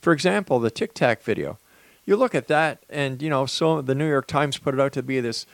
For 0.00 0.12
example, 0.12 0.60
the 0.60 0.70
Tic 0.70 0.94
Tac 0.94 1.22
video. 1.22 1.58
You 2.04 2.16
look 2.16 2.34
at 2.34 2.48
that, 2.48 2.80
and 2.90 3.22
you 3.22 3.30
know, 3.30 3.46
so 3.46 3.80
the 3.80 3.94
New 3.94 4.08
York 4.08 4.26
Times 4.26 4.58
put 4.58 4.74
it 4.74 4.80
out 4.80 4.92
to 4.92 5.02
be 5.02 5.20
this 5.20 5.46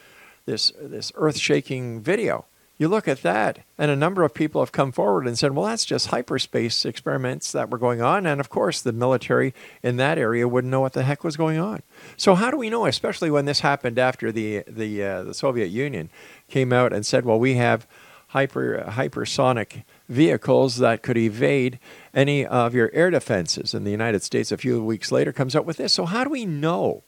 this 0.51 0.73
this 0.81 1.13
earth-shaking 1.15 2.01
video. 2.03 2.47
You 2.79 2.89
look 2.89 3.07
at 3.07 3.21
that, 3.23 3.59
and 3.77 3.91
a 3.91 3.97
number 3.97 4.23
of 4.23 4.33
people 4.33 4.63
have 4.63 4.73
come 4.73 4.91
forward 4.91 5.27
and 5.27 5.39
said, 5.39 5.55
"Well, 5.55 5.67
that's 5.67 5.85
just 5.85 6.09
hyperspace 6.09 6.85
experiments 6.85 7.53
that 7.53 7.71
were 7.71 7.79
going 7.79 8.01
on." 8.01 8.27
And 8.27 8.41
of 8.41 8.49
course, 8.49 8.81
the 8.81 8.93
military 8.93 9.55
in 9.83 9.97
that 9.97 10.17
area 10.17 10.49
wouldn't 10.49 10.71
know 10.71 10.81
what 10.81 10.95
the 10.95 11.03
heck 11.03 11.23
was 11.23 11.37
going 11.37 11.59
on. 11.59 11.83
So 12.17 12.35
how 12.35 12.51
do 12.51 12.57
we 12.57 12.71
know, 12.71 12.87
especially 12.87 13.31
when 13.31 13.45
this 13.45 13.61
happened 13.61 13.99
after 13.99 14.33
the 14.33 14.65
the 14.67 15.03
uh, 15.05 15.23
the 15.25 15.35
Soviet 15.35 15.67
Union 15.67 16.11
came 16.49 16.73
out 16.73 16.93
and 16.93 17.05
said, 17.05 17.25
"Well, 17.25 17.39
we 17.39 17.55
have 17.55 17.87
hyper 18.31 18.85
hypersonic 18.89 19.83
vehicles 20.09 20.77
that 20.77 21.03
could 21.03 21.17
evade 21.17 21.79
any 22.15 22.47
of 22.47 22.75
your 22.75 22.91
air 22.93 23.11
defenses. 23.11 23.75
And 23.75 23.87
the 23.87 23.91
United 23.91 24.23
States, 24.23 24.53
a 24.53 24.57
few 24.57 24.83
weeks 24.83 25.13
later, 25.13 25.33
comes 25.33 25.57
up 25.57 25.65
with 25.65 25.77
this. 25.77 25.93
So, 25.93 26.07
how 26.07 26.25
do 26.25 26.31
we 26.31 26.47
know? 26.47 27.05